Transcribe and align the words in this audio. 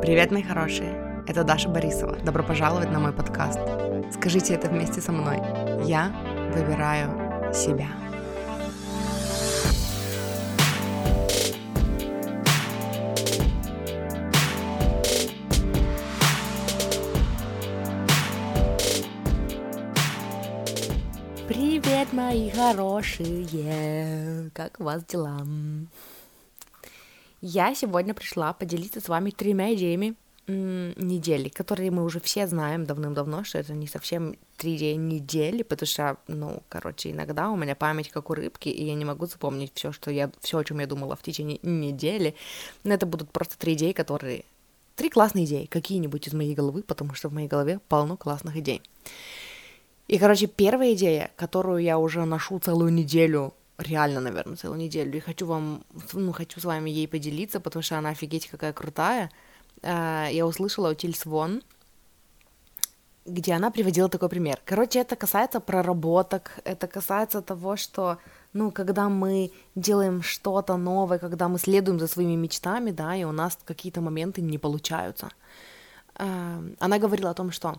Привет, 0.00 0.30
мои 0.30 0.44
хорошие! 0.44 1.24
Это 1.26 1.42
Даша 1.42 1.68
Борисова. 1.68 2.16
Добро 2.24 2.44
пожаловать 2.44 2.92
на 2.92 3.00
мой 3.00 3.12
подкаст. 3.12 3.58
Скажите 4.12 4.54
это 4.54 4.68
вместе 4.68 5.00
со 5.00 5.10
мной. 5.10 5.38
Я 5.84 6.12
выбираю 6.54 7.52
себя. 7.52 7.88
Привет, 21.48 22.12
мои 22.12 22.50
хорошие! 22.50 24.50
Как 24.54 24.78
у 24.78 24.84
вас 24.84 25.04
дела? 25.04 25.40
Я 27.40 27.74
сегодня 27.74 28.14
пришла 28.14 28.52
поделиться 28.52 29.00
с 29.00 29.08
вами 29.08 29.30
тремя 29.30 29.74
идеями 29.74 30.14
недели, 30.48 31.50
которые 31.50 31.90
мы 31.90 32.04
уже 32.04 32.20
все 32.20 32.46
знаем 32.46 32.86
давным-давно, 32.86 33.44
что 33.44 33.58
это 33.58 33.74
не 33.74 33.86
совсем 33.86 34.36
три 34.56 34.78
дня 34.78 34.96
недели, 34.96 35.62
потому 35.62 35.86
что, 35.86 36.16
ну, 36.26 36.62
короче, 36.70 37.10
иногда 37.10 37.50
у 37.50 37.56
меня 37.56 37.76
память 37.76 38.08
как 38.08 38.30
у 38.30 38.34
рыбки, 38.34 38.70
и 38.70 38.84
я 38.84 38.94
не 38.94 39.04
могу 39.04 39.26
запомнить 39.26 39.72
все, 39.74 39.92
что 39.92 40.10
я, 40.10 40.30
все, 40.40 40.58
о 40.58 40.64
чем 40.64 40.80
я 40.80 40.86
думала 40.86 41.16
в 41.16 41.22
течение 41.22 41.58
недели. 41.62 42.34
Но 42.82 42.94
это 42.94 43.04
будут 43.04 43.30
просто 43.30 43.58
три 43.58 43.74
идеи, 43.74 43.92
которые 43.92 44.44
три 44.96 45.10
классные 45.10 45.44
идеи, 45.44 45.66
какие-нибудь 45.66 46.26
из 46.26 46.32
моей 46.32 46.54
головы, 46.54 46.82
потому 46.82 47.14
что 47.14 47.28
в 47.28 47.34
моей 47.34 47.46
голове 47.46 47.78
полно 47.88 48.16
классных 48.16 48.56
идей. 48.56 48.82
И, 50.08 50.18
короче, 50.18 50.46
первая 50.46 50.94
идея, 50.94 51.30
которую 51.36 51.82
я 51.82 51.98
уже 51.98 52.24
ношу 52.24 52.58
целую 52.58 52.90
неделю 52.90 53.52
реально, 53.78 54.20
наверное, 54.20 54.56
целую 54.56 54.78
неделю. 54.78 55.16
И 55.16 55.20
хочу 55.20 55.46
вам, 55.46 55.84
ну, 56.12 56.32
хочу 56.32 56.60
с 56.60 56.64
вами 56.64 56.90
ей 56.90 57.08
поделиться, 57.08 57.60
потому 57.60 57.82
что 57.82 57.98
она 57.98 58.10
офигеть 58.10 58.48
какая 58.48 58.72
крутая. 58.72 59.30
А, 59.82 60.28
я 60.30 60.46
услышала 60.46 60.90
у 60.90 60.94
Тильс 60.94 61.24
Вон, 61.26 61.62
где 63.24 63.52
она 63.52 63.70
приводила 63.70 64.08
такой 64.08 64.28
пример. 64.28 64.58
Короче, 64.64 65.00
это 65.00 65.16
касается 65.16 65.60
проработок, 65.60 66.58
это 66.64 66.86
касается 66.88 67.40
того, 67.42 67.76
что, 67.76 68.18
ну, 68.52 68.70
когда 68.72 69.08
мы 69.08 69.52
делаем 69.74 70.22
что-то 70.22 70.76
новое, 70.76 71.18
когда 71.18 71.48
мы 71.48 71.58
следуем 71.58 72.00
за 72.00 72.08
своими 72.08 72.36
мечтами, 72.36 72.90
да, 72.90 73.14
и 73.14 73.24
у 73.24 73.32
нас 73.32 73.58
какие-то 73.64 74.00
моменты 74.00 74.40
не 74.40 74.58
получаются. 74.58 75.28
А, 76.14 76.62
она 76.80 76.98
говорила 76.98 77.30
о 77.30 77.34
том, 77.34 77.52
что 77.52 77.76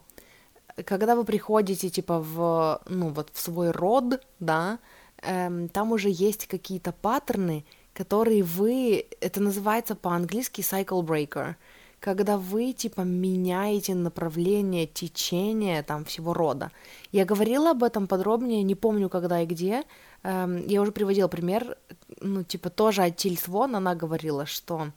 когда 0.85 1.15
вы 1.15 1.25
приходите, 1.25 1.89
типа, 1.89 2.19
в, 2.19 2.81
ну, 2.87 3.09
вот 3.09 3.31
в 3.33 3.41
свой 3.41 3.71
род, 3.71 4.21
да, 4.39 4.79
эм, 5.21 5.69
там 5.69 5.91
уже 5.91 6.09
есть 6.09 6.47
какие-то 6.47 6.91
паттерны, 6.91 7.65
которые 7.93 8.43
вы, 8.43 9.05
это 9.21 9.41
называется 9.41 9.95
по-английски 9.95 10.61
cycle 10.61 11.03
breaker, 11.03 11.55
когда 11.99 12.37
вы, 12.37 12.71
типа, 12.71 13.01
меняете 13.01 13.93
направление 13.93 14.87
течения 14.87 15.83
там 15.83 16.05
всего 16.05 16.33
рода. 16.33 16.71
Я 17.11 17.25
говорила 17.25 17.71
об 17.71 17.83
этом 17.83 18.07
подробнее, 18.07 18.63
не 18.63 18.75
помню 18.75 19.09
когда 19.09 19.41
и 19.41 19.45
где, 19.45 19.83
эм, 20.23 20.65
я 20.67 20.81
уже 20.81 20.91
приводила 20.91 21.27
пример, 21.27 21.77
ну, 22.21 22.43
типа, 22.43 22.69
тоже 22.69 23.03
от 23.03 23.17
Тильс 23.17 23.47
Вон 23.47 23.75
она 23.75 23.95
говорила, 23.95 24.45
что 24.45 24.91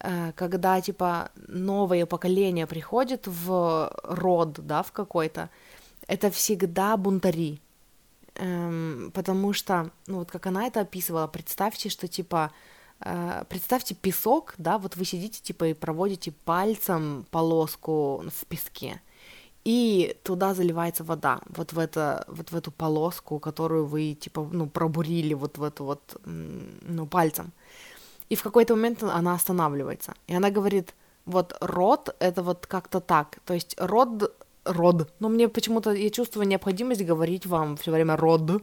э, 0.00 0.32
когда, 0.34 0.80
типа, 0.80 1.30
новое 1.48 2.04
поколение 2.04 2.66
приходит 2.66 3.26
в 3.26 3.90
род, 4.02 4.60
да, 4.66 4.82
в 4.82 4.92
какой-то, 4.92 5.48
это 6.06 6.30
всегда 6.30 6.96
бунтари, 6.98 7.60
эм, 8.36 9.10
потому 9.14 9.52
что, 9.52 9.90
ну 10.06 10.18
вот 10.18 10.30
как 10.30 10.46
она 10.46 10.66
это 10.66 10.80
описывала, 10.80 11.26
представьте, 11.26 11.88
что 11.88 12.08
типа, 12.08 12.50
э, 13.00 13.44
представьте 13.48 13.94
песок, 13.94 14.54
да, 14.58 14.78
вот 14.78 14.96
вы 14.96 15.04
сидите 15.04 15.40
типа 15.42 15.68
и 15.68 15.74
проводите 15.74 16.32
пальцем 16.32 17.26
полоску 17.30 18.24
в 18.28 18.46
песке, 18.46 19.00
и 19.64 20.16
туда 20.22 20.54
заливается 20.54 21.04
вода, 21.04 21.40
вот 21.48 21.72
в, 21.72 21.78
это, 21.78 22.24
вот 22.28 22.52
в 22.52 22.56
эту 22.56 22.70
полоску, 22.70 23.38
которую 23.38 23.86
вы 23.86 24.14
типа, 24.14 24.46
ну, 24.52 24.68
пробурили 24.68 25.34
вот 25.34 25.58
в 25.58 25.62
эту 25.62 25.84
вот, 25.84 26.20
ну, 26.24 27.06
пальцем. 27.06 27.52
И 28.28 28.36
в 28.36 28.42
какой-то 28.42 28.74
момент 28.74 29.02
она 29.02 29.34
останавливается, 29.34 30.14
и 30.26 30.34
она 30.34 30.50
говорит, 30.50 30.94
вот 31.24 31.56
рот 31.60 32.14
это 32.18 32.42
вот 32.42 32.66
как-то 32.66 33.00
так, 33.00 33.38
то 33.44 33.54
есть 33.54 33.74
рот 33.78 34.34
род. 34.64 35.12
Но 35.18 35.28
мне 35.28 35.48
почему-то, 35.48 35.92
я 35.92 36.10
чувствую 36.10 36.46
необходимость 36.46 37.04
говорить 37.04 37.46
вам 37.46 37.76
все 37.76 37.90
время 37.90 38.16
род. 38.16 38.62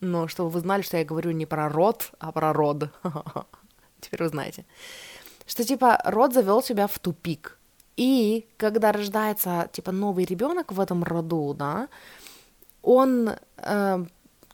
Но 0.00 0.28
чтобы 0.28 0.50
вы 0.50 0.60
знали, 0.60 0.82
что 0.82 0.96
я 0.96 1.04
говорю 1.04 1.30
не 1.30 1.46
про 1.46 1.68
род, 1.68 2.10
а 2.18 2.32
про 2.32 2.52
род. 2.52 2.90
Теперь 4.00 4.22
вы 4.22 4.28
знаете. 4.28 4.64
Что 5.46 5.64
типа 5.64 6.00
род 6.04 6.34
завел 6.34 6.62
себя 6.62 6.86
в 6.86 6.98
тупик. 6.98 7.58
И 7.96 8.46
когда 8.56 8.90
рождается 8.90 9.68
типа 9.72 9.92
новый 9.92 10.24
ребенок 10.24 10.72
в 10.72 10.80
этом 10.80 11.04
роду, 11.04 11.54
да, 11.54 11.88
он 12.82 13.30
э, 13.58 14.04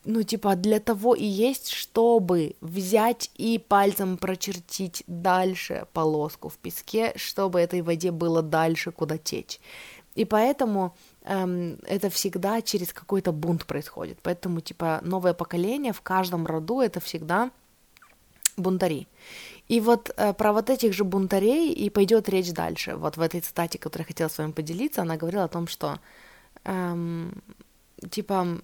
ну, 0.04 0.22
типа, 0.22 0.56
для 0.56 0.80
того 0.80 1.14
и 1.14 1.24
есть, 1.24 1.68
чтобы 1.68 2.56
взять 2.62 3.30
и 3.36 3.58
пальцем 3.58 4.16
прочертить 4.16 5.04
дальше 5.06 5.86
полоску 5.92 6.48
в 6.48 6.56
песке, 6.56 7.12
чтобы 7.16 7.60
этой 7.60 7.82
воде 7.82 8.10
было 8.10 8.40
дальше 8.40 8.90
куда 8.90 9.18
течь. 9.18 9.60
И 10.18 10.24
поэтому 10.24 10.96
эм, 11.22 11.78
это 11.86 12.10
всегда 12.10 12.60
через 12.60 12.92
какой-то 12.92 13.32
бунт 13.32 13.64
происходит. 13.66 14.18
Поэтому, 14.22 14.60
типа, 14.60 14.98
новое 15.02 15.32
поколение 15.32 15.92
в 15.92 16.00
каждом 16.00 16.44
роду 16.44 16.80
это 16.80 16.98
всегда 16.98 17.50
бунтари. 18.56 19.06
И 19.68 19.80
вот 19.80 20.10
э, 20.16 20.32
про 20.32 20.52
вот 20.52 20.70
этих 20.70 20.92
же 20.92 21.04
бунтарей 21.04 21.72
и 21.72 21.88
пойдет 21.88 22.28
речь 22.28 22.52
дальше. 22.52 22.96
Вот 22.96 23.16
в 23.16 23.20
этой 23.20 23.40
цитате, 23.40 23.78
которую 23.78 24.06
я 24.06 24.08
хотела 24.08 24.28
с 24.28 24.38
вами 24.38 24.50
поделиться, 24.50 25.02
она 25.02 25.16
говорила 25.16 25.44
о 25.44 25.48
том, 25.48 25.68
что 25.68 26.00
эм, 26.64 27.40
типа, 28.10 28.60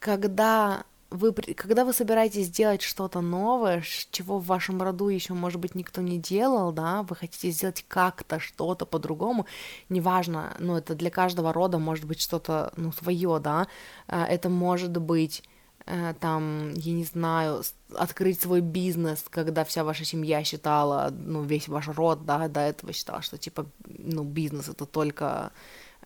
когда 0.00 0.84
вы, 1.14 1.32
когда 1.32 1.84
вы 1.84 1.92
собираетесь 1.92 2.46
сделать 2.46 2.82
что-то 2.82 3.20
новое, 3.20 3.82
чего 4.10 4.38
в 4.38 4.46
вашем 4.46 4.82
роду 4.82 5.08
еще, 5.08 5.34
может 5.34 5.60
быть, 5.60 5.74
никто 5.74 6.02
не 6.02 6.18
делал, 6.18 6.72
да, 6.72 7.02
вы 7.02 7.16
хотите 7.16 7.50
сделать 7.50 7.84
как-то 7.88 8.40
что-то 8.40 8.84
по-другому, 8.84 9.46
неважно, 9.88 10.56
ну, 10.58 10.76
это 10.76 10.94
для 10.94 11.10
каждого 11.10 11.52
рода 11.52 11.78
может 11.78 12.04
быть 12.04 12.20
что-то, 12.20 12.72
ну, 12.76 12.92
свое, 12.92 13.38
да, 13.38 13.68
а, 14.08 14.26
это 14.26 14.48
может 14.48 14.96
быть 14.96 15.42
э, 15.86 16.14
там, 16.18 16.72
я 16.74 16.92
не 16.92 17.04
знаю, 17.04 17.62
открыть 17.94 18.40
свой 18.40 18.60
бизнес, 18.60 19.24
когда 19.30 19.64
вся 19.64 19.84
ваша 19.84 20.04
семья 20.04 20.42
считала, 20.42 21.10
ну, 21.12 21.42
весь 21.42 21.68
ваш 21.68 21.88
род, 21.88 22.24
да, 22.24 22.48
до 22.48 22.60
этого 22.60 22.92
считал, 22.92 23.22
что, 23.22 23.38
типа, 23.38 23.66
ну, 23.86 24.24
бизнес 24.24 24.68
это 24.68 24.84
только 24.86 25.52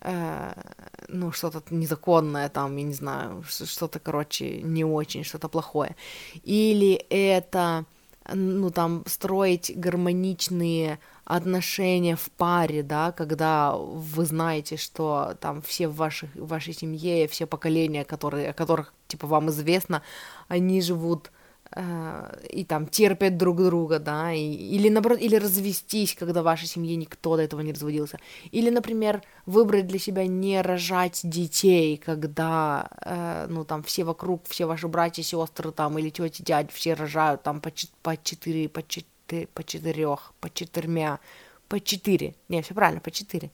ну, 0.00 1.32
что-то 1.32 1.62
незаконное 1.70 2.48
там, 2.48 2.76
я 2.76 2.84
не 2.84 2.94
знаю, 2.94 3.44
что-то, 3.48 3.98
короче, 3.98 4.62
не 4.62 4.84
очень, 4.84 5.24
что-то 5.24 5.48
плохое. 5.48 5.96
Или 6.44 6.94
это, 7.10 7.84
ну, 8.32 8.70
там, 8.70 9.04
строить 9.06 9.72
гармоничные 9.74 10.98
отношения 11.24 12.16
в 12.16 12.30
паре, 12.30 12.82
да, 12.82 13.12
когда 13.12 13.76
вы 13.76 14.24
знаете, 14.24 14.76
что 14.76 15.36
там 15.40 15.60
все 15.62 15.88
в, 15.88 15.96
ваших, 15.96 16.34
в 16.34 16.46
вашей 16.46 16.72
семье, 16.72 17.28
все 17.28 17.46
поколения, 17.46 18.04
которые, 18.04 18.50
о 18.50 18.54
которых, 18.54 18.94
типа, 19.08 19.26
вам 19.26 19.50
известно, 19.50 20.02
они 20.48 20.80
живут 20.80 21.30
Э, 21.30 21.37
и 21.76 22.64
там 22.64 22.86
терпят 22.86 23.36
друг 23.36 23.58
друга, 23.62 23.98
да, 23.98 24.32
и, 24.32 24.40
или 24.40 24.88
наоборот, 24.88 25.20
или 25.20 25.36
развестись, 25.36 26.14
когда 26.14 26.40
в 26.40 26.44
вашей 26.44 26.66
семье 26.66 26.96
никто 26.96 27.36
до 27.36 27.42
этого 27.42 27.60
не 27.60 27.72
разводился, 27.72 28.18
или, 28.50 28.70
например, 28.70 29.22
выбрать 29.44 29.86
для 29.86 29.98
себя 29.98 30.26
не 30.26 30.62
рожать 30.62 31.20
детей, 31.22 31.98
когда, 31.98 32.88
э, 33.04 33.46
ну, 33.50 33.64
там, 33.64 33.82
все 33.82 34.04
вокруг, 34.04 34.44
все 34.48 34.64
ваши 34.64 34.88
братья, 34.88 35.22
сестры, 35.22 35.70
там, 35.72 35.98
или 35.98 36.08
тети, 36.08 36.42
дядь, 36.42 36.72
все 36.72 36.94
рожают, 36.94 37.42
там, 37.42 37.60
по, 37.60 37.70
по 38.02 38.16
четыре, 38.16 38.68
по 38.68 38.82
четыре, 38.82 39.46
по 39.48 39.62
четырех, 39.62 40.32
по 40.40 40.50
четырьмя, 40.50 41.20
по 41.68 41.80
четыре, 41.80 42.34
не, 42.48 42.62
все 42.62 42.74
правильно, 42.74 43.00
по 43.00 43.10
четыре, 43.10 43.50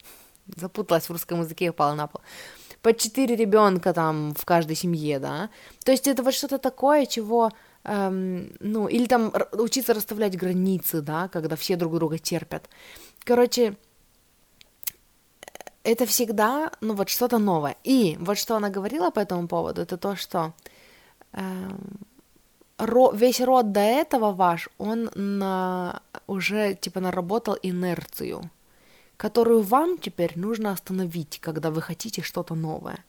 запуталась 0.56 1.08
в 1.08 1.10
русском 1.10 1.40
языке 1.40 1.66
и 1.66 1.70
упала 1.70 1.94
на 1.94 2.06
пол, 2.06 2.20
по 2.80 2.94
четыре 2.94 3.34
ребенка 3.34 3.92
там 3.92 4.34
в 4.34 4.44
каждой 4.44 4.76
семье, 4.76 5.18
да, 5.18 5.50
то 5.84 5.90
есть 5.90 6.06
это 6.06 6.22
вот 6.22 6.32
что-то 6.32 6.58
такое, 6.58 7.06
чего 7.06 7.50
эм, 7.84 8.52
ну, 8.60 8.88
или 8.88 9.06
там 9.06 9.32
учиться 9.52 9.94
расставлять 9.94 10.36
границы, 10.36 11.00
да, 11.00 11.28
когда 11.28 11.56
все 11.56 11.76
друг 11.76 11.94
друга 11.94 12.18
терпят. 12.18 12.68
Короче, 13.24 13.76
это 15.82 16.06
всегда, 16.06 16.72
ну, 16.80 16.94
вот 16.94 17.08
что-то 17.08 17.38
новое. 17.38 17.76
И 17.84 18.16
вот 18.20 18.38
что 18.38 18.56
она 18.56 18.70
говорила 18.70 19.10
по 19.10 19.20
этому 19.20 19.46
поводу, 19.48 19.82
это 19.82 19.96
то, 19.96 20.16
что 20.16 20.54
эм, 21.32 21.78
ро, 22.78 23.12
весь 23.12 23.40
род 23.40 23.72
до 23.72 23.80
этого 23.80 24.32
ваш, 24.32 24.68
он 24.78 25.10
на, 25.14 26.02
уже, 26.26 26.74
типа, 26.74 27.00
наработал 27.00 27.56
инерцию, 27.62 28.50
которую 29.16 29.62
вам 29.62 29.98
теперь 29.98 30.32
нужно 30.36 30.72
остановить, 30.72 31.38
когда 31.40 31.70
вы 31.70 31.82
хотите 31.82 32.22
что-то 32.22 32.54
новое. 32.54 33.04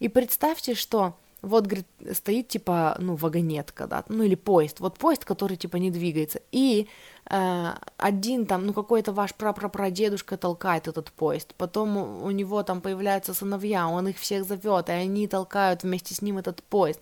И 0.00 0.08
представьте, 0.08 0.74
что 0.74 1.16
вот, 1.42 1.66
говорит, 1.66 1.86
стоит, 2.12 2.48
типа, 2.48 2.96
ну, 2.98 3.14
вагонетка, 3.14 3.86
да, 3.86 4.04
ну, 4.08 4.24
или 4.24 4.34
поезд, 4.34 4.80
вот 4.80 4.98
поезд, 4.98 5.24
который, 5.24 5.56
типа, 5.56 5.76
не 5.76 5.90
двигается, 5.90 6.40
и 6.52 6.88
э, 7.30 7.74
один 7.96 8.46
там, 8.46 8.66
ну 8.66 8.72
какой-то 8.72 9.12
ваш 9.12 9.34
прапрапрадедушка 9.34 10.36
толкает 10.36 10.88
этот 10.88 11.12
поезд, 11.12 11.54
потом 11.56 11.96
у, 11.96 12.24
у 12.24 12.30
него 12.30 12.62
там 12.62 12.80
появляются 12.80 13.34
сыновья, 13.34 13.88
он 13.88 14.08
их 14.08 14.18
всех 14.18 14.44
зовет, 14.44 14.88
и 14.88 14.92
они 14.92 15.26
толкают 15.26 15.82
вместе 15.82 16.14
с 16.14 16.22
ним 16.22 16.38
этот 16.38 16.62
поезд, 16.62 17.00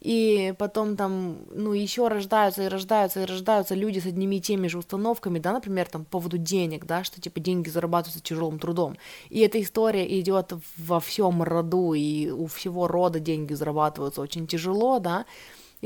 и 0.00 0.54
потом 0.58 0.96
там, 0.96 1.38
ну 1.50 1.72
еще 1.72 2.08
рождаются 2.08 2.62
и 2.62 2.68
рождаются 2.68 3.22
и 3.22 3.26
рождаются 3.26 3.74
люди 3.74 3.98
с 3.98 4.06
одними 4.06 4.36
и 4.36 4.40
теми 4.40 4.68
же 4.68 4.78
установками, 4.78 5.38
да, 5.38 5.52
например, 5.52 5.88
там 5.88 6.04
по 6.04 6.12
поводу 6.12 6.38
денег, 6.38 6.86
да, 6.86 7.04
что 7.04 7.20
типа 7.20 7.40
деньги 7.40 7.68
зарабатываются 7.68 8.22
тяжелым 8.22 8.58
трудом, 8.58 8.96
и 9.28 9.40
эта 9.40 9.60
история 9.60 10.20
идет 10.20 10.52
во 10.76 11.00
всем 11.00 11.42
роду, 11.42 11.94
и 11.94 12.30
у 12.30 12.46
всего 12.46 12.88
рода 12.88 13.20
деньги 13.20 13.54
зарабатываются 13.54 14.20
очень 14.20 14.46
тяжело, 14.46 14.98
да, 14.98 15.26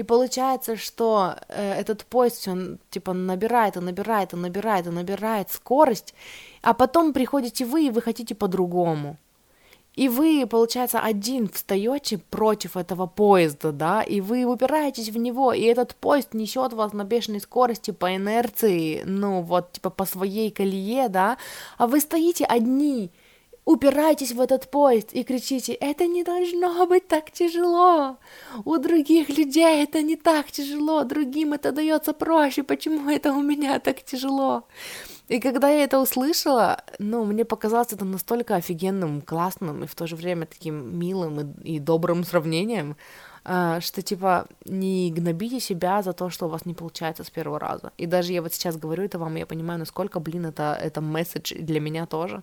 и 0.01 0.03
получается, 0.03 0.77
что 0.77 1.35
э, 1.49 1.75
этот 1.75 2.07
поезд 2.07 2.49
он 2.49 2.79
типа 2.89 3.13
набирает 3.13 3.77
и 3.77 3.81
набирает 3.81 4.33
и 4.33 4.37
набирает 4.37 4.87
и 4.87 4.91
набирает 4.91 5.51
скорость, 5.51 6.15
а 6.63 6.73
потом 6.73 7.13
приходите 7.13 7.67
вы 7.67 7.89
и 7.89 7.91
вы 7.91 8.01
хотите 8.01 8.35
по-другому. 8.35 9.19
И 9.97 10.09
вы, 10.09 10.47
получается, 10.47 11.01
один 11.01 11.51
встаете 11.51 12.17
против 12.17 12.79
этого 12.79 13.07
поезда, 13.07 13.73
да, 13.73 14.03
и 14.03 14.23
вы 14.23 14.45
упираетесь 14.45 15.11
в 15.11 15.19
него, 15.19 15.53
и 15.53 15.65
этот 15.65 15.95
поезд 15.97 16.33
несет 16.33 16.73
вас 16.73 16.95
на 16.95 17.05
бешеной 17.05 17.41
скорости 17.41 17.91
по 17.91 18.17
инерции, 18.17 19.03
ну 19.05 19.43
вот, 19.43 19.73
типа 19.73 19.91
по 19.91 20.07
своей 20.07 20.51
колее, 20.51 21.11
да, 21.11 21.37
а 21.77 21.87
вы 21.87 22.01
стоите 22.01 22.47
одни, 22.47 23.11
упираетесь 23.71 24.33
в 24.33 24.41
этот 24.41 24.71
поезд 24.71 25.13
и 25.13 25.23
кричите, 25.23 25.73
это 25.73 26.07
не 26.07 26.25
должно 26.25 26.87
быть 26.87 27.07
так 27.07 27.31
тяжело, 27.31 28.17
у 28.65 28.79
других 28.79 29.29
людей 29.29 29.83
это 29.85 30.03
не 30.03 30.17
так 30.17 30.51
тяжело, 30.51 31.05
другим 31.05 31.53
это 31.53 31.73
дается 31.73 32.13
проще, 32.13 32.63
почему 32.63 33.09
это 33.09 33.33
у 33.33 33.43
меня 33.43 33.79
так 33.79 34.03
тяжело? 34.03 34.65
И 35.29 35.39
когда 35.39 35.69
я 35.69 35.85
это 35.85 36.01
услышала, 36.01 36.83
ну, 36.99 37.25
мне 37.25 37.45
показалось 37.45 37.93
это 37.93 38.05
настолько 38.05 38.57
офигенным, 38.57 39.21
классным 39.21 39.85
и 39.85 39.87
в 39.87 39.95
то 39.95 40.09
же 40.09 40.17
время 40.17 40.47
таким 40.47 40.99
милым 40.99 41.41
и, 41.41 41.75
и 41.75 41.79
добрым 41.79 42.25
сравнением, 42.25 42.97
а, 43.45 43.81
что 43.81 44.03
типа 44.03 44.49
не 44.65 45.13
гнобите 45.13 45.61
себя 45.61 46.03
за 46.03 46.13
то, 46.13 46.31
что 46.31 46.47
у 46.47 46.49
вас 46.49 46.67
не 46.67 46.75
получается 46.75 47.23
с 47.23 47.31
первого 47.31 47.61
раза. 47.61 47.93
И 47.97 48.07
даже 48.07 48.33
я 48.33 48.43
вот 48.43 48.53
сейчас 48.53 48.77
говорю 48.77 49.05
это 49.05 49.21
вам, 49.21 49.37
и 49.37 49.39
я 49.39 49.47
понимаю, 49.47 49.79
насколько, 49.79 50.19
блин, 50.19 50.47
это, 50.47 50.77
это 50.83 51.01
месседж 51.01 51.55
для 51.55 51.79
меня 51.79 52.07
тоже. 52.07 52.43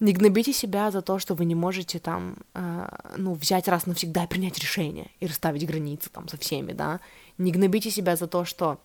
Не 0.00 0.12
гнобите 0.12 0.52
себя 0.52 0.90
за 0.90 1.02
то, 1.02 1.18
что 1.18 1.34
вы 1.34 1.44
не 1.44 1.54
можете 1.54 1.98
там, 1.98 2.36
э, 2.54 2.88
ну, 3.16 3.34
взять 3.34 3.68
раз 3.68 3.86
навсегда 3.86 4.26
принять 4.26 4.58
решение 4.58 5.10
и 5.20 5.26
расставить 5.26 5.66
границы 5.66 6.08
там 6.10 6.26
со 6.26 6.38
всеми, 6.38 6.72
да. 6.72 7.00
Не 7.38 7.52
гнобите 7.52 7.90
себя 7.90 8.16
за 8.16 8.26
то, 8.26 8.46
что 8.46 8.78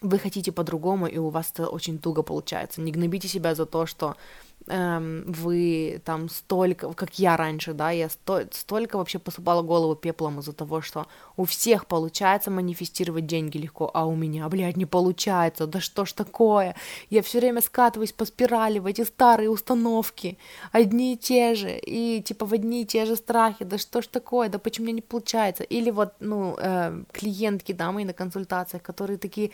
вы 0.00 0.18
хотите 0.18 0.50
по-другому, 0.50 1.06
и 1.06 1.18
у 1.18 1.28
вас 1.28 1.50
это 1.52 1.68
очень 1.68 1.98
туго 1.98 2.22
получается. 2.22 2.80
Не 2.80 2.92
гнобите 2.92 3.28
себя 3.28 3.54
за 3.54 3.66
то, 3.66 3.86
что 3.86 4.16
эм, 4.66 5.24
вы 5.26 6.00
там 6.04 6.28
столько, 6.28 6.92
как 6.92 7.18
я 7.18 7.36
раньше, 7.36 7.72
да, 7.74 7.90
я 7.90 8.08
сто, 8.08 8.42
столько 8.50 8.96
вообще 8.98 9.18
посыпала 9.18 9.62
голову 9.62 9.94
пеплом 9.94 10.40
из-за 10.40 10.52
того, 10.52 10.80
что 10.80 11.06
у 11.36 11.44
всех 11.44 11.86
получается 11.86 12.50
манифестировать 12.50 13.26
деньги 13.26 13.58
легко, 13.58 13.90
а 13.92 14.06
у 14.06 14.14
меня, 14.14 14.48
блядь, 14.48 14.76
не 14.76 14.86
получается, 14.86 15.66
да 15.66 15.80
что 15.80 16.04
ж 16.04 16.12
такое? 16.12 16.74
Я 17.10 17.22
все 17.22 17.40
время 17.40 17.60
скатываюсь 17.60 18.12
по 18.12 18.24
спирали 18.24 18.78
в 18.78 18.86
эти 18.86 19.02
старые 19.04 19.50
установки, 19.50 20.38
одни 20.72 21.14
и 21.14 21.16
те 21.16 21.54
же, 21.54 21.78
и 21.78 22.22
типа 22.22 22.46
в 22.46 22.52
одни 22.52 22.82
и 22.82 22.86
те 22.86 23.06
же 23.06 23.16
страхи, 23.16 23.64
да 23.64 23.78
что 23.78 24.02
ж 24.02 24.06
такое, 24.06 24.48
да 24.48 24.58
почему 24.58 24.84
мне 24.84 24.94
не 24.94 25.02
получается? 25.02 25.62
Или 25.62 25.90
вот, 25.90 26.14
ну, 26.20 26.56
э, 26.58 27.02
клиентки, 27.12 27.72
да, 27.72 27.92
мои 27.92 28.04
на 28.04 28.12
консультациях, 28.12 28.82
которые 28.82 29.18
такие, 29.18 29.50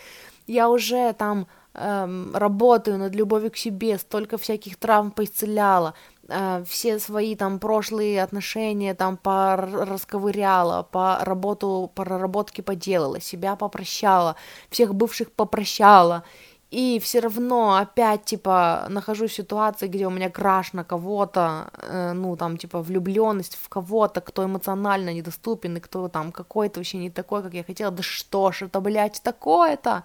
я 0.46 0.68
уже 0.68 1.12
там 1.14 1.46
эм, 1.75 2.34
работаю 2.34 2.99
над 2.99 3.14
любовью 3.14 3.50
к 3.50 3.56
себе, 3.56 3.99
столько 3.99 4.38
всяких 4.38 4.76
травм 4.76 5.11
поисцеляла, 5.11 5.94
э, 6.28 6.64
все 6.69 6.99
свои 6.99 7.34
там 7.37 7.58
прошлые 7.58 8.22
отношения 8.22 8.94
там 8.94 9.17
порасковыряла, 9.17 10.82
по 10.90 11.19
работу, 11.25 11.90
по 11.94 12.05
проработки 12.05 12.61
поделала, 12.61 13.20
себя 13.20 13.56
попрощала, 13.56 14.37
всех 14.70 14.94
бывших 14.94 15.32
попрощала, 15.32 16.25
и 16.70 17.00
все 17.00 17.20
равно 17.20 17.75
опять, 17.75 18.25
типа, 18.25 18.87
нахожусь 18.88 19.32
в 19.32 19.34
ситуации, 19.34 19.88
где 19.88 20.06
у 20.06 20.11
меня 20.11 20.31
краш 20.31 20.72
на 20.72 20.84
кого-то, 20.84 21.70
э, 21.82 22.12
ну, 22.12 22.37
там, 22.37 22.56
типа, 22.56 22.81
влюбленность 22.81 23.56
в 23.56 23.69
кого-то, 23.69 24.20
кто 24.20 24.44
эмоционально 24.44 25.12
недоступен, 25.12 25.76
и 25.76 25.81
кто 25.81 26.08
там 26.08 26.31
какой-то 26.31 26.78
вообще 26.78 26.99
не 26.99 27.11
такой, 27.11 27.43
как 27.43 27.55
я 27.55 27.64
хотела, 27.64 27.90
да 27.90 28.02
что 28.02 28.52
ж 28.52 28.62
это, 28.62 28.81
блядь, 28.81 29.20
такое-то, 29.22 30.05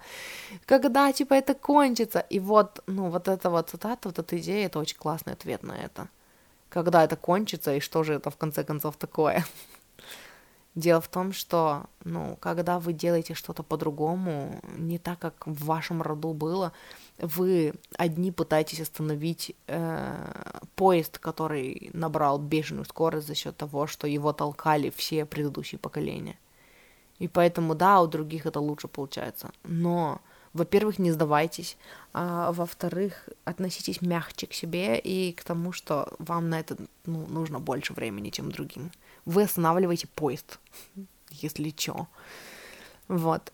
когда, 0.64 1.12
типа, 1.12 1.34
это 1.34 1.54
кончится, 1.54 2.18
и 2.18 2.40
вот, 2.40 2.82
ну, 2.86 3.10
вот 3.10 3.28
эта 3.28 3.48
вот 3.48 3.70
цитата, 3.70 4.08
вот 4.08 4.18
эта 4.18 4.36
идея, 4.38 4.66
это 4.66 4.80
очень 4.80 4.98
классный 4.98 5.34
ответ 5.34 5.62
на 5.62 5.76
это, 5.76 6.08
когда 6.68 7.04
это 7.04 7.16
кончится, 7.16 7.74
и 7.76 7.80
что 7.80 8.02
же 8.02 8.14
это, 8.14 8.30
в 8.30 8.36
конце 8.36 8.64
концов, 8.64 8.96
такое. 8.96 9.44
Дело 10.76 11.00
в 11.00 11.08
том, 11.08 11.32
что, 11.32 11.86
ну, 12.04 12.36
когда 12.38 12.78
вы 12.78 12.92
делаете 12.92 13.32
что-то 13.32 13.62
по-другому, 13.62 14.60
не 14.76 14.98
так, 14.98 15.18
как 15.18 15.46
в 15.46 15.64
вашем 15.64 16.02
роду 16.02 16.34
было, 16.34 16.72
вы 17.18 17.72
одни 17.96 18.30
пытаетесь 18.30 18.82
остановить 18.82 19.56
э, 19.68 20.62
поезд, 20.74 21.18
который 21.18 21.88
набрал 21.94 22.38
бешеную 22.38 22.84
скорость 22.84 23.26
за 23.26 23.34
счет 23.34 23.56
того, 23.56 23.86
что 23.86 24.06
его 24.06 24.34
толкали 24.34 24.92
все 24.94 25.24
предыдущие 25.24 25.78
поколения. 25.78 26.38
И 27.18 27.26
поэтому, 27.26 27.74
да, 27.74 28.02
у 28.02 28.06
других 28.06 28.44
это 28.44 28.60
лучше 28.60 28.86
получается. 28.86 29.52
Но, 29.64 30.20
во-первых, 30.52 30.98
не 30.98 31.10
сдавайтесь, 31.10 31.78
а 32.12 32.52
во-вторых, 32.52 33.30
относитесь 33.46 34.02
мягче 34.02 34.46
к 34.46 34.52
себе 34.52 34.98
и 34.98 35.32
к 35.32 35.42
тому, 35.42 35.72
что 35.72 36.14
вам 36.18 36.50
на 36.50 36.60
это 36.60 36.76
ну, 37.06 37.26
нужно 37.28 37.60
больше 37.60 37.94
времени, 37.94 38.28
чем 38.28 38.52
другим 38.52 38.90
вы 39.26 39.42
останавливаете 39.42 40.08
поезд, 40.08 40.58
если 41.30 41.70
чё. 41.70 42.06
Вот. 43.08 43.52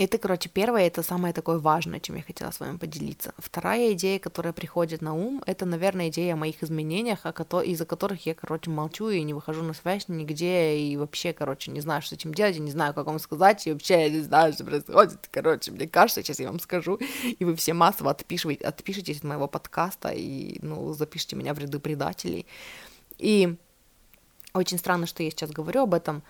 Это, 0.00 0.16
короче, 0.16 0.48
первое, 0.48 0.86
это 0.86 1.02
самое 1.02 1.34
такое 1.34 1.58
важное, 1.58 1.98
чем 1.98 2.14
я 2.14 2.22
хотела 2.22 2.52
с 2.52 2.60
вами 2.60 2.76
поделиться. 2.76 3.34
Вторая 3.36 3.94
идея, 3.94 4.20
которая 4.20 4.52
приходит 4.52 5.02
на 5.02 5.12
ум, 5.12 5.42
это, 5.44 5.66
наверное, 5.66 6.08
идея 6.08 6.34
о 6.34 6.36
моих 6.36 6.62
изменениях, 6.62 7.26
из-за 7.26 7.84
которых 7.84 8.24
я, 8.24 8.36
короче, 8.36 8.70
молчу 8.70 9.08
и 9.08 9.20
не 9.24 9.34
выхожу 9.34 9.64
на 9.64 9.74
связь 9.74 10.06
нигде, 10.06 10.78
и 10.78 10.96
вообще, 10.96 11.32
короче, 11.32 11.72
не 11.72 11.80
знаю, 11.80 12.00
что 12.00 12.10
с 12.10 12.18
этим 12.18 12.32
делать, 12.32 12.56
и 12.56 12.60
не 12.60 12.70
знаю, 12.70 12.94
как 12.94 13.06
вам 13.06 13.18
сказать, 13.18 13.66
и 13.66 13.72
вообще 13.72 14.02
я 14.02 14.10
не 14.10 14.20
знаю, 14.20 14.52
что 14.52 14.64
происходит. 14.64 15.28
Короче, 15.32 15.72
мне 15.72 15.88
кажется, 15.88 16.22
сейчас 16.22 16.38
я 16.38 16.46
вам 16.46 16.60
скажу, 16.60 17.00
и 17.36 17.44
вы 17.44 17.56
все 17.56 17.74
массово 17.74 18.12
отпишите, 18.12 18.64
отпишитесь 18.64 19.18
от 19.18 19.24
моего 19.24 19.48
подкаста 19.48 20.10
и, 20.10 20.60
ну, 20.62 20.92
запишите 20.92 21.34
меня 21.34 21.54
в 21.54 21.58
ряды 21.58 21.80
предателей. 21.80 22.46
И 23.18 23.56
очень 24.54 24.78
странно, 24.78 25.06
что 25.06 25.22
я 25.22 25.30
сейчас 25.30 25.50
говорю 25.50 25.82
об 25.82 25.94
этом. 25.94 26.22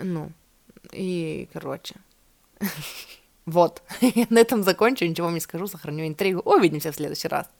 Ну, 0.00 0.30
и, 0.92 1.48
короче. 1.52 1.96
Вот. 3.44 3.82
На 4.30 4.38
этом 4.38 4.62
закончу, 4.62 5.04
ничего 5.04 5.28
не 5.30 5.40
скажу, 5.40 5.66
сохраню 5.66 6.06
интригу. 6.06 6.40
Увидимся 6.44 6.92
в 6.92 6.94
следующий 6.94 7.26
раз. 7.26 7.50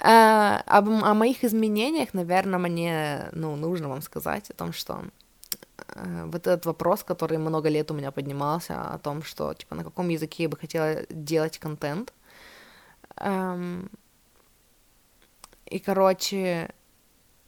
А, 0.00 0.62
об, 0.66 0.88
о 0.88 1.14
моих 1.14 1.42
изменениях, 1.42 2.14
наверное, 2.14 2.60
мне 2.60 3.28
ну, 3.32 3.56
нужно 3.56 3.88
вам 3.88 4.02
сказать 4.02 4.50
о 4.50 4.54
том, 4.54 4.72
что 4.72 5.02
э, 5.96 6.24
вот 6.26 6.46
этот 6.46 6.66
вопрос, 6.66 7.02
который 7.02 7.38
много 7.38 7.68
лет 7.68 7.90
у 7.90 7.94
меня 7.94 8.12
поднимался, 8.12 8.80
о 8.80 8.98
том, 8.98 9.24
что, 9.24 9.52
типа, 9.54 9.74
на 9.74 9.82
каком 9.82 10.08
языке 10.10 10.44
я 10.44 10.48
бы 10.48 10.56
хотела 10.56 11.04
делать 11.10 11.58
контент. 11.58 12.12
Эм, 13.16 13.90
и, 15.66 15.80
короче, 15.80 16.70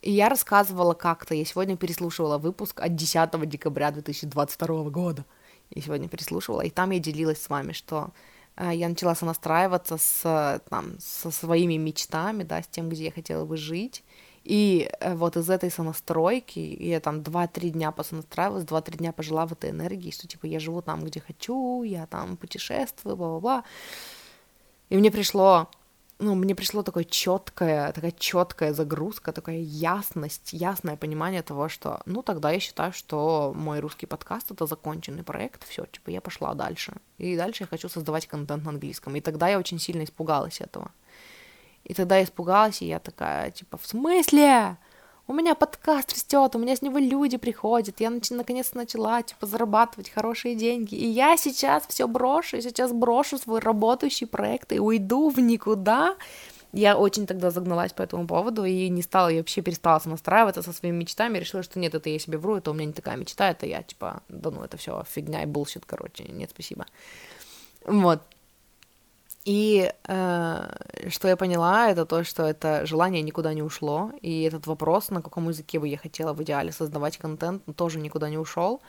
и 0.02 0.10
я 0.10 0.28
рассказывала 0.28 0.94
как-то, 0.94 1.34
я 1.34 1.44
сегодня 1.44 1.76
переслушивала 1.76 2.38
выпуск 2.38 2.80
от 2.80 2.94
10 2.94 3.48
декабря 3.48 3.90
2022 3.90 4.84
года. 4.90 5.24
Я 5.70 5.82
сегодня 5.82 6.08
переслушивала, 6.08 6.62
и 6.62 6.70
там 6.70 6.90
я 6.90 6.98
делилась 6.98 7.42
с 7.42 7.48
вами, 7.48 7.72
что 7.72 8.10
э, 8.56 8.70
я 8.74 8.88
начала 8.88 9.14
сонастраиваться 9.14 9.98
с, 9.98 10.62
там, 10.68 10.98
со 10.98 11.30
своими 11.30 11.76
мечтами, 11.76 12.42
да, 12.42 12.62
с 12.62 12.66
тем, 12.66 12.88
где 12.88 13.04
я 13.04 13.12
хотела 13.12 13.44
бы 13.44 13.56
жить. 13.56 14.02
И 14.42 14.90
э, 15.00 15.14
вот 15.14 15.36
из 15.36 15.50
этой 15.50 15.70
сонастройки 15.70 16.58
я 16.58 16.98
там 17.00 17.20
2-3 17.20 17.68
дня 17.68 17.92
посонастраивалась, 17.92 18.64
2-3 18.64 18.96
дня 18.96 19.12
пожила 19.12 19.46
в 19.46 19.52
этой 19.52 19.70
энергии, 19.70 20.10
что 20.10 20.26
типа 20.26 20.46
я 20.46 20.60
живу 20.60 20.80
там, 20.82 21.04
где 21.04 21.20
хочу, 21.20 21.82
я 21.82 22.06
там 22.06 22.36
путешествую, 22.36 23.16
бла-бла-бла. 23.16 23.64
И 24.88 24.96
мне 24.96 25.10
пришло 25.10 25.68
ну, 26.20 26.34
мне 26.34 26.54
пришло 26.54 26.82
такое 26.82 27.04
четкое, 27.04 27.92
такая 27.92 28.12
четкая 28.12 28.72
загрузка, 28.72 29.32
такая 29.32 29.58
ясность, 29.58 30.52
ясное 30.52 30.96
понимание 30.96 31.42
того, 31.42 31.68
что, 31.68 32.00
ну, 32.04 32.22
тогда 32.22 32.50
я 32.50 32.60
считаю, 32.60 32.92
что 32.92 33.52
мой 33.56 33.80
русский 33.80 34.06
подкаст 34.06 34.50
это 34.50 34.66
законченный 34.66 35.22
проект, 35.22 35.66
все, 35.66 35.86
типа, 35.86 36.10
я 36.10 36.20
пошла 36.20 36.54
дальше. 36.54 36.92
И 37.18 37.36
дальше 37.36 37.62
я 37.62 37.66
хочу 37.66 37.88
создавать 37.88 38.26
контент 38.26 38.64
на 38.64 38.70
английском. 38.70 39.16
И 39.16 39.20
тогда 39.20 39.48
я 39.48 39.58
очень 39.58 39.78
сильно 39.78 40.04
испугалась 40.04 40.60
этого. 40.60 40.92
И 41.84 41.94
тогда 41.94 42.18
я 42.18 42.24
испугалась, 42.24 42.82
и 42.82 42.86
я 42.86 42.98
такая, 42.98 43.50
типа, 43.50 43.78
в 43.78 43.86
смысле? 43.86 44.76
У 45.30 45.32
меня 45.32 45.54
подкаст 45.54 46.12
растет, 46.12 46.56
у 46.56 46.58
меня 46.58 46.74
с 46.74 46.82
него 46.82 46.98
люди 46.98 47.36
приходят, 47.36 48.00
я 48.00 48.08
нач- 48.08 48.34
наконец-то 48.34 48.76
начала, 48.76 49.22
типа, 49.22 49.46
зарабатывать 49.46 50.10
хорошие 50.10 50.56
деньги, 50.56 50.96
и 50.96 51.06
я 51.06 51.36
сейчас 51.36 51.84
все 51.86 52.08
брошу, 52.08 52.56
я 52.56 52.62
сейчас 52.62 52.92
брошу 52.92 53.38
свой 53.38 53.60
работающий 53.60 54.26
проект 54.26 54.72
и 54.72 54.80
уйду 54.80 55.28
в 55.28 55.38
никуда, 55.38 56.16
я 56.72 56.96
очень 56.96 57.28
тогда 57.28 57.52
загналась 57.52 57.92
по 57.92 58.02
этому 58.02 58.26
поводу 58.26 58.64
и 58.64 58.88
не 58.88 59.02
стала, 59.02 59.28
я 59.28 59.38
вообще 59.38 59.62
перестала 59.62 60.02
настраиваться 60.04 60.62
со 60.62 60.72
своими 60.72 60.96
мечтами, 60.96 61.38
решила, 61.38 61.62
что 61.62 61.78
нет, 61.78 61.94
это 61.94 62.08
я 62.08 62.18
себе 62.18 62.36
вру, 62.36 62.56
это 62.56 62.72
у 62.72 62.74
меня 62.74 62.86
не 62.86 62.92
такая 62.92 63.16
мечта, 63.16 63.50
это 63.50 63.66
я, 63.66 63.84
типа, 63.84 64.24
да 64.28 64.50
ну, 64.50 64.64
это 64.64 64.78
все 64.78 65.04
фигня 65.08 65.44
и 65.44 65.46
bullshit, 65.46 65.84
короче, 65.86 66.24
нет, 66.24 66.50
спасибо. 66.52 66.86
Вот. 67.84 68.20
И 69.44 69.90
э, 70.04 71.08
что 71.08 71.28
я 71.28 71.36
поняла, 71.36 71.90
это 71.90 72.04
то, 72.04 72.24
что 72.24 72.42
это 72.42 72.84
желание 72.84 73.22
никуда 73.22 73.54
не 73.54 73.62
ушло, 73.62 74.12
и 74.20 74.42
этот 74.42 74.66
вопрос, 74.66 75.10
на 75.10 75.22
каком 75.22 75.48
языке 75.48 75.78
бы 75.78 75.88
я 75.88 75.96
хотела 75.96 76.34
в 76.34 76.42
идеале 76.42 76.72
создавать 76.72 77.16
контент, 77.16 77.62
тоже 77.76 78.00
никуда 78.00 78.28
не 78.28 78.36
ушел. 78.36 78.82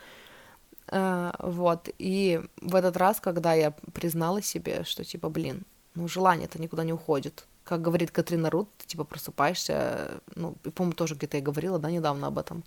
Э, 0.88 1.32
вот, 1.38 1.88
и 1.98 2.40
в 2.60 2.74
этот 2.74 2.96
раз, 2.98 3.20
когда 3.20 3.54
я 3.54 3.70
признала 3.94 4.42
себе, 4.42 4.84
что 4.84 5.04
типа, 5.04 5.30
блин, 5.30 5.64
ну 5.94 6.06
желание-то 6.06 6.60
никуда 6.60 6.84
не 6.84 6.92
уходит, 6.92 7.46
как 7.64 7.80
говорит 7.80 8.10
Катрина 8.10 8.50
Рут, 8.50 8.68
ты 8.76 8.86
типа 8.86 9.04
просыпаешься, 9.04 10.20
ну, 10.34 10.54
по-моему, 10.74 10.94
тоже 10.94 11.14
где-то 11.14 11.38
я 11.38 11.42
говорила, 11.42 11.78
да, 11.78 11.90
недавно 11.90 12.26
об 12.26 12.38
этом, 12.38 12.64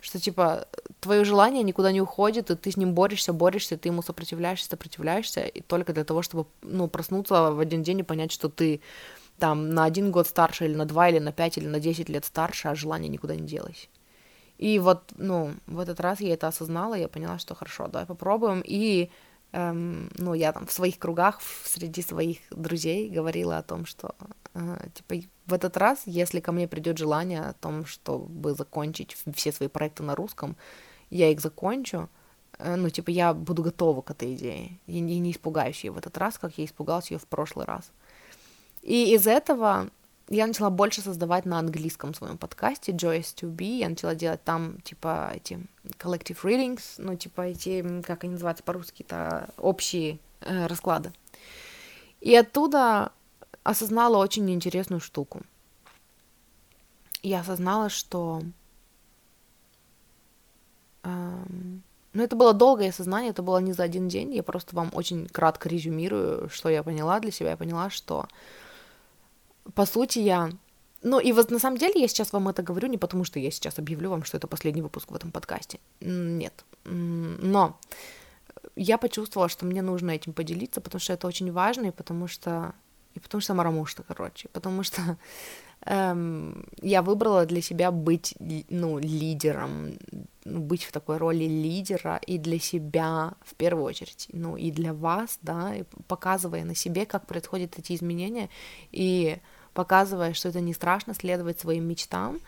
что 0.00 0.20
типа 0.20 0.68
твое 1.00 1.24
желание 1.24 1.62
никуда 1.62 1.92
не 1.92 2.00
уходит, 2.00 2.50
и 2.50 2.56
ты 2.56 2.70
с 2.70 2.76
ним 2.76 2.94
борешься, 2.94 3.32
борешься, 3.32 3.76
ты 3.76 3.88
ему 3.88 4.02
сопротивляешься, 4.02 4.68
сопротивляешься, 4.68 5.40
и 5.40 5.60
только 5.60 5.92
для 5.92 6.04
того, 6.04 6.22
чтобы, 6.22 6.46
ну, 6.62 6.88
проснуться 6.88 7.52
в 7.52 7.60
один 7.60 7.82
день 7.82 8.00
и 8.00 8.02
понять, 8.02 8.32
что 8.32 8.48
ты 8.48 8.80
там 9.38 9.70
на 9.70 9.84
один 9.84 10.10
год 10.10 10.26
старше, 10.26 10.64
или 10.66 10.74
на 10.74 10.84
два, 10.84 11.08
или 11.08 11.18
на 11.18 11.32
пять, 11.32 11.58
или 11.58 11.66
на 11.66 11.80
десять 11.80 12.08
лет 12.08 12.24
старше, 12.24 12.68
а 12.68 12.74
желание 12.74 13.08
никуда 13.08 13.34
не 13.36 13.46
делось. 13.46 13.88
И 14.58 14.78
вот, 14.80 15.12
ну, 15.16 15.54
в 15.66 15.78
этот 15.78 16.00
раз 16.00 16.20
я 16.20 16.34
это 16.34 16.48
осознала, 16.48 16.94
я 16.94 17.08
поняла, 17.08 17.38
что 17.38 17.54
хорошо, 17.54 17.86
давай 17.86 18.06
попробуем, 18.06 18.62
и 18.64 19.10
эм, 19.52 20.10
ну, 20.18 20.34
я 20.34 20.52
там 20.52 20.66
в 20.66 20.72
своих 20.72 20.98
кругах, 20.98 21.40
среди 21.64 22.02
своих 22.02 22.38
друзей 22.50 23.08
говорила 23.08 23.58
о 23.58 23.62
том, 23.62 23.86
что, 23.86 24.14
э, 24.54 24.88
типа, 24.94 25.26
в 25.48 25.54
этот 25.54 25.76
раз, 25.76 26.02
если 26.04 26.40
ко 26.40 26.52
мне 26.52 26.68
придет 26.68 26.98
желание 26.98 27.40
о 27.40 27.54
том, 27.54 27.86
чтобы 27.86 28.54
закончить 28.54 29.16
все 29.34 29.50
свои 29.50 29.68
проекты 29.68 30.02
на 30.02 30.14
русском, 30.14 30.56
я 31.10 31.30
их 31.30 31.40
закончу, 31.40 32.08
э, 32.58 32.76
ну, 32.76 32.90
типа, 32.90 33.10
я 33.10 33.32
буду 33.32 33.62
готова 33.62 34.02
к 34.02 34.10
этой 34.10 34.34
идее, 34.34 34.78
и 34.86 35.00
не, 35.00 35.32
испугаюсь 35.32 35.82
ее 35.84 35.92
в 35.92 35.98
этот 35.98 36.18
раз, 36.18 36.38
как 36.38 36.58
я 36.58 36.66
испугалась 36.66 37.10
ее 37.10 37.18
в 37.18 37.26
прошлый 37.26 37.64
раз. 37.64 37.90
И 38.82 39.14
из 39.14 39.26
этого 39.26 39.88
я 40.28 40.46
начала 40.46 40.68
больше 40.68 41.00
создавать 41.00 41.46
на 41.46 41.58
английском 41.58 42.12
своем 42.12 42.36
подкасте 42.36 42.92
Joyce 42.92 43.34
to 43.34 43.50
Be, 43.50 43.78
я 43.78 43.88
начала 43.88 44.14
делать 44.14 44.44
там, 44.44 44.82
типа, 44.82 45.32
эти 45.34 45.60
collective 45.98 46.42
readings, 46.42 46.82
ну, 46.98 47.16
типа, 47.16 47.48
эти, 47.48 48.02
как 48.02 48.24
они 48.24 48.34
называются 48.34 48.64
по-русски, 48.64 49.02
это 49.02 49.48
общие 49.56 50.18
э, 50.42 50.66
расклады. 50.66 51.12
И 52.20 52.34
оттуда 52.34 53.12
осознала 53.70 54.16
очень 54.16 54.50
интересную 54.50 55.00
штуку. 55.00 55.42
Я 57.22 57.40
осознала, 57.40 57.88
что... 57.88 58.42
Эм, 61.02 61.82
ну, 62.14 62.22
это 62.22 62.36
было 62.36 62.54
долгое 62.54 62.88
осознание, 62.88 63.30
это 63.30 63.42
было 63.42 63.58
не 63.58 63.72
за 63.72 63.82
один 63.82 64.08
день, 64.08 64.34
я 64.34 64.42
просто 64.42 64.74
вам 64.74 64.90
очень 64.94 65.26
кратко 65.26 65.68
резюмирую, 65.68 66.48
что 66.48 66.70
я 66.70 66.82
поняла 66.82 67.20
для 67.20 67.30
себя. 67.30 67.50
Я 67.50 67.56
поняла, 67.56 67.90
что 67.90 68.26
по 69.74 69.86
сути, 69.86 70.20
я... 70.20 70.50
Ну, 71.02 71.20
и 71.20 71.32
вот 71.32 71.50
на 71.50 71.58
самом 71.58 71.76
деле 71.76 72.00
я 72.00 72.08
сейчас 72.08 72.32
вам 72.32 72.48
это 72.48 72.62
говорю 72.62 72.88
не 72.88 72.98
потому, 72.98 73.24
что 73.24 73.38
я 73.38 73.50
сейчас 73.50 73.78
объявлю 73.78 74.10
вам, 74.10 74.24
что 74.24 74.38
это 74.38 74.46
последний 74.46 74.82
выпуск 74.82 75.10
в 75.10 75.14
этом 75.14 75.30
подкасте. 75.30 75.78
Нет. 76.00 76.64
Но 76.84 77.78
я 78.76 78.96
почувствовала, 78.98 79.48
что 79.48 79.66
мне 79.66 79.82
нужно 79.82 80.10
этим 80.10 80.32
поделиться, 80.32 80.80
потому 80.80 81.00
что 81.00 81.12
это 81.12 81.26
очень 81.26 81.52
важно, 81.52 81.86
и 81.86 81.90
потому 81.90 82.28
что... 82.28 82.72
И 83.18 83.20
потому 83.20 83.40
что 83.40 83.54
марамушта, 83.54 84.04
короче. 84.04 84.48
Потому 84.52 84.84
что 84.84 85.02
эм, 85.86 86.64
я 86.80 87.02
выбрала 87.02 87.46
для 87.46 87.60
себя 87.60 87.90
быть, 87.90 88.34
ну, 88.70 88.98
лидером, 88.98 89.98
ну, 90.44 90.60
быть 90.60 90.84
в 90.84 90.92
такой 90.92 91.16
роли 91.16 91.44
лидера 91.44 92.20
и 92.26 92.38
для 92.38 92.60
себя 92.60 93.32
в 93.44 93.56
первую 93.56 93.84
очередь, 93.84 94.28
ну, 94.32 94.56
и 94.56 94.70
для 94.70 94.94
вас, 94.94 95.38
да, 95.42 95.74
и 95.74 95.82
показывая 96.06 96.64
на 96.64 96.76
себе, 96.76 97.06
как 97.06 97.26
происходят 97.26 97.76
эти 97.76 97.92
изменения, 97.94 98.50
и 98.92 99.38
показывая, 99.74 100.32
что 100.32 100.48
это 100.48 100.60
не 100.60 100.74
страшно 100.74 101.12
следовать 101.14 101.58
своим 101.58 101.88
мечтам, 101.88 102.40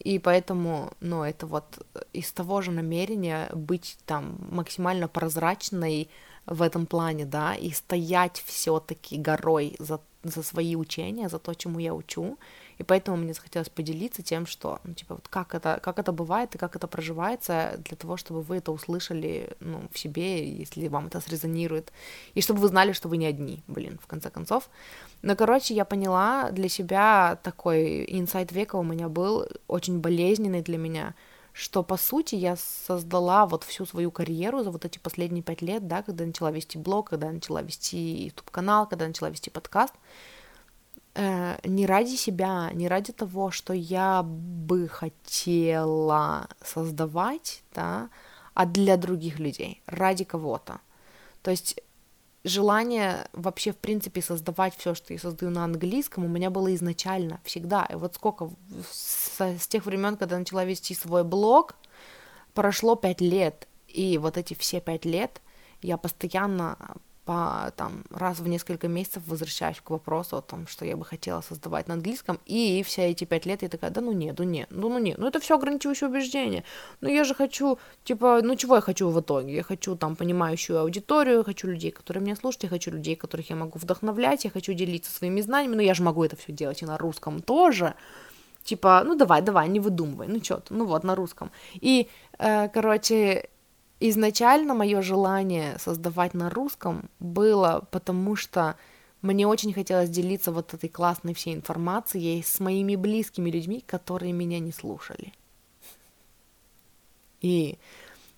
и 0.00 0.18
поэтому, 0.18 0.92
ну, 1.00 1.22
это 1.22 1.46
вот 1.46 1.86
из 2.12 2.32
того 2.32 2.62
же 2.62 2.72
намерения 2.72 3.48
быть 3.54 3.96
там 4.06 4.38
максимально 4.50 5.06
прозрачной 5.06 6.10
в 6.50 6.62
этом 6.62 6.84
плане, 6.86 7.24
да, 7.24 7.54
и 7.54 7.70
стоять 7.70 8.42
все-таки 8.44 9.16
горой 9.16 9.76
за, 9.78 10.00
за 10.24 10.42
свои 10.42 10.74
учения, 10.76 11.28
за 11.28 11.38
то, 11.38 11.54
чему 11.54 11.78
я 11.78 11.94
учу, 11.94 12.38
и 12.78 12.82
поэтому 12.82 13.16
мне 13.18 13.34
захотелось 13.34 13.68
поделиться 13.68 14.22
тем, 14.22 14.46
что, 14.46 14.80
ну, 14.84 14.94
типа, 14.94 15.14
вот 15.14 15.28
как 15.28 15.54
это, 15.54 15.78
как 15.80 15.98
это 16.00 16.12
бывает 16.12 16.54
и 16.54 16.58
как 16.58 16.74
это 16.74 16.88
проживается, 16.88 17.78
для 17.84 17.96
того, 17.96 18.16
чтобы 18.16 18.42
вы 18.42 18.56
это 18.56 18.72
услышали, 18.72 19.50
ну, 19.60 19.82
в 19.92 19.98
себе, 19.98 20.50
если 20.50 20.88
вам 20.88 21.06
это 21.06 21.20
срезонирует, 21.20 21.92
и 22.34 22.40
чтобы 22.40 22.60
вы 22.60 22.68
знали, 22.68 22.92
что 22.92 23.08
вы 23.08 23.16
не 23.16 23.26
одни, 23.26 23.62
блин, 23.68 24.00
в 24.02 24.06
конце 24.08 24.28
концов. 24.28 24.68
Но, 25.22 25.36
короче, 25.36 25.74
я 25.74 25.84
поняла 25.84 26.50
для 26.50 26.68
себя 26.68 27.38
такой 27.44 28.04
инсайт 28.08 28.50
века 28.50 28.76
у 28.76 28.82
меня 28.82 29.08
был, 29.08 29.46
очень 29.68 30.00
болезненный 30.00 30.62
для 30.62 30.78
меня, 30.78 31.14
что, 31.52 31.82
по 31.82 31.96
сути, 31.96 32.34
я 32.36 32.56
создала 32.56 33.46
вот 33.46 33.64
всю 33.64 33.86
свою 33.86 34.10
карьеру 34.10 34.62
за 34.62 34.70
вот 34.70 34.84
эти 34.84 34.98
последние 34.98 35.42
пять 35.42 35.62
лет, 35.62 35.86
да, 35.86 36.02
когда 36.02 36.24
начала 36.24 36.50
вести 36.50 36.78
блог, 36.78 37.10
когда 37.10 37.30
начала 37.30 37.62
вести 37.62 38.24
YouTube-канал, 38.24 38.86
когда 38.86 39.06
начала 39.06 39.30
вести 39.30 39.50
подкаст, 39.50 39.94
э, 41.14 41.58
не 41.64 41.86
ради 41.86 42.16
себя, 42.16 42.70
не 42.72 42.88
ради 42.88 43.12
того, 43.12 43.50
что 43.50 43.72
я 43.72 44.22
бы 44.22 44.88
хотела 44.88 46.48
создавать, 46.64 47.62
да, 47.74 48.10
а 48.54 48.66
для 48.66 48.96
других 48.96 49.38
людей, 49.38 49.82
ради 49.86 50.24
кого-то. 50.24 50.80
То 51.42 51.50
есть 51.50 51.80
желание 52.44 53.28
вообще, 53.32 53.72
в 53.72 53.76
принципе, 53.76 54.22
создавать 54.22 54.76
все, 54.76 54.94
что 54.94 55.12
я 55.12 55.18
создаю 55.18 55.50
на 55.50 55.64
английском, 55.64 56.24
у 56.24 56.28
меня 56.28 56.50
было 56.50 56.74
изначально, 56.74 57.40
всегда. 57.44 57.84
И 57.86 57.94
вот 57.94 58.14
сколько, 58.14 58.50
с, 58.90 59.40
с 59.40 59.66
тех 59.66 59.86
времен, 59.86 60.16
когда 60.16 60.38
начала 60.38 60.64
вести 60.64 60.94
свой 60.94 61.24
блог, 61.24 61.76
прошло 62.54 62.96
пять 62.96 63.20
лет. 63.20 63.68
И 63.88 64.18
вот 64.18 64.36
эти 64.36 64.54
все 64.54 64.80
пять 64.80 65.04
лет 65.04 65.40
я 65.82 65.96
постоянно 65.96 66.96
по, 67.30 67.72
там, 67.76 68.02
раз 68.10 68.40
в 68.40 68.48
несколько 68.48 68.88
месяцев 68.88 69.22
возвращаюсь 69.24 69.80
к 69.80 69.90
вопросу 69.90 70.36
о 70.36 70.40
том, 70.40 70.66
что 70.66 70.84
я 70.84 70.96
бы 70.96 71.04
хотела 71.04 71.42
создавать 71.42 71.86
на 71.86 71.94
английском, 71.94 72.40
и 72.44 72.82
все 72.82 73.02
эти 73.02 73.22
пять 73.22 73.46
лет 73.46 73.62
я 73.62 73.68
такая, 73.68 73.92
да 73.92 74.00
ну 74.00 74.10
нет, 74.10 74.36
ну 74.40 74.44
нет, 74.44 74.66
ну, 74.70 74.88
ну 74.88 74.98
нет, 74.98 75.16
ну 75.16 75.28
это 75.28 75.38
все 75.38 75.54
ограничивающее 75.54 76.10
убеждение, 76.10 76.64
ну 77.00 77.08
я 77.08 77.22
же 77.22 77.36
хочу, 77.36 77.78
типа, 78.02 78.40
ну 78.42 78.56
чего 78.56 78.74
я 78.74 78.80
хочу 78.80 79.08
в 79.10 79.20
итоге, 79.20 79.54
я 79.54 79.62
хочу 79.62 79.94
там 79.94 80.16
понимающую 80.16 80.80
аудиторию, 80.80 81.36
я 81.36 81.44
хочу 81.44 81.68
людей, 81.68 81.92
которые 81.92 82.20
меня 82.20 82.34
слушают, 82.34 82.64
я 82.64 82.68
хочу 82.68 82.90
людей, 82.90 83.14
которых 83.14 83.48
я 83.48 83.54
могу 83.54 83.78
вдохновлять, 83.78 84.44
я 84.44 84.50
хочу 84.50 84.72
делиться 84.72 85.12
своими 85.12 85.40
знаниями, 85.40 85.76
но 85.76 85.82
я 85.82 85.94
же 85.94 86.02
могу 86.02 86.24
это 86.24 86.34
все 86.34 86.50
делать 86.52 86.82
и 86.82 86.84
на 86.84 86.98
русском 86.98 87.42
тоже, 87.42 87.94
типа, 88.64 89.04
ну 89.06 89.14
давай, 89.14 89.40
давай, 89.40 89.68
не 89.68 89.78
выдумывай, 89.78 90.26
ну 90.26 90.42
что 90.42 90.56
ты, 90.56 90.74
ну 90.74 90.84
вот, 90.84 91.04
на 91.04 91.14
русском. 91.14 91.52
И, 91.74 92.08
э, 92.40 92.68
короче, 92.70 93.48
изначально 94.00 94.74
мое 94.74 95.02
желание 95.02 95.78
создавать 95.78 96.34
на 96.34 96.48
русском 96.50 97.10
было 97.20 97.86
потому, 97.90 98.34
что 98.34 98.76
мне 99.20 99.46
очень 99.46 99.74
хотелось 99.74 100.08
делиться 100.08 100.50
вот 100.50 100.72
этой 100.72 100.88
классной 100.88 101.34
всей 101.34 101.54
информацией 101.54 102.42
с 102.42 102.58
моими 102.60 102.96
близкими 102.96 103.50
людьми, 103.50 103.84
которые 103.86 104.32
меня 104.32 104.58
не 104.58 104.72
слушали. 104.72 105.34
И 107.42 107.78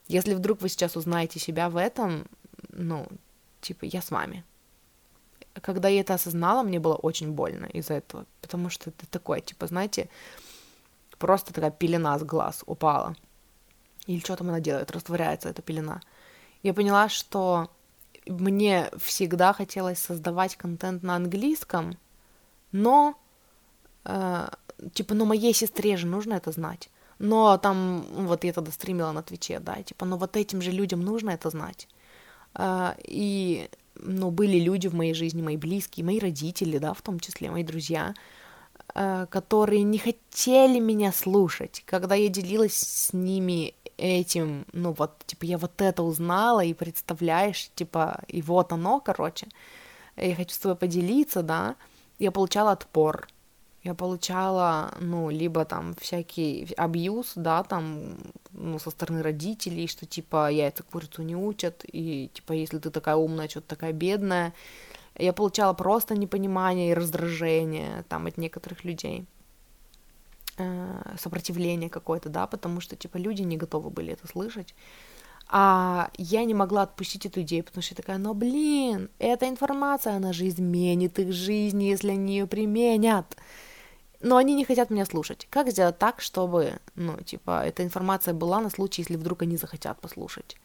если 0.08 0.34
вдруг 0.34 0.60
вы 0.60 0.68
сейчас 0.68 0.96
узнаете 0.96 1.38
себя 1.38 1.70
в 1.70 1.76
этом, 1.76 2.26
ну, 2.70 3.06
типа, 3.60 3.84
я 3.84 4.02
с 4.02 4.10
вами. 4.10 4.44
Когда 5.54 5.88
я 5.88 6.00
это 6.00 6.14
осознала, 6.14 6.62
мне 6.62 6.80
было 6.80 6.94
очень 6.94 7.32
больно 7.32 7.66
из-за 7.66 7.94
этого, 7.94 8.26
потому 8.40 8.70
что 8.70 8.90
это 8.90 9.06
такое, 9.06 9.40
типа, 9.40 9.66
знаете, 9.66 10.08
просто 11.18 11.52
такая 11.52 11.70
пелена 11.70 12.18
с 12.18 12.24
глаз 12.24 12.64
упала– 12.66 13.14
или 14.06 14.20
что 14.20 14.36
там 14.36 14.48
она 14.48 14.60
делает, 14.60 14.90
растворяется 14.90 15.48
эта 15.48 15.62
пелена. 15.62 16.00
Я 16.62 16.74
поняла, 16.74 17.08
что 17.08 17.70
мне 18.26 18.90
всегда 18.98 19.52
хотелось 19.52 19.98
создавать 19.98 20.56
контент 20.56 21.02
на 21.02 21.16
английском, 21.16 21.98
но 22.70 23.18
э, 24.04 24.48
типа, 24.92 25.14
ну 25.14 25.24
моей 25.24 25.54
сестре 25.54 25.96
же 25.96 26.06
нужно 26.06 26.34
это 26.34 26.52
знать. 26.52 26.90
Но 27.18 27.56
там, 27.58 28.04
вот 28.10 28.44
я 28.44 28.52
тогда 28.52 28.72
стримила 28.72 29.12
на 29.12 29.22
Твиче, 29.22 29.60
да, 29.60 29.82
типа, 29.82 30.06
ну 30.06 30.16
вот 30.16 30.36
этим 30.36 30.60
же 30.62 30.70
людям 30.70 31.00
нужно 31.00 31.30
это 31.30 31.50
знать. 31.50 31.88
Э, 32.54 32.94
и, 33.04 33.68
ну, 33.94 34.30
были 34.30 34.58
люди 34.58 34.88
в 34.88 34.94
моей 34.94 35.14
жизни, 35.14 35.42
мои 35.42 35.56
близкие, 35.56 36.04
мои 36.04 36.18
родители, 36.18 36.78
да, 36.78 36.94
в 36.94 37.02
том 37.02 37.20
числе, 37.20 37.50
мои 37.50 37.64
друзья, 37.64 38.14
которые 38.94 39.82
не 39.82 39.98
хотели 39.98 40.78
меня 40.78 41.12
слушать, 41.12 41.82
когда 41.86 42.14
я 42.14 42.28
делилась 42.28 42.76
с 42.76 43.12
ними 43.12 43.74
этим, 43.96 44.66
ну 44.72 44.92
вот, 44.92 45.24
типа, 45.26 45.44
я 45.44 45.58
вот 45.58 45.80
это 45.80 46.02
узнала, 46.02 46.64
и 46.64 46.74
представляешь, 46.74 47.70
типа, 47.74 48.20
и 48.28 48.42
вот 48.42 48.72
оно, 48.72 49.00
короче, 49.00 49.46
я 50.16 50.34
хочу 50.34 50.54
с 50.54 50.58
тобой 50.58 50.76
поделиться, 50.76 51.42
да, 51.42 51.76
я 52.18 52.30
получала 52.30 52.72
отпор, 52.72 53.28
я 53.82 53.94
получала, 53.94 54.94
ну, 55.00 55.30
либо 55.30 55.64
там 55.64 55.94
всякий 56.00 56.72
абьюз, 56.76 57.32
да, 57.34 57.62
там, 57.64 58.16
ну, 58.52 58.78
со 58.78 58.90
стороны 58.90 59.22
родителей, 59.22 59.88
что, 59.88 60.06
типа, 60.06 60.50
яйца 60.50 60.82
курицу 60.82 61.22
не 61.22 61.34
учат, 61.34 61.84
и, 61.84 62.30
типа, 62.32 62.52
если 62.52 62.78
ты 62.78 62.90
такая 62.90 63.16
умная, 63.16 63.48
что-то 63.48 63.68
такая 63.68 63.92
бедная, 63.92 64.52
я 65.16 65.32
получала 65.32 65.72
просто 65.74 66.14
непонимание 66.16 66.90
и 66.90 66.94
раздражение, 66.94 68.04
там, 68.08 68.26
от 68.26 68.38
некоторых 68.38 68.84
людей, 68.84 69.26
э, 70.58 71.16
сопротивление 71.18 71.90
какое-то, 71.90 72.28
да, 72.28 72.46
потому 72.46 72.80
что, 72.80 72.96
типа, 72.96 73.16
люди 73.16 73.42
не 73.42 73.56
готовы 73.56 73.90
были 73.90 74.12
это 74.12 74.26
слышать, 74.26 74.74
а 75.48 76.10
я 76.16 76.44
не 76.44 76.54
могла 76.54 76.82
отпустить 76.82 77.26
эту 77.26 77.42
идею, 77.42 77.64
потому 77.64 77.82
что 77.82 77.92
я 77.92 77.96
такая, 77.96 78.18
ну 78.18 78.32
блин, 78.32 79.10
эта 79.18 79.48
информация, 79.48 80.16
она 80.16 80.32
же 80.32 80.48
изменит 80.48 81.18
их 81.18 81.32
жизнь, 81.32 81.82
если 81.82 82.12
они 82.12 82.38
ее 82.38 82.46
применят 82.46 83.36
но 84.22 84.36
они 84.36 84.54
не 84.54 84.64
хотят 84.64 84.90
меня 84.90 85.04
слушать. 85.04 85.46
Как 85.50 85.70
сделать 85.70 85.98
так, 85.98 86.20
чтобы, 86.20 86.78
ну, 86.94 87.16
типа, 87.20 87.64
эта 87.66 87.82
информация 87.82 88.34
была 88.34 88.60
на 88.60 88.70
случай, 88.70 89.02
если 89.02 89.16
вдруг 89.16 89.42
они 89.42 89.56
захотят 89.56 90.00
послушать? 90.00 90.56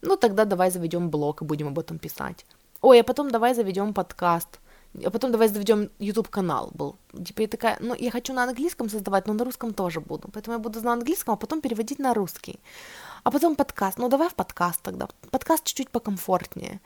Ну, 0.00 0.16
тогда 0.16 0.44
давай 0.44 0.70
заведем 0.70 1.10
блог 1.10 1.42
и 1.42 1.44
будем 1.44 1.68
об 1.68 1.78
этом 1.78 1.98
писать. 1.98 2.46
Ой, 2.82 3.00
а 3.00 3.04
потом 3.04 3.30
давай 3.30 3.54
заведем 3.54 3.94
подкаст. 3.94 4.58
А 5.04 5.10
потом 5.10 5.30
давай 5.30 5.48
заведем 5.48 5.88
YouTube 6.00 6.28
канал 6.28 6.70
был. 6.74 6.96
Типа 7.24 7.42
я 7.42 7.48
такая, 7.48 7.78
ну 7.80 7.94
я 7.94 8.10
хочу 8.10 8.34
на 8.34 8.42
английском 8.42 8.90
создавать, 8.90 9.26
но 9.28 9.34
на 9.34 9.44
русском 9.44 9.72
тоже 9.72 10.00
буду. 10.00 10.28
Поэтому 10.28 10.56
я 10.56 10.58
буду 10.58 10.82
на 10.82 10.92
английском, 10.92 11.34
а 11.34 11.36
потом 11.36 11.60
переводить 11.60 12.00
на 12.00 12.12
русский. 12.12 12.58
А 13.22 13.30
потом 13.30 13.54
подкаст. 13.54 13.98
Ну 13.98 14.08
давай 14.08 14.28
в 14.28 14.34
подкаст 14.34 14.82
тогда. 14.82 15.08
Подкаст 15.30 15.64
чуть-чуть 15.64 15.90
покомфортнее. 15.90 16.80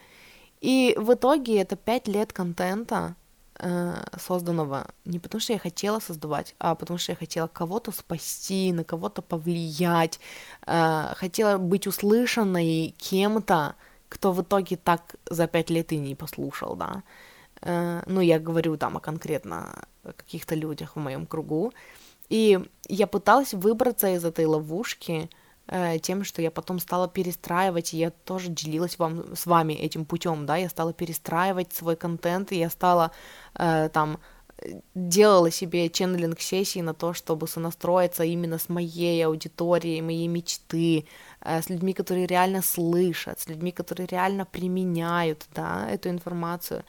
И 0.61 0.95
в 0.99 1.15
итоге 1.15 1.63
это 1.63 1.77
пять 1.77 2.09
лет 2.09 2.33
контента, 2.33 3.15
э, 3.59 3.95
созданного 4.21 4.87
не 5.07 5.19
потому, 5.19 5.41
что 5.41 5.55
я 5.55 5.59
хотела 5.59 6.01
создавать, 6.01 6.55
а 6.59 6.75
потому 6.75 6.99
что 6.99 7.13
я 7.13 7.17
хотела 7.17 7.47
кого-то 7.47 7.91
спасти, 7.91 8.73
на 8.73 8.85
кого-то 8.85 9.23
повлиять, 9.23 10.21
э, 10.67 11.15
хотела 11.17 11.57
быть 11.57 11.87
услышанной 11.87 12.95
кем-то, 12.99 13.75
кто 14.09 14.33
в 14.33 14.43
итоге 14.43 14.77
так 14.77 15.17
за 15.29 15.47
пять 15.47 15.71
лет 15.71 15.93
и 15.93 15.99
не 15.99 16.15
послушал, 16.15 16.77
да. 16.77 17.03
Э, 17.63 18.03
ну, 18.07 18.21
я 18.21 18.39
говорю 18.39 18.77
там 18.77 18.97
о 18.97 19.01
конкретно 19.01 19.85
каких-то 20.03 20.55
людях 20.55 20.97
в 20.97 21.01
моем 21.01 21.27
кругу. 21.27 21.73
И 22.29 22.59
я 22.89 23.07
пыталась 23.07 23.55
выбраться 23.55 24.09
из 24.09 24.25
этой 24.25 24.47
ловушки, 24.47 25.31
Э, 25.69 25.99
тем, 25.99 26.25
что 26.25 26.43
я 26.43 26.51
потом 26.51 26.79
стала 26.79 27.09
перестраивать, 27.09 27.93
и 27.93 27.99
я 27.99 28.11
тоже 28.11 28.49
делилась 28.49 28.99
вам, 28.99 29.35
с 29.35 29.47
вами 29.47 29.73
этим 29.73 30.05
путем, 30.05 30.47
да, 30.47 30.57
я 30.57 30.69
стала 30.69 30.93
перестраивать 30.93 31.73
свой 31.73 31.97
контент, 31.97 32.53
и 32.53 32.59
я 32.59 32.71
стала 32.71 33.11
э, 33.55 33.89
там 33.93 34.21
делала 34.95 35.51
себе 35.51 35.89
ченнелинг 35.89 36.41
сессии 36.41 36.83
на 36.83 36.95
то, 36.95 37.13
чтобы 37.13 37.47
сонастроиться 37.47 38.25
именно 38.25 38.59
с 38.59 38.69
моей 38.69 39.27
аудиторией, 39.27 40.01
моей 40.01 40.29
мечты, 40.29 41.05
э, 41.41 41.61
с 41.61 41.71
людьми, 41.71 41.93
которые 41.93 42.27
реально 42.27 42.63
слышат, 42.63 43.41
с 43.41 43.49
людьми, 43.49 43.73
которые 43.73 44.07
реально 44.07 44.45
применяют, 44.47 45.47
да, 45.55 45.89
эту 45.91 46.09
информацию. 46.09 46.85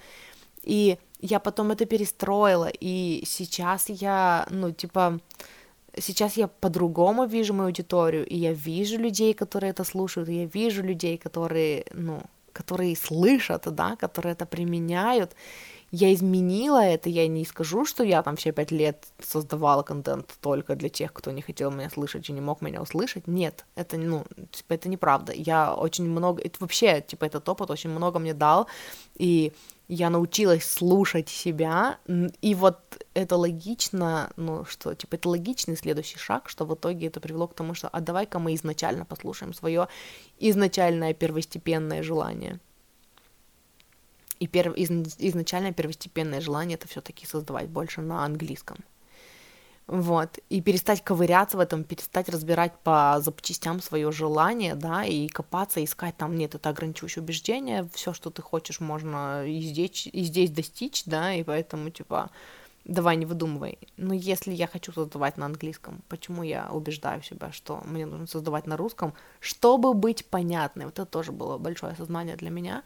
И 0.64 0.98
я 1.22 1.40
потом 1.40 1.72
это 1.72 1.86
перестроила, 1.86 2.70
и 2.84 3.24
сейчас 3.26 3.90
я, 3.90 4.48
ну, 4.50 4.72
типа, 4.72 5.20
сейчас 6.00 6.38
я 6.38 6.48
по-другому 6.48 7.26
вижу 7.26 7.54
мою 7.54 7.68
аудиторию, 7.68 8.26
и 8.26 8.38
я 8.38 8.54
вижу 8.54 8.98
людей, 8.98 9.34
которые 9.34 9.72
это 9.72 9.84
слушают, 9.84 10.30
и 10.30 10.42
я 10.42 10.46
вижу 10.46 10.84
людей, 10.84 11.18
которые, 11.18 11.86
ну, 11.94 12.22
которые 12.54 12.96
слышат, 12.96 13.64
да, 13.76 13.96
которые 13.96 14.34
это 14.34 14.46
применяют. 14.46 15.36
Я 15.92 16.14
изменила 16.14 16.84
это, 16.84 17.10
я 17.10 17.28
не 17.28 17.46
скажу, 17.46 17.86
что 17.86 18.04
я 18.04 18.22
там 18.22 18.36
все 18.36 18.52
пять 18.52 18.72
лет 18.72 19.08
создавала 19.20 19.84
контент 19.84 20.36
только 20.42 20.76
для 20.76 20.90
тех, 20.90 21.14
кто 21.14 21.32
не 21.32 21.42
хотел 21.42 21.72
меня 21.72 21.90
слышать 21.90 22.30
и 22.30 22.34
не 22.34 22.42
мог 22.42 22.62
меня 22.62 22.82
услышать. 22.82 23.26
Нет, 23.26 23.66
это, 23.76 23.98
ну, 23.98 24.26
типа, 24.52 24.74
это 24.74 24.90
неправда. 24.90 25.32
Я 25.32 25.74
очень 25.74 26.10
много, 26.10 26.42
это 26.42 26.58
вообще, 26.60 27.02
типа, 27.02 27.24
этот 27.24 27.48
опыт 27.48 27.72
очень 27.72 27.90
много 27.90 28.20
мне 28.20 28.34
дал, 28.34 28.68
и 29.16 29.54
я 29.88 30.10
научилась 30.10 30.70
слушать 30.70 31.30
себя, 31.30 32.00
и 32.42 32.54
вот 32.56 32.80
это 33.14 33.38
логично, 33.38 34.30
ну 34.36 34.66
что, 34.66 34.94
типа, 34.94 35.16
это 35.16 35.30
логичный 35.30 35.78
следующий 35.78 36.18
шаг, 36.18 36.50
что 36.50 36.66
в 36.66 36.76
итоге 36.76 37.08
это 37.08 37.22
привело 37.22 37.48
к 37.48 37.54
тому, 37.54 37.74
что, 37.74 37.88
а 37.88 38.02
давай-ка 38.02 38.40
мы 38.40 38.56
изначально 38.56 39.06
послушаем 39.06 39.54
свое 39.54 39.88
изначальное 40.38 41.14
первостепенное 41.14 42.04
желание. 42.04 42.60
И 44.40 44.48
перв... 44.48 44.76
из... 44.76 44.90
изначальное 45.18 45.74
первостепенное 45.74 46.42
желание 46.42 46.76
это 46.76 46.88
все-таки 46.88 47.26
создавать 47.26 47.70
больше 47.70 48.02
на 48.02 48.26
английском. 48.26 48.78
Вот, 49.88 50.40
и 50.50 50.60
перестать 50.60 51.02
ковыряться 51.02 51.56
в 51.56 51.62
этом, 51.62 51.86
перестать 51.86 52.28
разбирать 52.28 52.74
по 52.84 53.20
запчастям 53.22 53.82
свое 53.82 54.12
желание, 54.12 54.76
да, 54.76 55.06
и 55.06 55.30
копаться, 55.30 55.82
искать 55.82 56.18
там, 56.18 56.36
нет, 56.36 56.56
это 56.56 56.70
ограничивающее 56.70 57.24
убеждение, 57.24 57.88
все, 57.94 58.12
что 58.12 58.30
ты 58.30 58.42
хочешь, 58.42 58.82
можно 58.82 59.48
и 59.48 59.62
здесь, 59.62 60.10
и 60.12 60.24
здесь 60.24 60.52
достичь, 60.52 61.06
да, 61.06 61.34
и 61.34 61.42
поэтому, 61.42 61.90
типа, 61.90 62.32
давай 62.84 63.16
не 63.16 63.26
выдумывай. 63.26 63.78
Но 63.96 64.14
если 64.14 64.52
я 64.52 64.68
хочу 64.68 64.92
создавать 64.92 65.38
на 65.38 65.46
английском, 65.46 66.02
почему 66.10 66.44
я 66.44 66.70
убеждаю 66.70 67.24
себя, 67.24 67.54
что 67.54 67.82
мне 67.86 68.06
нужно 68.06 68.28
создавать 68.28 68.68
на 68.68 68.76
русском, 68.76 69.14
чтобы 69.40 69.94
быть 69.94 70.26
понятной? 70.26 70.84
Вот 70.84 71.00
это 71.00 71.06
тоже 71.06 71.32
было 71.32 71.58
большое 71.58 71.94
осознание 71.94 72.36
для 72.36 72.50
меня, 72.50 72.84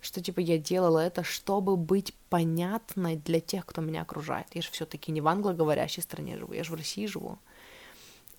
что 0.00 0.22
типа 0.22 0.40
я 0.40 0.58
делала 0.58 1.00
это, 1.00 1.24
чтобы 1.24 1.76
быть 1.76 2.14
понятной 2.30 3.16
для 3.16 3.40
тех, 3.40 3.66
кто 3.66 3.80
меня 3.80 4.02
окружает. 4.02 4.46
Я 4.54 4.62
же 4.62 4.70
все-таки 4.70 5.10
не 5.12 5.20
в 5.20 5.28
англоговорящей 5.28 6.02
стране 6.02 6.36
живу, 6.36 6.52
я 6.52 6.64
же 6.64 6.72
в 6.72 6.76
России 6.76 7.06
живу. 7.06 7.38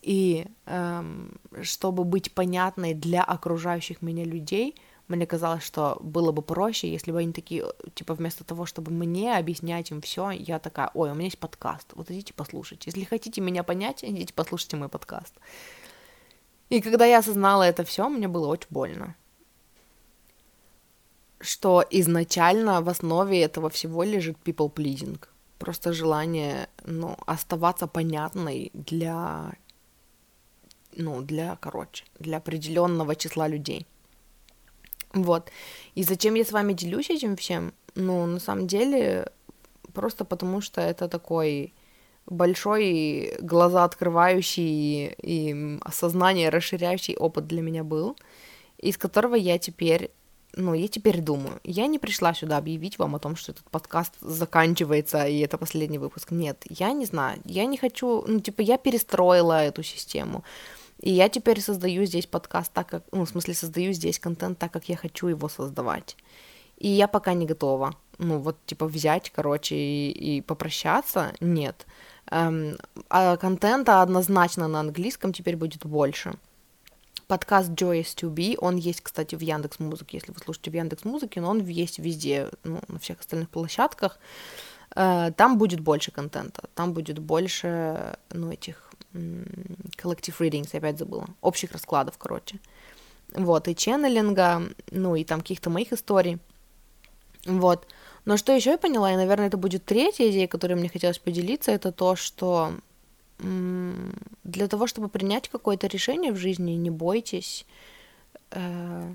И 0.01 0.47
эм, 0.65 1.39
чтобы 1.61 2.05
быть 2.05 2.33
понятной 2.33 2.93
для 2.93 3.21
окружающих 3.23 4.01
меня 4.01 4.23
людей, 4.23 4.75
мне 5.09 5.25
казалось, 5.25 5.63
что 5.63 5.97
было 6.01 6.31
бы 6.31 6.41
проще, 6.41 6.89
если 6.89 7.11
бы 7.11 7.19
они 7.19 7.33
такие, 7.33 7.65
типа, 7.95 8.13
вместо 8.13 8.43
того, 8.43 8.65
чтобы 8.65 8.91
мне 8.91 9.35
объяснять 9.35 9.91
им 9.91 10.01
все, 10.01 10.29
я 10.29 10.59
такая, 10.59 10.91
ой, 10.93 11.11
у 11.11 11.15
меня 11.15 11.25
есть 11.25 11.39
подкаст, 11.39 11.91
вот 11.95 12.11
идите 12.11 12.33
послушайте. 12.33 12.83
Если 12.85 13.03
хотите 13.03 13.41
меня 13.41 13.63
понять, 13.63 14.03
идите 14.03 14.33
послушайте 14.33 14.77
мой 14.77 14.87
подкаст. 14.87 15.33
И 16.69 16.79
когда 16.79 17.05
я 17.05 17.17
осознала 17.17 17.63
это 17.63 17.83
все, 17.83 18.07
мне 18.07 18.27
было 18.27 18.47
очень 18.47 18.67
больно 18.69 19.15
что 21.39 21.83
изначально 21.89 22.81
в 22.81 22.89
основе 22.89 23.41
этого 23.41 23.69
всего 23.69 24.03
лежит 24.03 24.37
people 24.43 24.73
pleasing. 24.73 25.19
Просто 25.57 25.93
желание, 25.93 26.67
ну, 26.85 27.17
оставаться 27.25 27.87
понятной 27.87 28.71
для, 28.73 29.53
ну, 30.95 31.21
для, 31.21 31.57
короче, 31.57 32.05
для 32.19 32.37
определенного 32.37 33.15
числа 33.15 33.47
людей. 33.47 33.85
Вот. 35.13 35.51
И 35.95 36.03
зачем 36.03 36.35
я 36.35 36.43
с 36.43 36.51
вами 36.51 36.73
делюсь 36.73 37.09
этим 37.09 37.35
всем? 37.35 37.73
Ну, 37.95 38.25
на 38.25 38.39
самом 38.39 38.67
деле, 38.67 39.31
просто 39.93 40.25
потому 40.25 40.61
что 40.61 40.81
это 40.81 41.07
такой 41.07 41.73
большой 42.25 43.33
глаза 43.41 43.83
открывающий 43.83 45.07
и 45.07 45.77
осознание 45.81 46.49
расширяющий 46.49 47.15
опыт 47.15 47.47
для 47.47 47.61
меня 47.61 47.83
был, 47.83 48.15
из 48.77 48.97
которого 48.97 49.35
я 49.35 49.57
теперь 49.57 50.11
ну, 50.55 50.73
я 50.73 50.87
теперь 50.87 51.21
думаю, 51.21 51.59
я 51.63 51.87
не 51.87 51.99
пришла 51.99 52.33
сюда 52.33 52.57
объявить 52.57 52.97
вам 52.97 53.15
о 53.15 53.19
том, 53.19 53.35
что 53.35 53.51
этот 53.51 53.69
подкаст 53.69 54.13
заканчивается, 54.21 55.25
и 55.25 55.39
это 55.39 55.57
последний 55.57 55.99
выпуск. 55.99 56.31
Нет, 56.31 56.63
я 56.69 56.91
не 56.91 57.05
знаю, 57.05 57.39
я 57.45 57.65
не 57.65 57.77
хочу, 57.77 58.23
ну, 58.27 58.39
типа, 58.39 58.61
я 58.61 58.77
перестроила 58.77 59.63
эту 59.63 59.83
систему, 59.83 60.43
и 60.99 61.11
я 61.11 61.29
теперь 61.29 61.61
создаю 61.61 62.05
здесь 62.05 62.25
подкаст 62.25 62.73
так, 62.73 62.87
как, 62.87 63.03
ну, 63.11 63.25
в 63.25 63.29
смысле, 63.29 63.53
создаю 63.53 63.93
здесь 63.93 64.19
контент 64.19 64.57
так, 64.57 64.71
как 64.71 64.89
я 64.89 64.97
хочу 64.97 65.27
его 65.27 65.49
создавать. 65.49 66.17
И 66.77 66.87
я 66.87 67.07
пока 67.07 67.33
не 67.33 67.45
готова, 67.45 67.95
ну, 68.17 68.39
вот, 68.39 68.57
типа, 68.65 68.87
взять, 68.87 69.29
короче, 69.29 69.75
и, 69.75 70.11
и 70.11 70.41
попрощаться, 70.41 71.33
нет. 71.39 71.85
Эм, 72.31 72.77
а 73.09 73.37
контента 73.37 74.01
однозначно 74.01 74.67
на 74.67 74.79
английском 74.79 75.33
теперь 75.33 75.55
будет 75.55 75.85
больше 75.85 76.33
подкаст 77.29 77.69
Joyous 77.69 78.15
to 78.15 78.33
Be, 78.33 78.57
он 78.57 78.75
есть, 78.75 79.01
кстати, 79.01 79.35
в 79.35 79.41
Яндекс 79.41 79.79
Музыке, 79.79 80.17
если 80.17 80.31
вы 80.31 80.39
слушаете 80.39 80.71
в 80.71 80.73
Яндекс 80.73 81.05
Музыке, 81.05 81.39
но 81.41 81.51
он 81.51 81.63
есть 81.63 81.99
везде, 81.99 82.49
ну, 82.63 82.79
на 82.87 82.97
всех 82.97 83.19
остальных 83.19 83.49
площадках. 83.51 84.19
Э, 84.95 85.31
там 85.37 85.59
будет 85.59 85.79
больше 85.79 86.11
контента, 86.11 86.63
там 86.73 86.91
будет 86.91 87.19
больше, 87.19 88.17
ну, 88.31 88.51
этих 88.51 88.91
collective 89.13 90.37
readings, 90.39 90.69
я 90.73 90.79
опять 90.79 90.97
забыла, 90.97 91.27
общих 91.41 91.71
раскладов, 91.71 92.17
короче. 92.17 92.59
Вот, 93.35 93.67
и 93.67 93.75
ченнелинга, 93.75 94.63
ну, 94.89 95.15
и 95.15 95.23
там 95.23 95.41
каких-то 95.41 95.69
моих 95.69 95.93
историй. 95.93 96.39
Вот. 97.45 97.87
Но 98.25 98.37
что 98.37 98.53
еще 98.53 98.71
я 98.71 98.77
поняла, 98.79 99.13
и, 99.13 99.15
наверное, 99.15 99.47
это 99.47 99.57
будет 99.57 99.85
третья 99.85 100.29
идея, 100.31 100.47
которой 100.47 100.73
мне 100.73 100.89
хотелось 100.89 101.19
поделиться, 101.19 101.71
это 101.71 101.91
то, 101.91 102.15
что 102.15 102.73
для 103.39 104.67
того, 104.67 104.87
чтобы 104.87 105.09
принять 105.09 105.49
какое-то 105.49 105.87
решение 105.87 106.31
в 106.31 106.37
жизни, 106.37 106.71
не 106.71 106.89
бойтесь, 106.89 107.65
э, 108.51 109.13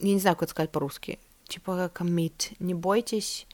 я 0.00 0.12
не 0.14 0.20
знаю, 0.20 0.36
как 0.36 0.44
это 0.44 0.50
сказать 0.50 0.70
по-русски, 0.70 1.18
типа 1.48 1.90
commit, 1.94 2.54
не 2.60 2.74
бойтесь, 2.74 3.46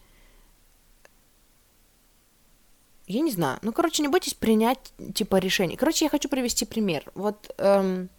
я 3.07 3.21
не 3.21 3.31
знаю, 3.31 3.59
ну, 3.61 3.71
короче, 3.71 4.01
не 4.01 4.07
бойтесь 4.07 4.33
принять, 4.33 4.93
типа, 5.13 5.37
решение. 5.37 5.77
Короче, 5.77 6.05
я 6.05 6.09
хочу 6.09 6.27
привести 6.27 6.65
пример. 6.65 7.11
Вот 7.13 7.53
эм, 7.59 8.09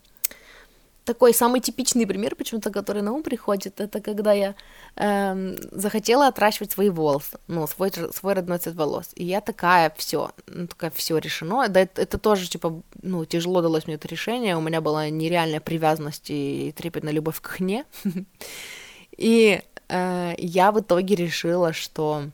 такой 1.06 1.32
самый 1.32 1.60
типичный 1.60 2.06
пример, 2.06 2.34
почему-то, 2.34 2.70
который 2.70 3.00
на 3.00 3.12
ум 3.12 3.22
приходит, 3.22 3.80
это 3.80 4.00
когда 4.00 4.32
я 4.32 4.54
эм, 4.96 5.56
захотела 5.70 6.26
отращивать 6.26 6.72
свои 6.72 6.90
волосы, 6.90 7.38
ну, 7.46 7.66
свой, 7.66 7.90
свой 8.12 8.34
родной 8.34 8.58
цвет 8.58 8.74
волос. 8.74 9.10
И 9.14 9.24
я 9.24 9.40
такая, 9.40 9.94
все, 9.96 10.32
ну, 10.46 10.66
такая, 10.66 10.90
все 10.90 11.18
решено. 11.18 11.68
Да, 11.68 11.80
это, 11.80 12.02
это 12.02 12.18
тоже, 12.18 12.50
типа, 12.50 12.82
ну, 13.02 13.24
тяжело 13.24 13.62
далось 13.62 13.86
мне 13.86 13.94
это 13.94 14.08
решение. 14.08 14.56
У 14.56 14.60
меня 14.60 14.80
была 14.80 15.08
нереальная 15.08 15.60
привязанность 15.60 16.26
и 16.28 16.74
трепетная 16.76 17.12
любовь 17.12 17.40
к 17.40 17.46
хне. 17.46 17.84
И 19.16 19.62
э, 19.88 20.34
я 20.36 20.72
в 20.72 20.80
итоге 20.80 21.14
решила, 21.14 21.72
что 21.72 22.24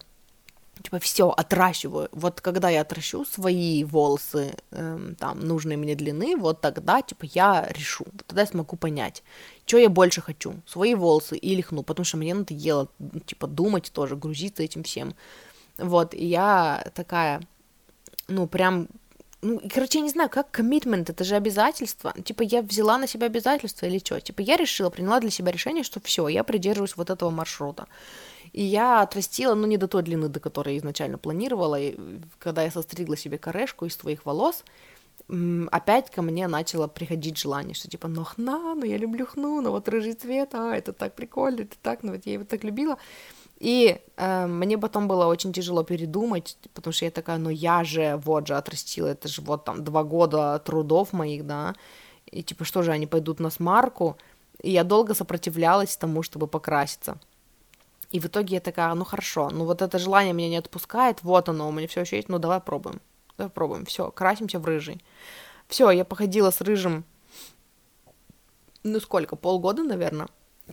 типа, 0.83 0.99
все, 0.99 1.29
отращиваю. 1.29 2.09
Вот 2.11 2.41
когда 2.41 2.69
я 2.69 2.81
отращу 2.81 3.25
свои 3.25 3.83
волосы, 3.83 4.53
эм, 4.71 5.15
там, 5.15 5.39
нужной 5.39 5.77
мне 5.77 5.95
длины, 5.95 6.35
вот 6.35 6.61
тогда, 6.61 7.01
типа, 7.01 7.25
я 7.33 7.67
решу. 7.71 8.05
Вот 8.11 8.25
тогда 8.27 8.41
я 8.41 8.47
смогу 8.47 8.75
понять, 8.75 9.23
что 9.65 9.77
я 9.77 9.89
больше 9.89 10.21
хочу, 10.21 10.55
свои 10.67 10.93
волосы 10.93 11.37
или 11.37 11.61
хну, 11.61 11.83
потому 11.83 12.05
что 12.05 12.17
мне 12.17 12.33
надоело, 12.33 12.89
типа, 13.25 13.47
думать 13.47 13.91
тоже, 13.93 14.15
грузиться 14.15 14.61
этим 14.61 14.83
всем. 14.83 15.15
Вот, 15.77 16.13
и 16.13 16.25
я 16.25 16.85
такая, 16.93 17.41
ну, 18.27 18.45
прям 18.47 18.87
ну, 19.41 19.61
короче, 19.73 19.99
я 19.99 20.03
не 20.03 20.09
знаю, 20.09 20.29
как 20.29 20.51
коммитмент, 20.51 21.09
это 21.09 21.25
же 21.25 21.35
обязательство. 21.35 22.13
Типа, 22.23 22.43
я 22.43 22.61
взяла 22.61 22.97
на 22.97 23.07
себя 23.07 23.27
обязательство 23.27 23.85
или 23.87 23.99
что? 23.99 24.19
Типа, 24.21 24.39
я 24.41 24.55
решила, 24.55 24.89
приняла 24.89 25.19
для 25.19 25.31
себя 25.31 25.51
решение, 25.51 25.83
что 25.83 25.99
все, 25.99 26.29
я 26.29 26.45
придерживаюсь 26.45 26.95
вот 26.95 27.09
этого 27.09 27.29
маршрута. 27.29 27.87
И 28.53 28.63
я 28.63 29.01
отрастила, 29.01 29.55
ну, 29.55 29.67
не 29.67 29.77
до 29.77 29.87
той 29.87 30.03
длины, 30.03 30.29
до 30.29 30.39
которой 30.39 30.77
изначально 30.77 31.17
планировала. 31.17 31.79
И 31.79 31.97
когда 32.39 32.63
я 32.63 32.71
состригла 32.71 33.17
себе 33.17 33.37
корешку 33.37 33.85
из 33.85 33.97
твоих 33.97 34.25
волос, 34.25 34.63
опять 35.71 36.11
ко 36.11 36.21
мне 36.21 36.47
начало 36.47 36.87
приходить 36.87 37.37
желание, 37.37 37.73
что 37.73 37.87
типа, 37.89 38.07
ну 38.07 38.23
хна, 38.23 38.75
ну 38.75 38.83
я 38.83 38.97
люблю 38.97 39.25
хну, 39.25 39.61
ну 39.61 39.71
вот 39.71 39.87
рыжий 39.87 40.13
цвет, 40.13 40.53
а, 40.53 40.75
это 40.75 40.93
так 40.93 41.15
прикольно, 41.15 41.61
это 41.61 41.75
так, 41.81 42.03
ну 42.03 42.11
вот 42.11 42.25
я 42.25 42.33
его 42.33 42.43
так 42.43 42.63
любила. 42.63 42.97
И 43.59 44.01
э, 44.17 44.47
мне 44.47 44.77
потом 44.77 45.07
было 45.07 45.27
очень 45.27 45.53
тяжело 45.53 45.83
передумать, 45.83 46.57
потому 46.73 46.93
что 46.93 47.05
я 47.05 47.11
такая, 47.11 47.37
ну 47.37 47.49
я 47.49 47.83
же, 47.83 48.19
вот 48.23 48.47
же 48.47 48.55
отрастила, 48.55 49.07
это 49.07 49.27
же 49.27 49.41
вот 49.41 49.63
там 49.63 49.83
два 49.83 50.03
года 50.03 50.59
трудов 50.65 51.13
моих, 51.13 51.45
да, 51.45 51.73
и 52.25 52.43
типа, 52.43 52.65
что 52.65 52.81
же, 52.81 52.91
они 52.91 53.07
пойдут 53.07 53.39
на 53.39 53.49
смарку, 53.49 54.17
и 54.61 54.71
я 54.71 54.83
долго 54.83 55.13
сопротивлялась 55.13 55.95
тому, 55.95 56.23
чтобы 56.23 56.47
покраситься. 56.47 57.17
И 58.13 58.19
в 58.19 58.27
итоге 58.27 58.55
я 58.55 58.61
такая, 58.61 58.93
ну 58.93 59.05
хорошо, 59.05 59.49
ну 59.49 59.65
вот 59.65 59.81
это 59.81 59.97
желание 59.97 60.33
меня 60.33 60.49
не 60.49 60.57
отпускает, 60.57 61.23
вот 61.23 61.49
оно 61.49 61.67
у 61.67 61.71
меня 61.71 61.87
все 61.87 62.01
еще 62.01 62.15
есть, 62.15 62.29
ну 62.29 62.37
давай 62.37 62.61
пробуем. 62.61 63.01
Давай 63.37 63.49
пробуем, 63.49 63.85
все, 63.85 64.11
красимся 64.11 64.59
в 64.59 64.65
рыжий. 64.65 65.03
Все, 65.67 65.89
я 65.89 66.05
походила 66.05 66.51
с 66.51 66.61
рыжим, 66.61 67.05
ну 68.83 68.99
сколько, 68.99 69.35
полгода, 69.35 69.81
наверное. 69.81 70.27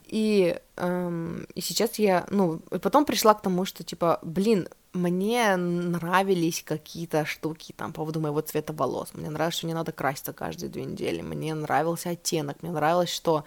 И, 0.05 0.61
эм, 0.76 1.46
и 1.55 1.62
сейчас 1.62 1.98
я, 1.98 2.26
ну, 2.31 2.61
и 2.70 2.79
потом 2.79 3.07
пришла 3.07 3.33
к 3.33 3.40
тому, 3.40 3.64
что, 3.64 3.85
типа, 3.85 4.18
блин, 4.22 4.68
мне 4.92 5.57
нравились 5.57 6.62
какие-то 6.62 7.24
штуки 7.24 7.72
там 7.72 7.92
по 7.92 8.03
поводу 8.03 8.20
моего 8.20 8.42
цвета 8.42 8.74
волос. 8.74 9.14
Мне 9.14 9.31
нравилось, 9.31 9.55
что 9.55 9.66
не 9.66 9.74
надо 9.74 9.92
краситься 9.92 10.35
каждые 10.35 10.68
две 10.68 10.85
недели. 10.85 11.22
Мне 11.22 11.55
нравился 11.55 12.11
оттенок. 12.11 12.62
Мне 12.62 12.70
нравилось, 12.70 13.11
что 13.11 13.44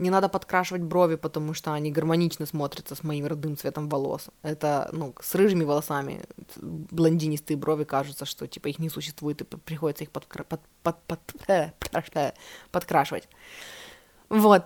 не 0.00 0.10
надо 0.10 0.28
подкрашивать 0.28 0.82
брови, 0.82 1.16
потому 1.16 1.54
что 1.54 1.72
они 1.72 1.92
гармонично 1.92 2.46
смотрятся 2.46 2.94
с 2.94 3.04
моим 3.04 3.26
родным 3.26 3.56
цветом 3.56 3.88
волос. 3.88 4.28
Это, 4.42 4.88
ну, 4.92 5.14
с 5.20 5.34
рыжими 5.34 5.64
волосами 5.64 6.20
блондинистые 6.56 7.56
брови 7.56 7.84
кажутся, 7.84 8.24
что, 8.24 8.46
типа, 8.46 8.68
их 8.68 8.78
не 8.78 8.88
существует, 8.88 9.42
и 9.42 9.44
приходится 9.44 10.04
их 10.04 10.10
подкра... 10.10 10.44
под... 10.44 10.60
Под... 10.82 10.96
Под... 11.06 11.20
Под... 11.90 12.34
подкрашивать. 12.70 13.28
Вот. 14.30 14.62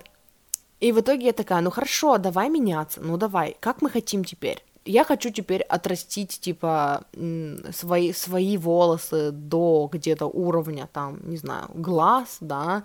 И 0.80 0.92
в 0.92 1.00
итоге 1.00 1.26
я 1.26 1.32
такая, 1.32 1.62
ну 1.62 1.70
хорошо, 1.70 2.18
давай 2.18 2.48
меняться, 2.50 3.00
ну 3.00 3.16
давай, 3.16 3.56
как 3.60 3.82
мы 3.82 3.90
хотим 3.90 4.24
теперь? 4.24 4.62
Я 4.84 5.04
хочу 5.04 5.30
теперь 5.30 5.62
отрастить, 5.62 6.40
типа, 6.40 7.04
свои, 7.72 8.12
свои 8.12 8.58
волосы 8.58 9.30
до 9.30 9.88
где-то 9.90 10.26
уровня, 10.26 10.88
там, 10.92 11.20
не 11.22 11.38
знаю, 11.38 11.70
глаз, 11.74 12.36
да, 12.40 12.84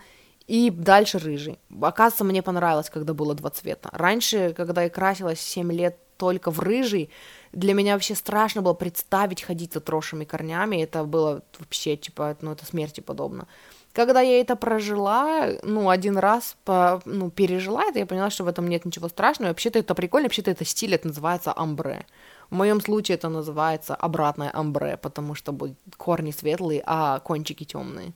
и 0.50 0.72
дальше 0.72 1.20
рыжий. 1.20 1.60
Оказывается, 1.80 2.24
мне 2.24 2.42
понравилось, 2.42 2.90
когда 2.90 3.14
было 3.14 3.36
два 3.36 3.52
цвета. 3.52 3.90
Раньше, 3.92 4.54
когда 4.58 4.82
я 4.82 4.90
красилась 4.90 5.40
7 5.40 5.72
лет 5.72 6.00
только 6.18 6.50
в 6.50 6.60
рыжий, 6.60 7.12
для 7.52 7.76
меня 7.76 7.94
вообще 7.94 8.16
страшно 8.16 8.64
было 8.64 8.74
представить 8.74 9.44
ходить 9.44 9.74
с 9.74 9.78
отросшими 9.78 10.26
корнями. 10.26 10.82
Это 10.82 11.04
было 11.04 11.44
вообще, 11.60 11.98
типа, 11.98 12.36
ну, 12.42 12.54
это 12.54 12.66
смерти 12.66 13.00
подобно. 13.00 13.48
Когда 13.94 14.22
я 14.22 14.42
это 14.42 14.56
прожила, 14.56 15.50
ну, 15.62 15.90
один 15.90 16.18
раз 16.18 16.58
по, 16.66 17.00
ну, 17.06 17.30
пережила 17.30 17.84
это, 17.84 18.00
я 18.00 18.08
поняла, 18.08 18.32
что 18.32 18.44
в 18.44 18.48
этом 18.48 18.68
нет 18.68 18.86
ничего 18.86 19.08
страшного. 19.08 19.50
Вообще-то 19.50 19.78
это 19.78 19.94
прикольно, 19.94 20.26
вообще-то 20.26 20.50
это 20.50 20.66
стиль, 20.66 20.96
это 20.96 21.10
называется 21.10 21.54
амбре. 21.56 22.08
В 22.50 22.56
моем 22.56 22.82
случае 22.82 23.18
это 23.18 23.30
называется 23.30 23.94
обратное 23.94 24.50
амбре, 24.52 24.98
потому 24.98 25.36
что 25.36 25.52
будут 25.52 25.78
корни 25.96 26.32
светлые, 26.32 26.82
а 26.88 27.20
кончики 27.20 27.66
темные. 27.66 28.14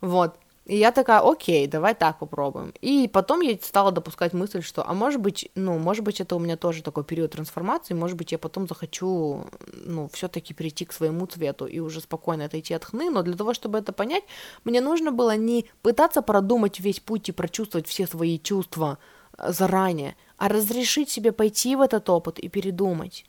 Вот. 0.00 0.38
И 0.66 0.76
я 0.76 0.90
такая, 0.90 1.20
окей, 1.20 1.68
давай 1.68 1.94
так 1.94 2.18
попробуем. 2.18 2.74
И 2.80 3.08
потом 3.08 3.40
я 3.40 3.56
стала 3.62 3.92
допускать 3.92 4.32
мысль, 4.32 4.62
что, 4.62 4.82
а 4.88 4.94
может 4.94 5.20
быть, 5.20 5.48
ну, 5.54 5.78
может 5.78 6.02
быть, 6.02 6.20
это 6.20 6.34
у 6.34 6.40
меня 6.40 6.56
тоже 6.56 6.82
такой 6.82 7.04
период 7.04 7.30
трансформации, 7.30 7.94
может 7.94 8.16
быть, 8.16 8.32
я 8.32 8.38
потом 8.38 8.66
захочу, 8.66 9.46
ну, 9.72 10.08
все-таки 10.12 10.54
перейти 10.54 10.84
к 10.84 10.92
своему 10.92 11.26
цвету 11.26 11.66
и 11.66 11.78
уже 11.78 12.00
спокойно 12.00 12.46
отойти 12.46 12.74
от 12.74 12.84
хны, 12.84 13.10
но 13.10 13.22
для 13.22 13.36
того, 13.36 13.54
чтобы 13.54 13.78
это 13.78 13.92
понять, 13.92 14.24
мне 14.64 14.80
нужно 14.80 15.12
было 15.12 15.36
не 15.36 15.66
пытаться 15.82 16.20
продумать 16.20 16.80
весь 16.80 16.98
путь 16.98 17.28
и 17.28 17.32
прочувствовать 17.32 17.86
все 17.86 18.08
свои 18.08 18.36
чувства 18.36 18.98
э, 19.38 19.52
заранее, 19.52 20.16
а 20.36 20.48
разрешить 20.48 21.10
себе 21.10 21.30
пойти 21.30 21.76
в 21.76 21.80
этот 21.80 22.10
опыт 22.10 22.40
и 22.40 22.48
передумать. 22.48 23.24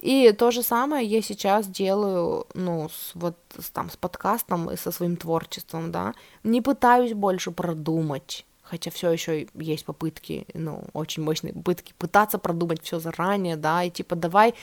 И 0.00 0.32
то 0.32 0.50
же 0.50 0.62
самое 0.62 1.06
я 1.06 1.22
сейчас 1.22 1.66
делаю, 1.66 2.46
ну, 2.54 2.88
с, 2.88 3.12
вот 3.14 3.36
с, 3.58 3.70
там, 3.70 3.90
с 3.90 3.96
подкастом 3.96 4.70
и 4.70 4.76
со 4.76 4.92
своим 4.92 5.16
творчеством, 5.16 5.90
да. 5.90 6.14
Не 6.44 6.62
пытаюсь 6.62 7.14
больше 7.14 7.50
продумать, 7.50 8.46
хотя 8.62 8.90
все 8.90 9.10
еще 9.10 9.48
есть 9.54 9.84
попытки, 9.84 10.46
ну, 10.54 10.84
очень 10.92 11.24
мощные 11.24 11.52
попытки 11.52 11.94
пытаться 11.98 12.38
продумать 12.38 12.82
все 12.82 13.00
заранее, 13.00 13.56
да, 13.56 13.82
и 13.82 13.90
типа 13.90 14.14
давай. 14.14 14.54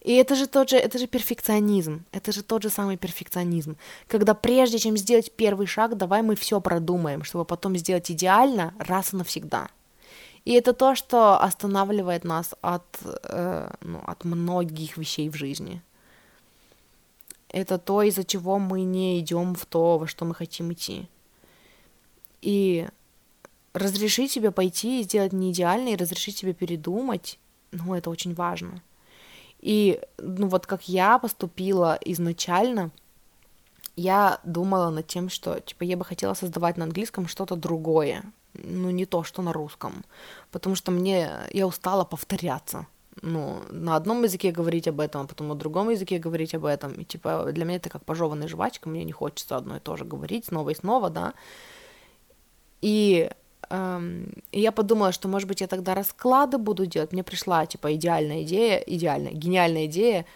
И 0.00 0.12
это 0.14 0.36
же 0.36 0.46
тот 0.46 0.70
же, 0.70 0.76
это 0.76 0.98
же 0.98 1.06
перфекционизм, 1.06 2.04
это 2.12 2.30
же 2.30 2.42
тот 2.42 2.62
же 2.62 2.70
самый 2.70 2.96
перфекционизм, 2.96 3.76
когда 4.06 4.34
прежде 4.34 4.78
чем 4.78 4.96
сделать 4.96 5.32
первый 5.32 5.66
шаг, 5.66 5.96
давай 5.96 6.22
мы 6.22 6.36
все 6.36 6.60
продумаем, 6.60 7.24
чтобы 7.24 7.44
потом 7.44 7.76
сделать 7.76 8.10
идеально 8.10 8.74
раз 8.78 9.12
и 9.12 9.16
навсегда. 9.16 9.68
И 10.44 10.52
это 10.52 10.74
то, 10.74 10.94
что 10.94 11.40
останавливает 11.40 12.24
нас 12.24 12.54
от, 12.60 12.84
э, 13.02 13.70
ну, 13.80 14.00
от 14.06 14.24
многих 14.24 14.98
вещей 14.98 15.28
в 15.30 15.34
жизни. 15.34 15.80
Это 17.48 17.78
то, 17.78 18.02
из-за 18.02 18.24
чего 18.24 18.58
мы 18.58 18.82
не 18.82 19.20
идем 19.20 19.54
в 19.54 19.64
то, 19.64 19.98
во 19.98 20.06
что 20.06 20.24
мы 20.24 20.34
хотим 20.34 20.72
идти. 20.72 21.08
И 22.42 22.86
разрешить 23.72 24.32
себе 24.32 24.50
пойти 24.50 25.00
и 25.00 25.04
сделать 25.04 25.32
не 25.32 25.50
идеально, 25.50 25.90
и 25.90 25.96
разрешить 25.96 26.36
себе 26.36 26.52
передумать, 26.52 27.38
ну, 27.72 27.94
это 27.94 28.10
очень 28.10 28.34
важно. 28.34 28.82
И, 29.60 30.00
ну, 30.18 30.48
вот 30.48 30.66
как 30.66 30.88
я 30.88 31.18
поступила 31.18 31.98
изначально, 32.04 32.90
я 33.96 34.40
думала 34.44 34.90
над 34.90 35.06
тем, 35.06 35.30
что, 35.30 35.60
типа, 35.60 35.84
я 35.84 35.96
бы 35.96 36.04
хотела 36.04 36.34
создавать 36.34 36.76
на 36.76 36.84
английском 36.84 37.28
что-то 37.28 37.56
другое, 37.56 38.24
ну, 38.54 38.90
не 38.90 39.06
то, 39.06 39.22
что 39.22 39.42
на 39.42 39.52
русском, 39.52 40.04
потому 40.50 40.76
что 40.76 40.90
мне, 40.92 41.30
я 41.52 41.66
устала 41.66 42.04
повторяться, 42.04 42.86
ну, 43.22 43.62
на 43.70 43.96
одном 43.96 44.22
языке 44.24 44.50
говорить 44.50 44.88
об 44.88 45.00
этом, 45.00 45.22
а 45.22 45.26
потом 45.26 45.48
на 45.48 45.54
другом 45.54 45.90
языке 45.90 46.18
говорить 46.18 46.54
об 46.54 46.64
этом, 46.64 46.92
и, 46.92 47.04
типа, 47.04 47.50
для 47.52 47.64
меня 47.64 47.76
это 47.76 47.90
как 47.90 48.04
пожеванная 48.04 48.48
жвачка, 48.48 48.88
мне 48.88 49.04
не 49.04 49.12
хочется 49.12 49.56
одно 49.56 49.76
и 49.76 49.80
то 49.80 49.96
же 49.96 50.04
говорить 50.04 50.46
снова 50.46 50.70
и 50.70 50.74
снова, 50.74 51.10
да, 51.10 51.34
и, 52.80 53.30
эм, 53.70 54.32
я 54.52 54.72
подумала, 54.72 55.12
что, 55.12 55.28
может 55.28 55.48
быть, 55.48 55.60
я 55.60 55.66
тогда 55.66 55.94
расклады 55.94 56.58
буду 56.58 56.86
делать, 56.86 57.12
мне 57.12 57.22
пришла, 57.22 57.66
типа, 57.66 57.94
идеальная 57.94 58.42
идея, 58.42 58.78
идеальная, 58.78 59.32
гениальная 59.32 59.86
идея, 59.86 60.26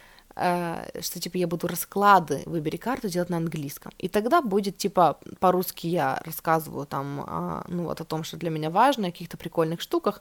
что, 1.01 1.21
типа, 1.21 1.37
я 1.37 1.47
буду 1.47 1.67
расклады 1.67 2.43
«Выбери 2.47 2.77
карту» 2.77 3.09
делать 3.09 3.31
на 3.31 3.37
английском. 3.39 3.93
И 3.99 4.09
тогда 4.09 4.41
будет, 4.41 4.77
типа, 4.77 5.19
по-русски 5.41 5.87
я 5.87 6.21
рассказываю 6.25 6.87
там, 6.87 7.25
э, 7.27 7.63
ну, 7.69 7.85
вот 7.85 8.01
о 8.01 8.05
том, 8.05 8.25
что 8.25 8.37
для 8.37 8.51
меня 8.51 8.71
важно, 8.71 9.09
о 9.09 9.11
каких-то 9.11 9.37
прикольных 9.37 9.81
штуках, 9.81 10.21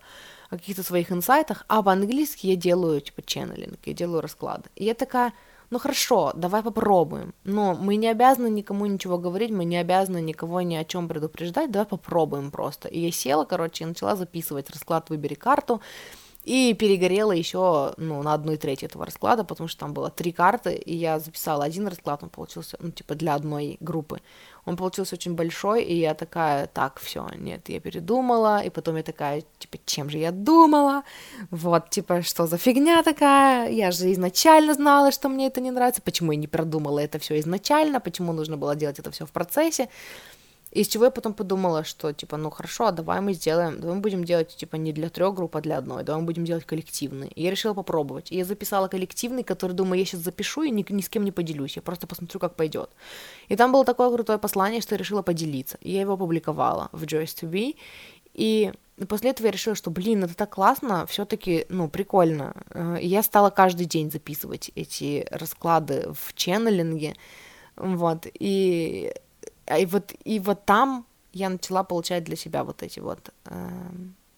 о 0.49 0.58
каких-то 0.58 0.84
своих 0.84 1.12
инсайтах, 1.12 1.65
а 1.67 1.84
по-английски 1.84 2.47
я 2.47 2.56
делаю, 2.56 3.01
типа, 3.01 3.21
ченнелинг, 3.21 3.80
я 3.86 3.93
делаю 3.93 4.21
расклады. 4.21 4.69
И 4.75 4.86
я 4.86 4.93
такая, 4.93 5.34
ну 5.69 5.80
хорошо, 5.80 6.32
давай 6.36 6.63
попробуем. 6.63 7.34
Но 7.43 7.75
мы 7.75 7.95
не 7.97 8.08
обязаны 8.08 8.49
никому 8.49 8.86
ничего 8.86 9.17
говорить, 9.17 9.51
мы 9.51 9.65
не 9.65 9.77
обязаны 9.77 10.21
никого 10.21 10.62
ни 10.62 10.75
о 10.75 10.86
чем 10.86 11.08
предупреждать, 11.08 11.71
давай 11.71 11.86
попробуем 11.86 12.51
просто. 12.51 12.88
И 12.88 12.99
я 12.99 13.12
села, 13.12 13.45
короче, 13.45 13.84
и 13.84 13.88
начала 13.88 14.15
записывать 14.15 14.69
расклад 14.69 15.10
«Выбери 15.10 15.36
карту», 15.36 15.82
и 16.47 16.73
перегорела 16.73 17.33
еще, 17.33 17.93
ну, 17.97 18.23
на 18.23 18.33
одной 18.33 18.55
трети 18.55 18.86
этого 18.86 19.05
расклада, 19.05 19.43
потому 19.43 19.67
что 19.67 19.81
там 19.81 19.93
было 19.93 20.10
три 20.10 20.31
карты, 20.31 20.75
и 20.75 20.95
я 20.95 21.19
записала 21.19 21.65
один 21.65 21.88
расклад, 21.88 22.23
он 22.23 22.29
получился, 22.29 22.77
ну, 22.79 22.91
типа, 22.91 23.15
для 23.15 23.36
одной 23.36 23.75
группы. 23.81 24.21
Он 24.63 24.77
получился 24.77 25.15
очень 25.15 25.36
большой, 25.36 25.83
и 25.83 25.99
я 25.99 26.13
такая, 26.13 26.67
так, 26.67 26.99
все, 27.01 27.27
нет, 27.36 27.67
я 27.67 27.81
передумала, 27.81 28.63
и 28.63 28.69
потом 28.69 28.95
я 28.95 29.03
такая, 29.03 29.43
типа, 29.60 29.77
чем 29.86 30.10
же 30.10 30.19
я 30.19 30.31
думала? 30.31 31.03
Вот, 31.51 31.89
типа, 31.89 32.21
что 32.21 32.47
за 32.47 32.57
фигня 32.57 33.03
такая? 33.03 33.69
Я 33.69 33.91
же 33.91 34.10
изначально 34.13 34.73
знала, 34.73 35.12
что 35.12 35.27
мне 35.27 35.47
это 35.47 35.60
не 35.60 35.71
нравится, 35.71 36.01
почему 36.01 36.31
я 36.31 36.38
не 36.38 36.47
продумала 36.47 36.99
это 36.99 37.19
все 37.19 37.39
изначально, 37.39 37.99
почему 37.99 38.31
нужно 38.31 38.55
было 38.55 38.73
делать 38.73 38.99
это 38.99 39.12
все 39.12 39.25
в 39.25 39.31
процессе. 39.31 39.89
Из 40.78 40.88
чего 40.88 41.06
я 41.06 41.12
потом 41.12 41.34
подумала, 41.34 41.84
что, 41.84 42.13
типа, 42.13 42.38
ну 42.38 42.52
хорошо, 42.52 42.86
а 42.86 42.92
давай 42.92 43.20
мы 43.20 43.34
сделаем, 43.34 43.80
давай 43.80 43.96
мы 43.96 44.02
будем 44.02 44.24
делать, 44.24 44.56
типа, 44.56 44.76
не 44.76 44.94
для 44.94 45.10
трех 45.10 45.34
групп, 45.34 45.56
а 45.56 45.62
для 45.62 45.80
одной, 45.80 46.04
давай 46.04 46.22
мы 46.22 46.28
будем 46.28 46.46
делать 46.46 46.66
коллективный. 46.66 47.30
И 47.30 47.42
я 47.42 47.50
решила 47.50 47.74
попробовать. 47.74 48.32
И 48.32 48.38
я 48.38 48.46
записала 48.46 48.88
коллективный, 48.88 49.44
который, 49.44 49.72
думаю, 49.72 49.98
я 49.98 50.06
сейчас 50.06 50.22
запишу 50.22 50.62
и 50.62 50.70
ни, 50.70 50.86
ни 50.90 51.02
с 51.02 51.10
кем 51.10 51.26
не 51.26 51.32
поделюсь, 51.32 51.78
я 51.78 51.82
просто 51.82 52.06
посмотрю, 52.06 52.40
как 52.40 52.56
пойдет. 52.56 52.92
И 53.48 53.56
там 53.56 53.72
было 53.72 53.86
такое 53.86 54.12
крутое 54.12 54.38
послание, 54.38 54.82
что 54.82 54.94
я 54.94 55.00
решила 55.00 55.24
поделиться. 55.24 55.80
И 55.82 55.92
я 55.92 56.02
его 56.02 56.13
опубликовала 56.13 56.90
в 56.92 57.06
Joyce 57.06 57.36
to 57.42 57.50
Be. 57.50 57.76
И 58.36 58.72
после 59.08 59.32
этого 59.32 59.48
я 59.48 59.52
решила, 59.52 59.76
что, 59.76 59.90
блин, 59.90 60.26
это 60.26 60.36
так 60.36 60.52
классно, 60.52 61.08
все-таки, 61.08 61.66
ну, 61.70 61.90
прикольно. 61.90 62.54
Э, 62.70 63.00
и 63.02 63.08
я 63.08 63.24
стала 63.24 63.50
каждый 63.50 63.88
день 63.88 64.12
записывать 64.12 64.70
эти 64.76 65.26
расклады 65.32 66.13
в 66.13 66.36
ченнелинге, 66.36 67.16
вот, 67.78 68.28
и 68.40 69.12
и 69.75 69.86
вот, 69.86 70.13
и 70.23 70.39
вот 70.39 70.65
там 70.65 71.06
я 71.34 71.49
начала 71.49 71.84
получать 71.84 72.23
для 72.23 72.36
себя 72.36 72.63
вот 72.63 72.84
эти 72.84 72.99
вот 72.99 73.32
э, 73.45 73.69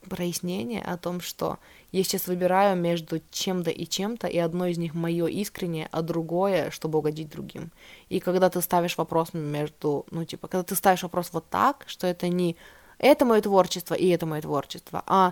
прояснения 0.07 0.81
о 0.81 0.97
том, 0.97 1.21
что 1.21 1.59
я 1.91 2.03
сейчас 2.03 2.27
выбираю 2.27 2.75
между 2.75 3.21
чем-то 3.31 3.69
и 3.69 3.85
чем-то, 3.85 4.27
и 4.27 4.37
одно 4.37 4.67
из 4.67 4.77
них 4.77 4.93
мое 4.93 5.27
искреннее, 5.27 5.87
а 5.91 6.01
другое, 6.01 6.71
чтобы 6.71 6.99
угодить 6.99 7.29
другим. 7.29 7.71
И 8.09 8.19
когда 8.19 8.49
ты 8.49 8.61
ставишь 8.61 8.97
вопрос 8.97 9.33
между, 9.33 10.05
ну, 10.11 10.25
типа, 10.25 10.47
когда 10.47 10.63
ты 10.63 10.75
ставишь 10.75 11.03
вопрос 11.03 11.29
вот 11.31 11.45
так, 11.49 11.83
что 11.87 12.07
это 12.07 12.27
не 12.27 12.55
это 12.97 13.25
мое 13.25 13.41
творчество 13.41 13.93
и 13.93 14.07
это 14.09 14.25
мое 14.25 14.41
творчество, 14.41 15.03
а 15.07 15.31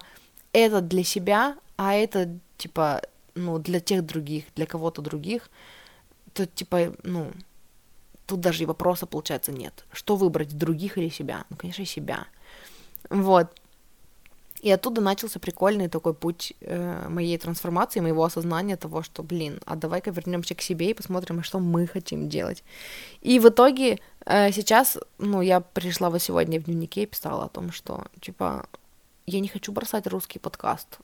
это 0.53 0.81
для 0.81 1.03
себя, 1.03 1.57
а 1.75 1.93
это, 1.93 2.39
типа, 2.57 3.01
ну, 3.35 3.59
для 3.59 3.79
тех 3.79 4.05
других, 4.05 4.45
для 4.55 4.65
кого-то 4.65 5.01
других, 5.01 5.49
то, 6.33 6.45
типа, 6.45 6.93
ну, 7.03 7.31
тут 8.27 8.41
даже 8.41 8.63
и 8.63 8.65
вопроса, 8.67 9.05
получается, 9.05 9.51
нет. 9.51 9.85
Что 9.91 10.15
выбрать, 10.15 10.57
других 10.57 10.97
или 10.97 11.09
себя? 11.09 11.45
Ну, 11.49 11.55
конечно, 11.55 11.85
себя. 11.85 12.27
Вот. 13.09 13.47
И 14.61 14.71
оттуда 14.71 15.01
начался 15.01 15.39
прикольный 15.39 15.87
такой 15.87 16.13
путь 16.13 16.53
э, 16.61 17.07
моей 17.09 17.37
трансформации, 17.37 18.01
моего 18.01 18.23
осознания 18.23 18.75
того, 18.75 19.03
что, 19.03 19.23
блин, 19.23 19.59
а 19.65 19.75
давай-ка 19.75 20.11
вернемся 20.11 20.55
к 20.55 20.61
себе 20.61 20.89
и 20.89 20.93
посмотрим, 20.93 21.43
что 21.43 21.59
мы 21.59 21.87
хотим 21.87 22.27
делать. 22.27 22.63
И 23.21 23.39
в 23.39 23.47
итоге 23.47 23.99
э, 24.25 24.51
сейчас, 24.51 24.97
ну, 25.19 25.41
я 25.41 25.61
пришла 25.61 26.09
вот 26.09 26.21
сегодня 26.21 26.59
в 26.59 26.63
дневнике 26.63 27.03
и 27.03 27.05
писала 27.05 27.45
о 27.45 27.49
том, 27.49 27.71
что, 27.71 28.05
типа, 28.19 28.67
я 29.27 29.39
не 29.39 29.47
хочу 29.47 29.71
бросать 29.71 30.07
русский 30.07 30.39
подкаст 30.39 30.99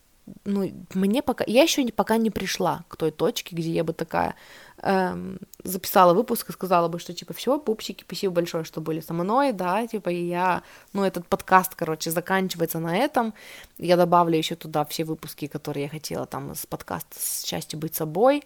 ну, 0.46 0.72
мне 0.94 1.22
пока, 1.22 1.44
я 1.48 1.64
еще 1.64 1.84
не, 1.84 1.92
пока 1.92 2.18
не 2.18 2.30
пришла 2.30 2.86
к 2.88 2.96
той 2.96 3.12
точке, 3.12 3.56
где 3.56 3.72
я 3.72 3.84
бы 3.84 3.94
такая 3.94 4.36
эм, 4.82 5.38
записала 5.64 6.14
выпуск 6.14 6.50
и 6.50 6.54
сказала 6.54 6.88
бы, 6.88 7.00
что, 7.00 7.14
типа, 7.14 7.34
все, 7.34 7.60
пупсики, 7.60 8.04
спасибо 8.06 8.36
большое, 8.36 8.64
что 8.64 8.80
были 8.80 9.02
со 9.02 9.14
мной, 9.14 9.52
да, 9.52 9.86
типа, 9.86 10.10
и 10.10 10.26
я, 10.26 10.64
ну, 10.94 11.04
этот 11.04 11.28
подкаст, 11.28 11.76
короче, 11.76 12.12
заканчивается 12.12 12.80
на 12.80 12.96
этом, 12.98 13.34
я 13.78 13.98
добавлю 13.98 14.38
еще 14.38 14.56
туда 14.56 14.86
все 14.86 15.04
выпуски, 15.04 15.48
которые 15.48 15.84
я 15.84 15.90
хотела, 15.90 16.26
там, 16.26 16.56
с 16.56 16.66
подкаста 16.66 17.16
с 17.20 17.46
счастью 17.46 17.80
быть 17.80 17.96
собой, 17.96 18.44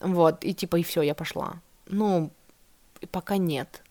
вот, 0.00 0.44
и, 0.44 0.52
типа, 0.52 0.76
и 0.76 0.82
все, 0.82 1.02
я 1.02 1.14
пошла. 1.14 1.60
Ну, 1.86 2.32
пока 3.12 3.36
нет, 3.36 3.83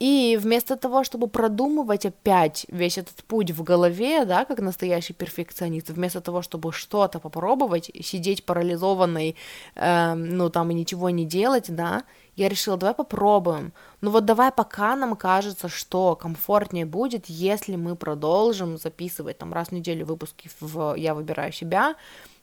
и 0.00 0.38
вместо 0.40 0.76
того, 0.76 1.04
чтобы 1.04 1.28
продумывать 1.28 2.04
опять 2.04 2.66
весь 2.68 2.98
этот 2.98 3.24
путь 3.24 3.52
в 3.52 3.62
голове, 3.62 4.24
да, 4.24 4.44
как 4.44 4.58
настоящий 4.60 5.12
перфекционист, 5.12 5.90
вместо 5.90 6.20
того, 6.20 6.42
чтобы 6.42 6.72
что-то 6.72 7.20
попробовать, 7.20 7.90
сидеть 8.02 8.44
парализованной, 8.44 9.36
э, 9.76 10.14
ну, 10.14 10.50
там, 10.50 10.70
и 10.70 10.74
ничего 10.74 11.10
не 11.10 11.24
делать, 11.24 11.66
да, 11.68 12.02
я 12.36 12.48
решила, 12.48 12.76
давай 12.76 12.94
попробуем. 12.94 13.72
Ну 14.00 14.10
вот 14.10 14.24
давай 14.24 14.50
пока 14.50 14.96
нам 14.96 15.14
кажется, 15.14 15.68
что 15.68 16.16
комфортнее 16.16 16.84
будет, 16.84 17.26
если 17.26 17.76
мы 17.76 17.94
продолжим 17.94 18.76
записывать 18.76 19.38
там 19.38 19.52
раз 19.52 19.68
в 19.68 19.72
неделю 19.72 20.06
выпуски 20.06 20.50
в 20.60 20.94
«Я 20.96 21.14
выбираю 21.14 21.52
себя», 21.52 21.94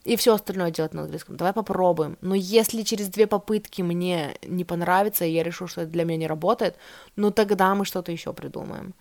и 0.04 0.16
все 0.16 0.34
остальное 0.34 0.72
делать 0.72 0.94
на 0.94 1.04
английском. 1.04 1.38
Давай 1.38 1.54
попробуем. 1.54 2.18
Но 2.22 2.36
если 2.36 2.82
через 2.84 3.08
две 3.08 3.28
попытки 3.28 3.82
мне 3.82 4.36
не 4.44 4.66
понравится, 4.66 5.26
и 5.26 5.32
я 5.32 5.44
решу, 5.44 5.68
что 5.68 5.82
это 5.82 5.92
для 5.92 6.06
меня 6.06 6.18
не 6.18 6.28
работает, 6.28 6.76
ну 7.16 7.32
тогда 7.32 7.76
мы 7.76 7.86
что-то 7.86 8.12
еще 8.12 8.34
придумаем. 8.34 8.94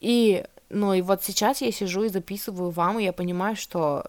И, 0.00 0.44
ну 0.70 0.94
и 0.94 1.02
вот 1.02 1.22
сейчас 1.22 1.60
я 1.60 1.70
сижу 1.72 2.04
и 2.04 2.08
записываю 2.08 2.70
вам, 2.70 2.98
и 2.98 3.04
я 3.04 3.12
понимаю, 3.12 3.56
что 3.56 4.04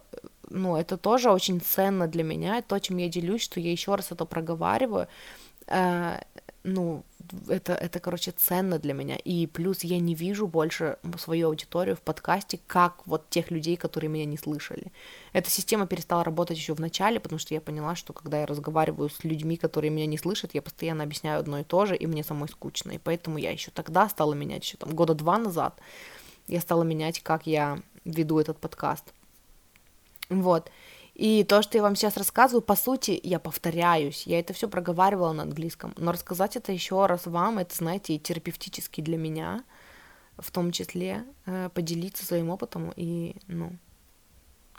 ну, 0.50 0.76
это 0.76 0.98
тоже 0.98 1.32
очень 1.32 1.62
ценно 1.62 2.08
для 2.08 2.24
меня, 2.24 2.62
то, 2.62 2.80
чем 2.80 2.98
я 2.98 3.10
делюсь, 3.10 3.42
что 3.42 3.60
я 3.60 3.72
еще 3.72 3.96
раз 3.96 4.12
это 4.12 4.26
проговариваю, 4.26 5.08
э, 5.68 6.20
ну, 6.64 7.04
это, 7.48 7.74
это, 7.74 8.00
короче, 8.00 8.32
ценно 8.32 8.80
для 8.80 8.94
меня. 8.94 9.16
И 9.16 9.48
плюс 9.48 9.84
я 9.84 10.00
не 10.00 10.16
вижу 10.16 10.48
больше 10.48 10.98
свою 11.18 11.48
аудиторию 11.48 11.96
в 11.96 12.02
подкасте, 12.02 12.60
как 12.68 13.06
вот 13.06 13.30
тех 13.30 13.52
людей, 13.52 13.78
которые 13.78 14.10
меня 14.10 14.26
не 14.26 14.38
слышали. 14.38 14.92
Эта 15.34 15.50
система 15.50 15.88
перестала 15.88 16.24
работать 16.24 16.58
еще 16.58 16.74
в 16.74 16.80
начале, 16.80 17.20
потому 17.20 17.40
что 17.40 17.54
я 17.54 17.62
поняла, 17.62 17.96
что 17.96 18.14
когда 18.14 18.42
я 18.42 18.46
разговариваю 18.46 19.10
с 19.10 19.24
людьми, 19.24 19.58
которые 19.58 19.90
меня 19.90 20.06
не 20.06 20.18
слышат, 20.18 20.54
я 20.54 20.62
постоянно 20.62 21.04
объясняю 21.04 21.40
одно 21.40 21.60
и 21.60 21.64
то 21.64 21.86
же, 21.86 21.96
и 21.96 22.08
мне 22.08 22.24
самой 22.24 22.50
скучно. 22.50 22.92
И 22.92 22.98
поэтому 22.98 23.38
я 23.38 23.52
еще 23.52 23.72
тогда 23.72 24.10
стала 24.10 24.34
менять, 24.34 24.64
еще 24.64 24.78
там 24.78 24.94
года 24.94 25.14
два 25.14 25.38
назад, 25.38 25.80
я 26.48 26.62
стала 26.62 26.84
менять, 26.84 27.22
как 27.22 27.48
я 27.48 27.80
веду 28.06 28.40
этот 28.40 28.58
подкаст. 28.58 29.14
Вот. 30.30 30.72
И 31.14 31.44
то, 31.44 31.62
что 31.62 31.78
я 31.78 31.84
вам 31.84 31.96
сейчас 31.96 32.18
рассказываю, 32.18 32.62
по 32.62 32.76
сути, 32.76 33.20
я 33.22 33.40
повторяюсь, 33.40 34.26
я 34.26 34.40
это 34.40 34.54
все 34.54 34.70
проговаривала 34.70 35.34
на 35.34 35.44
английском, 35.44 35.94
но 35.98 36.12
рассказать 36.12 36.56
это 36.56 36.72
еще 36.72 37.06
раз 37.06 37.26
вам, 37.26 37.58
это, 37.60 37.76
знаете, 37.76 38.16
и 38.16 38.20
терапевтически 38.20 39.02
для 39.02 39.18
меня, 39.18 39.64
в 40.38 40.50
том 40.52 40.72
числе, 40.72 41.26
э, 41.46 41.70
поделиться 41.74 42.26
своим 42.26 42.50
опытом, 42.50 42.94
и, 42.96 43.36
ну, 43.48 43.76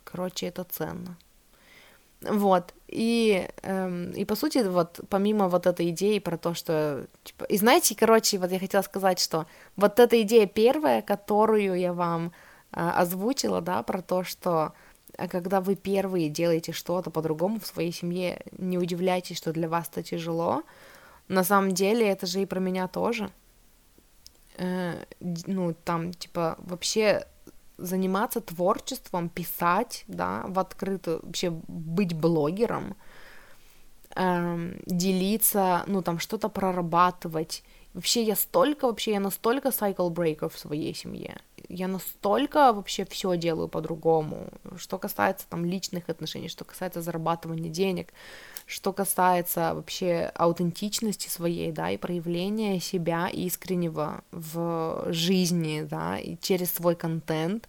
короче, 0.04 0.46
это 0.46 0.64
ценно. 0.64 1.18
Вот, 2.22 2.72
и, 2.86 3.48
эм, 3.62 4.12
и 4.12 4.24
по 4.24 4.36
сути, 4.36 4.58
вот, 4.58 5.00
помимо 5.08 5.48
вот 5.48 5.66
этой 5.66 5.90
идеи 5.90 6.18
про 6.20 6.38
то, 6.38 6.54
что, 6.54 7.06
типа, 7.24 7.44
и 7.44 7.56
знаете, 7.58 7.96
короче, 7.96 8.38
вот 8.38 8.52
я 8.52 8.60
хотела 8.60 8.82
сказать, 8.82 9.18
что 9.18 9.46
вот 9.76 9.98
эта 9.98 10.22
идея 10.22 10.46
первая, 10.46 11.02
которую 11.02 11.74
я 11.78 11.92
вам 11.92 12.32
э, 12.72 12.80
озвучила, 12.80 13.60
да, 13.60 13.82
про 13.82 14.02
то, 14.02 14.22
что 14.22 14.72
а 15.18 15.28
когда 15.28 15.60
вы 15.60 15.74
первые 15.74 16.28
делаете 16.28 16.72
что-то 16.72 17.10
по-другому 17.10 17.60
в 17.60 17.66
своей 17.66 17.92
семье, 17.92 18.40
не 18.58 18.78
удивляйтесь, 18.78 19.36
что 19.36 19.52
для 19.52 19.68
вас 19.68 19.88
это 19.90 20.02
тяжело. 20.02 20.62
На 21.28 21.44
самом 21.44 21.72
деле 21.72 22.08
это 22.08 22.26
же 22.26 22.42
и 22.42 22.46
про 22.46 22.60
меня 22.60 22.88
тоже. 22.88 23.30
Э, 24.56 25.04
ну, 25.46 25.74
там, 25.84 26.12
типа, 26.12 26.56
вообще 26.58 27.26
заниматься 27.78 28.40
творчеством, 28.40 29.28
писать, 29.28 30.04
да, 30.08 30.44
в 30.48 30.58
открытую, 30.58 31.20
вообще 31.22 31.50
быть 31.50 32.14
блогером, 32.14 32.96
э, 34.14 34.74
делиться, 34.86 35.84
ну, 35.86 36.02
там, 36.02 36.18
что-то 36.18 36.48
прорабатывать. 36.48 37.64
Вообще 37.94 38.22
я 38.22 38.36
столько, 38.36 38.86
вообще 38.86 39.12
я 39.12 39.20
настолько 39.20 39.68
cycle 39.68 40.10
breaker 40.10 40.48
в 40.48 40.58
своей 40.58 40.94
семье 40.94 41.36
я 41.68 41.88
настолько 41.88 42.72
вообще 42.72 43.04
все 43.04 43.36
делаю 43.36 43.68
по-другому, 43.68 44.48
что 44.76 44.98
касается 44.98 45.46
там 45.48 45.64
личных 45.64 46.08
отношений, 46.08 46.48
что 46.48 46.64
касается 46.64 47.02
зарабатывания 47.02 47.70
денег, 47.70 48.12
что 48.66 48.92
касается 48.92 49.74
вообще 49.74 50.30
аутентичности 50.34 51.28
своей, 51.28 51.72
да, 51.72 51.90
и 51.90 51.96
проявления 51.96 52.80
себя 52.80 53.28
искреннего 53.28 54.22
в 54.30 55.06
жизни, 55.12 55.86
да, 55.88 56.18
и 56.18 56.36
через 56.40 56.72
свой 56.72 56.94
контент, 56.94 57.68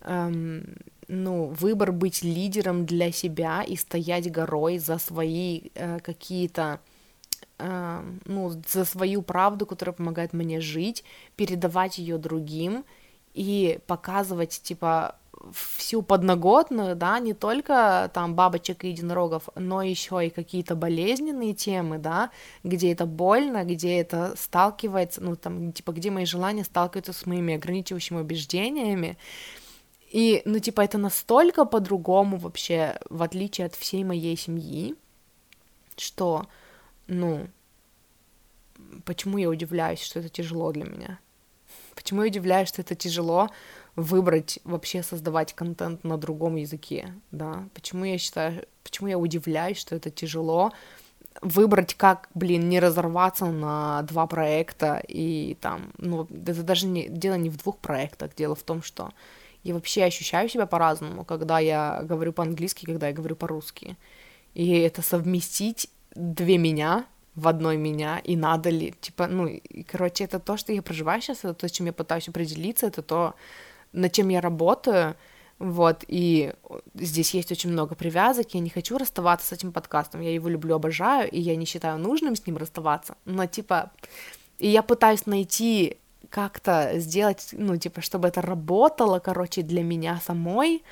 эм, 0.00 0.76
ну, 1.08 1.46
выбор 1.46 1.92
быть 1.92 2.22
лидером 2.22 2.86
для 2.86 3.12
себя 3.12 3.62
и 3.62 3.76
стоять 3.76 4.30
горой 4.30 4.78
за 4.78 4.98
свои 4.98 5.70
э, 5.74 5.98
какие-то 6.00 6.80
ну, 7.58 8.50
за 8.68 8.84
свою 8.84 9.22
правду, 9.22 9.66
которая 9.66 9.94
помогает 9.94 10.32
мне 10.32 10.60
жить, 10.60 11.04
передавать 11.36 11.98
ее 11.98 12.18
другим 12.18 12.84
и 13.32 13.78
показывать, 13.86 14.60
типа, 14.62 15.16
всю 15.52 16.02
подноготную, 16.02 16.96
да, 16.96 17.18
не 17.18 17.34
только 17.34 18.10
там 18.14 18.34
бабочек 18.34 18.84
и 18.84 18.88
единорогов, 18.88 19.48
но 19.54 19.82
еще 19.82 20.26
и 20.26 20.30
какие-то 20.30 20.74
болезненные 20.74 21.54
темы, 21.54 21.98
да, 21.98 22.30
где 22.62 22.92
это 22.92 23.06
больно, 23.06 23.64
где 23.64 23.98
это 23.98 24.34
сталкивается, 24.36 25.20
ну, 25.22 25.36
там, 25.36 25.72
типа, 25.72 25.92
где 25.92 26.10
мои 26.10 26.24
желания 26.24 26.64
сталкиваются 26.64 27.12
с 27.12 27.26
моими 27.26 27.54
ограничивающими 27.54 28.20
убеждениями, 28.20 29.18
и, 30.10 30.42
ну, 30.44 30.60
типа, 30.60 30.82
это 30.82 30.96
настолько 30.96 31.64
по-другому 31.64 32.36
вообще, 32.36 32.98
в 33.10 33.22
отличие 33.22 33.66
от 33.66 33.74
всей 33.74 34.04
моей 34.04 34.36
семьи, 34.36 34.94
что, 35.96 36.46
ну, 37.06 37.48
почему 39.04 39.38
я 39.38 39.48
удивляюсь, 39.48 40.00
что 40.00 40.20
это 40.20 40.28
тяжело 40.28 40.72
для 40.72 40.84
меня? 40.84 41.18
Почему 41.94 42.22
я 42.22 42.28
удивляюсь, 42.28 42.68
что 42.68 42.82
это 42.82 42.94
тяжело 42.94 43.50
выбрать 43.96 44.58
вообще 44.64 45.02
создавать 45.02 45.54
контент 45.54 46.04
на 46.04 46.18
другом 46.18 46.56
языке, 46.56 47.14
да? 47.30 47.68
Почему 47.74 48.04
я 48.04 48.18
считаю, 48.18 48.66
почему 48.82 49.08
я 49.08 49.18
удивляюсь, 49.18 49.78
что 49.78 49.94
это 49.94 50.10
тяжело 50.10 50.72
выбрать, 51.40 51.94
как, 51.94 52.28
блин, 52.34 52.68
не 52.68 52.80
разорваться 52.80 53.46
на 53.46 54.02
два 54.02 54.26
проекта 54.26 55.02
и 55.06 55.56
там, 55.60 55.92
ну, 55.98 56.24
это 56.24 56.62
даже 56.62 56.86
не, 56.86 57.08
дело 57.08 57.34
не 57.34 57.50
в 57.50 57.56
двух 57.56 57.78
проектах, 57.78 58.34
дело 58.36 58.54
в 58.54 58.62
том, 58.62 58.82
что 58.82 59.12
я 59.62 59.74
вообще 59.74 60.04
ощущаю 60.04 60.48
себя 60.48 60.66
по-разному, 60.66 61.24
когда 61.24 61.58
я 61.58 62.02
говорю 62.04 62.32
по-английски, 62.32 62.84
когда 62.84 63.08
я 63.08 63.14
говорю 63.14 63.34
по-русски. 63.34 63.96
И 64.54 64.78
это 64.78 65.02
совместить 65.02 65.88
две 66.14 66.58
меня 66.58 67.06
в 67.34 67.48
одной 67.48 67.76
меня, 67.76 68.18
и 68.18 68.36
надо 68.36 68.70
ли, 68.70 68.94
типа, 69.00 69.26
ну, 69.26 69.46
и, 69.46 69.82
короче, 69.82 70.24
это 70.24 70.38
то, 70.38 70.56
что 70.56 70.72
я 70.72 70.82
проживаю 70.82 71.20
сейчас, 71.20 71.38
это 71.38 71.54
то, 71.54 71.68
с 71.68 71.72
чем 71.72 71.86
я 71.86 71.92
пытаюсь 71.92 72.28
определиться, 72.28 72.86
это 72.86 73.02
то, 73.02 73.34
над 73.92 74.12
чем 74.12 74.28
я 74.28 74.40
работаю, 74.40 75.16
вот, 75.58 76.04
и 76.06 76.52
здесь 76.94 77.34
есть 77.34 77.50
очень 77.50 77.70
много 77.70 77.94
привязок, 77.96 78.54
я 78.54 78.60
не 78.60 78.70
хочу 78.70 78.98
расставаться 78.98 79.48
с 79.48 79.52
этим 79.52 79.72
подкастом, 79.72 80.20
я 80.20 80.32
его 80.32 80.48
люблю, 80.48 80.76
обожаю, 80.76 81.28
и 81.28 81.40
я 81.40 81.56
не 81.56 81.64
считаю 81.64 81.98
нужным 81.98 82.36
с 82.36 82.46
ним 82.46 82.56
расставаться, 82.56 83.16
но, 83.24 83.46
типа, 83.46 83.90
и 84.58 84.68
я 84.68 84.82
пытаюсь 84.82 85.26
найти 85.26 85.96
как-то 86.30 86.92
сделать, 86.94 87.48
ну, 87.52 87.76
типа, 87.76 88.00
чтобы 88.00 88.28
это 88.28 88.42
работало, 88.42 89.18
короче, 89.18 89.62
для 89.62 89.82
меня 89.82 90.20
самой, 90.24 90.84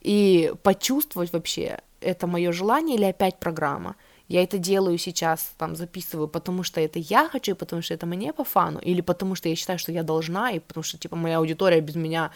и 0.00 0.52
почувствовать 0.62 1.32
вообще, 1.32 1.80
это 2.00 2.26
мое 2.26 2.52
желание 2.52 2.96
или 2.96 3.04
опять 3.04 3.38
программа, 3.38 3.96
я 4.28 4.42
это 4.42 4.56
делаю 4.58 4.96
сейчас, 4.98 5.52
там, 5.58 5.76
записываю, 5.76 6.28
потому 6.28 6.62
что 6.62 6.80
это 6.80 6.98
я 6.98 7.28
хочу, 7.28 7.52
и 7.52 7.54
потому 7.54 7.82
что 7.82 7.92
это 7.92 8.06
мне 8.06 8.32
по 8.32 8.44
фану, 8.44 8.78
или 8.78 9.02
потому 9.02 9.34
что 9.34 9.48
я 9.48 9.56
считаю, 9.56 9.78
что 9.78 9.92
я 9.92 10.02
должна, 10.02 10.50
и 10.50 10.60
потому 10.60 10.82
что, 10.82 10.96
типа, 10.96 11.16
моя 11.16 11.38
аудитория 11.38 11.80
без 11.80 11.94
меня 11.94 12.30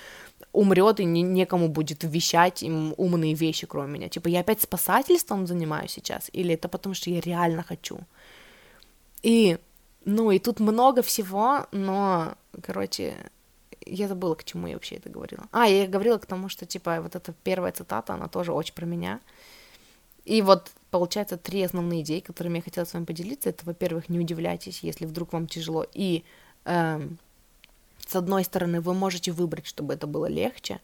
умрет, 0.52 1.00
и 1.00 1.04
не, 1.04 1.22
некому 1.22 1.68
будет 1.68 2.04
вещать 2.04 2.62
им 2.62 2.94
умные 2.98 3.34
вещи, 3.34 3.66
кроме 3.66 3.94
меня. 3.94 4.08
Типа, 4.08 4.28
я 4.28 4.40
опять 4.40 4.60
спасательством 4.60 5.46
занимаюсь 5.46 5.92
сейчас, 5.92 6.28
или 6.32 6.54
это 6.54 6.68
потому 6.68 6.94
что 6.94 7.08
я 7.10 7.20
реально 7.20 7.62
хочу. 7.62 8.00
И, 9.22 9.58
ну, 10.04 10.30
и 10.30 10.38
тут 10.38 10.60
много 10.60 11.00
всего, 11.00 11.66
но, 11.72 12.34
короче, 12.62 13.14
я 13.86 14.08
забыла, 14.08 14.34
к 14.34 14.44
чему 14.44 14.66
я 14.66 14.74
вообще 14.74 14.96
это 14.96 15.08
говорила. 15.08 15.46
А, 15.52 15.66
я 15.66 15.86
говорила 15.86 16.18
к 16.18 16.26
тому, 16.26 16.50
что, 16.50 16.66
типа, 16.66 17.00
вот 17.00 17.16
эта 17.16 17.32
первая 17.32 17.72
цитата, 17.72 18.12
она 18.12 18.28
тоже 18.28 18.52
очень 18.52 18.74
про 18.74 18.84
меня. 18.84 19.20
И 20.28 20.42
вот 20.42 20.70
получается 20.90 21.38
три 21.38 21.62
основные 21.62 22.02
идеи, 22.02 22.20
которыми 22.20 22.58
я 22.58 22.62
хотела 22.62 22.84
с 22.84 22.92
вами 22.92 23.06
поделиться. 23.06 23.48
Это, 23.48 23.64
во-первых, 23.64 24.10
не 24.10 24.20
удивляйтесь, 24.20 24.80
если 24.82 25.06
вдруг 25.06 25.32
вам 25.32 25.46
тяжело. 25.46 25.86
И 25.94 26.22
э, 26.66 27.08
с 28.06 28.14
одной 28.14 28.44
стороны, 28.44 28.82
вы 28.82 28.92
можете 28.92 29.32
выбрать, 29.32 29.66
чтобы 29.66 29.94
это 29.94 30.06
было 30.06 30.26
легче, 30.26 30.80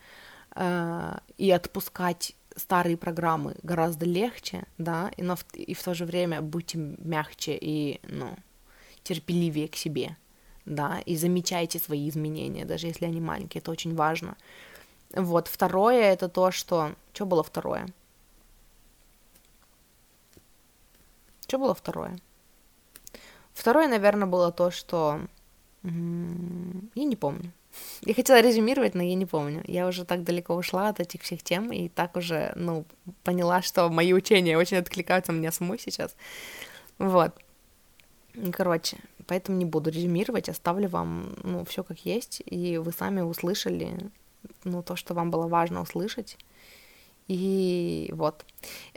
э, 0.57 1.19
и 1.37 1.51
отпускать 1.51 2.35
старые 2.57 2.97
программы 2.97 3.55
гораздо 3.63 4.07
легче, 4.07 4.65
да, 4.79 5.11
и, 5.15 5.23
но 5.23 5.37
в, 5.37 5.45
и 5.55 5.75
в 5.75 5.83
то 5.83 5.93
же 5.93 6.07
время 6.07 6.41
будьте 6.41 6.79
мягче 6.79 7.59
и, 7.61 8.01
ну, 8.05 8.35
терпеливее 9.03 9.69
к 9.69 9.77
себе, 9.77 10.17
да, 10.65 11.01
и 11.05 11.17
замечайте 11.17 11.79
свои 11.79 12.09
изменения, 12.09 12.65
даже 12.65 12.87
если 12.87 13.05
они 13.05 13.21
маленькие, 13.21 13.61
это 13.61 13.71
очень 13.71 13.95
важно. 13.95 14.37
Вот, 15.15 15.49
второе, 15.49 16.13
это 16.13 16.31
то, 16.31 16.51
что... 16.51 16.95
Что 17.13 17.27
было 17.27 17.43
второе? 17.43 17.89
Что 21.55 21.61
было 21.61 21.75
второе? 21.77 22.19
Второе, 23.53 23.87
наверное, 23.87 24.27
было 24.27 24.51
то, 24.51 24.73
что... 24.73 25.21
Я 25.85 27.05
не 27.05 27.15
помню. 27.15 27.53
Я 28.01 28.13
хотела 28.13 28.41
резюмировать, 28.41 28.97
но 28.97 29.05
я 29.05 29.15
не 29.15 29.25
помню. 29.25 29.63
Я 29.69 29.87
уже 29.87 30.05
так 30.05 30.25
далеко 30.25 30.57
ушла 30.57 30.89
от 30.89 30.99
этих 30.99 31.23
всех 31.23 31.45
тем 31.45 31.73
и 31.73 31.89
так 31.89 32.17
уже, 32.17 32.53
ну, 32.57 32.85
поняла, 33.23 33.63
что 33.63 33.89
мои 33.89 34.13
учения 34.13 34.59
очень 34.59 34.79
откликаются 34.79 35.31
мне 35.31 35.53
самой 35.53 35.79
сейчас. 35.79 36.17
Вот. 36.99 37.33
Короче, 38.53 38.97
поэтому 39.29 39.57
не 39.57 39.65
буду 39.65 39.91
резюмировать, 39.91 40.49
оставлю 40.49 40.89
вам, 40.89 41.37
ну, 41.45 41.65
все 41.65 41.85
как 41.85 42.01
есть, 42.01 42.43
и 42.47 42.79
вы 42.79 42.91
сами 42.91 43.21
услышали, 43.21 44.11
ну, 44.65 44.83
то, 44.83 44.97
что 44.97 45.15
вам 45.15 45.31
было 45.31 45.47
важно 45.47 45.83
услышать. 45.83 46.37
И 47.27 48.11
вот. 48.13 48.45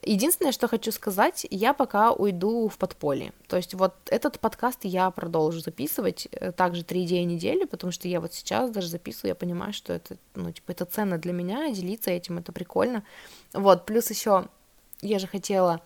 Единственное, 0.04 0.52
что 0.52 0.68
хочу 0.68 0.92
сказать, 0.92 1.46
я 1.50 1.74
пока 1.74 2.12
уйду 2.12 2.68
в 2.68 2.78
подполье. 2.78 3.34
То 3.48 3.56
есть 3.56 3.74
вот 3.74 3.94
этот 4.08 4.40
подкаст 4.40 4.80
я 4.84 5.10
продолжу 5.12 5.62
записывать 5.62 6.28
э, 6.32 6.52
также 6.52 6.84
три 6.84 7.06
идеи 7.06 7.24
недели, 7.24 7.64
потому 7.66 7.92
что 7.92 8.08
я 8.08 8.20
вот 8.20 8.34
сейчас 8.34 8.70
даже 8.70 8.88
записываю, 8.88 9.30
я 9.30 9.36
понимаю, 9.36 9.74
что 9.74 9.94
это, 9.94 10.18
ну, 10.36 10.52
типа, 10.52 10.72
это 10.72 10.86
ценно 10.86 11.18
для 11.18 11.32
меня, 11.32 11.70
делиться 11.72 12.12
этим, 12.12 12.38
это 12.38 12.52
прикольно. 12.52 13.04
Вот, 13.54 13.86
плюс 13.86 14.10
еще 14.10 14.48
я 15.02 15.20
же 15.20 15.28
хотела 15.28 15.82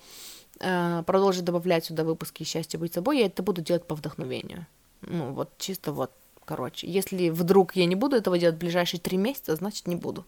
э, 0.60 1.04
продолжить 1.06 1.46
добавлять 1.46 1.86
сюда 1.86 2.04
выпуски 2.04 2.44
«Счастье 2.44 2.80
быть 2.80 2.94
собой», 2.94 3.20
я 3.20 3.28
это 3.28 3.44
буду 3.44 3.62
делать 3.62 3.86
по 3.86 3.94
вдохновению. 3.94 4.66
Ну, 5.02 5.34
вот 5.34 5.52
чисто 5.60 5.92
вот, 5.92 6.12
короче. 6.46 6.88
Если 6.88 7.30
вдруг 7.30 7.76
я 7.76 7.86
не 7.86 7.96
буду 7.96 8.16
этого 8.16 8.38
делать 8.40 8.56
в 8.56 8.60
ближайшие 8.60 9.00
три 9.00 9.18
месяца, 9.18 9.56
значит, 9.56 9.88
не 9.88 9.96
буду. 9.96 10.26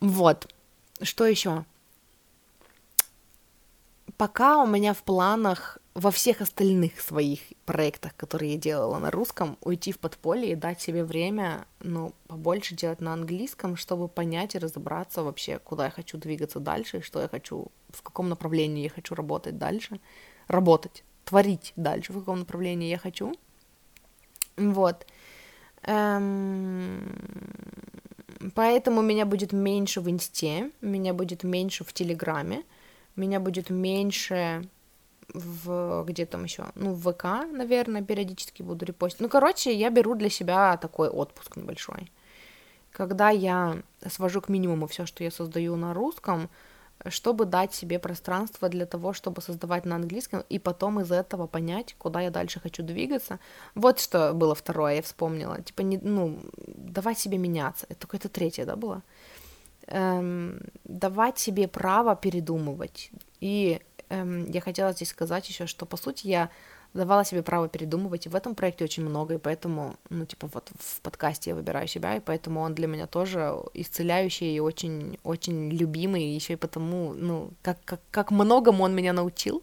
Вот. 0.00 0.52
Что 1.00 1.26
еще? 1.26 1.64
Пока 4.16 4.62
у 4.62 4.66
меня 4.66 4.94
в 4.94 5.02
планах 5.02 5.78
во 5.94 6.10
всех 6.10 6.40
остальных 6.40 7.00
своих 7.00 7.40
проектах, 7.66 8.14
которые 8.16 8.52
я 8.52 8.58
делала 8.58 8.98
на 8.98 9.10
русском, 9.10 9.58
уйти 9.60 9.92
в 9.92 9.98
подполье 9.98 10.52
и 10.52 10.56
дать 10.56 10.80
себе 10.80 11.04
время, 11.04 11.66
ну, 11.80 12.12
побольше 12.28 12.74
делать 12.74 13.00
на 13.00 13.12
английском, 13.12 13.76
чтобы 13.76 14.08
понять 14.08 14.54
и 14.54 14.58
разобраться 14.58 15.22
вообще, 15.22 15.58
куда 15.58 15.86
я 15.86 15.90
хочу 15.90 16.18
двигаться 16.18 16.60
дальше, 16.60 17.02
что 17.02 17.20
я 17.20 17.28
хочу, 17.28 17.66
в 17.90 18.02
каком 18.02 18.28
направлении 18.28 18.84
я 18.84 18.90
хочу 18.90 19.14
работать 19.14 19.58
дальше, 19.58 20.00
работать, 20.46 21.04
творить 21.24 21.72
дальше, 21.76 22.12
в 22.12 22.20
каком 22.20 22.40
направлении 22.40 22.88
я 22.90 22.98
хочу. 22.98 23.34
Вот. 24.56 25.06
Эм... 25.82 27.02
Поэтому 28.54 29.02
меня 29.02 29.26
будет 29.26 29.52
меньше 29.52 30.00
в 30.00 30.10
Инсте, 30.10 30.70
меня 30.80 31.14
будет 31.14 31.44
меньше 31.44 31.84
в 31.84 31.92
Телеграме, 31.92 32.64
меня 33.16 33.40
будет 33.40 33.70
меньше 33.70 34.68
в 35.34 36.04
где 36.06 36.26
там 36.26 36.44
еще, 36.44 36.66
ну, 36.74 36.92
в 36.92 37.12
ВК, 37.12 37.24
наверное, 37.50 38.02
периодически 38.02 38.62
буду 38.62 38.84
репостить. 38.84 39.20
Ну, 39.20 39.28
короче, 39.28 39.72
я 39.72 39.90
беру 39.90 40.14
для 40.14 40.28
себя 40.28 40.76
такой 40.76 41.08
отпуск 41.08 41.56
небольшой. 41.56 42.10
Когда 42.90 43.30
я 43.30 43.78
свожу 44.06 44.40
к 44.40 44.48
минимуму 44.48 44.86
все, 44.86 45.06
что 45.06 45.24
я 45.24 45.30
создаю 45.30 45.76
на 45.76 45.94
русском, 45.94 46.50
чтобы 47.08 47.44
дать 47.44 47.74
себе 47.74 47.98
пространство 47.98 48.68
для 48.68 48.86
того, 48.86 49.12
чтобы 49.12 49.42
создавать 49.42 49.84
на 49.84 49.96
английском, 49.96 50.44
и 50.48 50.58
потом 50.58 51.00
из 51.00 51.10
этого 51.10 51.46
понять, 51.46 51.94
куда 51.98 52.20
я 52.20 52.30
дальше 52.30 52.60
хочу 52.60 52.82
двигаться. 52.82 53.38
Вот 53.74 54.00
что 54.00 54.32
было 54.32 54.54
второе, 54.54 54.96
я 54.96 55.02
вспомнила. 55.02 55.60
Типа, 55.62 55.82
не, 55.82 55.98
ну, 55.98 56.38
давать 56.66 57.18
себе 57.18 57.38
меняться. 57.38 57.86
Это 57.88 58.00
какое-то 58.00 58.28
третье, 58.28 58.64
да, 58.64 58.76
было? 58.76 59.02
Эм, 59.86 60.60
давать 60.84 61.38
себе 61.38 61.66
право 61.66 62.14
передумывать. 62.14 63.10
И 63.40 63.80
эм, 64.08 64.50
я 64.50 64.60
хотела 64.60 64.92
здесь 64.92 65.10
сказать 65.10 65.48
еще, 65.48 65.66
что, 65.66 65.86
по 65.86 65.96
сути, 65.96 66.28
я 66.28 66.50
давала 66.94 67.24
себе 67.24 67.42
право 67.42 67.68
передумывать, 67.68 68.26
и 68.26 68.28
в 68.28 68.34
этом 68.34 68.54
проекте 68.54 68.84
очень 68.84 69.04
много, 69.04 69.34
и 69.34 69.38
поэтому, 69.38 69.96
ну, 70.10 70.26
типа, 70.26 70.48
вот 70.52 70.70
в 70.78 71.00
подкасте 71.00 71.50
я 71.50 71.56
выбираю 71.56 71.88
себя, 71.88 72.16
и 72.16 72.20
поэтому 72.20 72.60
он 72.60 72.74
для 72.74 72.86
меня 72.86 73.06
тоже 73.06 73.54
исцеляющий 73.74 74.56
и 74.56 74.60
очень, 74.60 75.18
очень 75.24 75.70
любимый, 75.70 76.34
еще 76.34 76.54
и 76.54 76.56
потому, 76.56 77.14
ну, 77.14 77.50
как, 77.62 77.78
как, 77.84 78.00
как 78.10 78.30
многому 78.30 78.84
он 78.84 78.94
меня 78.94 79.12
научил, 79.12 79.62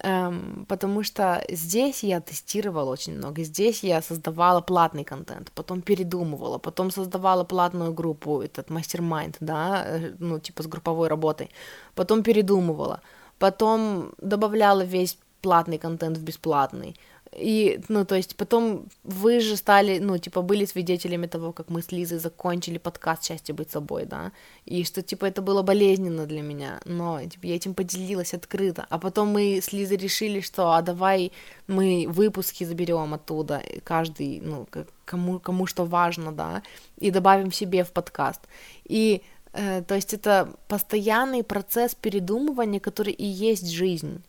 эм, 0.00 0.66
потому 0.68 1.04
что 1.04 1.44
здесь 1.48 2.02
я 2.02 2.20
тестировала 2.20 2.90
очень 2.90 3.16
много, 3.16 3.44
здесь 3.44 3.84
я 3.84 4.02
создавала 4.02 4.60
платный 4.60 5.04
контент, 5.04 5.52
потом 5.52 5.80
передумывала, 5.80 6.58
потом 6.58 6.90
создавала 6.90 7.44
платную 7.44 7.92
группу, 7.94 8.42
этот 8.42 8.68
мастер-майнд, 8.68 9.36
да, 9.40 9.84
э, 9.86 10.14
ну, 10.18 10.40
типа 10.40 10.64
с 10.64 10.66
групповой 10.66 11.08
работой, 11.08 11.50
потом 11.94 12.24
передумывала, 12.24 13.00
потом 13.38 14.12
добавляла 14.18 14.82
весь 14.82 15.18
платный 15.46 15.78
контент 15.78 16.18
в 16.18 16.22
бесплатный, 16.22 16.96
и, 17.32 17.80
ну, 17.88 18.04
то 18.04 18.14
есть 18.14 18.36
потом 18.36 18.86
вы 19.04 19.40
же 19.40 19.56
стали, 19.56 19.98
ну, 19.98 20.18
типа, 20.18 20.42
были 20.42 20.64
свидетелями 20.64 21.26
того, 21.26 21.52
как 21.52 21.70
мы 21.70 21.82
с 21.82 21.92
Лизой 21.92 22.18
закончили 22.18 22.78
подкаст 22.78 23.24
«Счастье 23.24 23.54
быть 23.54 23.70
собой», 23.70 24.06
да, 24.06 24.32
и 24.64 24.84
что, 24.84 25.02
типа, 25.02 25.26
это 25.26 25.42
было 25.42 25.62
болезненно 25.62 26.26
для 26.26 26.42
меня, 26.42 26.80
но, 26.84 27.20
типа, 27.22 27.46
я 27.46 27.56
этим 27.56 27.74
поделилась 27.74 28.34
открыто, 28.34 28.86
а 28.88 28.98
потом 28.98 29.28
мы 29.28 29.60
с 29.62 29.72
Лизой 29.72 29.98
решили, 29.98 30.40
что, 30.40 30.72
а 30.72 30.82
давай 30.82 31.30
мы 31.66 32.06
выпуски 32.08 32.64
заберем 32.64 33.14
оттуда, 33.14 33.62
каждый, 33.84 34.40
ну, 34.40 34.66
кому, 35.04 35.38
кому 35.38 35.66
что 35.66 35.84
важно, 35.84 36.32
да, 36.32 36.62
и 36.98 37.10
добавим 37.10 37.52
себе 37.52 37.84
в 37.84 37.92
подкаст, 37.92 38.40
и 38.84 39.22
э, 39.52 39.82
то 39.82 39.94
есть 39.94 40.14
это 40.14 40.48
постоянный 40.68 41.42
процесс 41.42 41.94
передумывания, 41.94 42.80
который 42.80 43.12
и 43.12 43.26
есть 43.26 43.68
жизнь, 43.68 44.22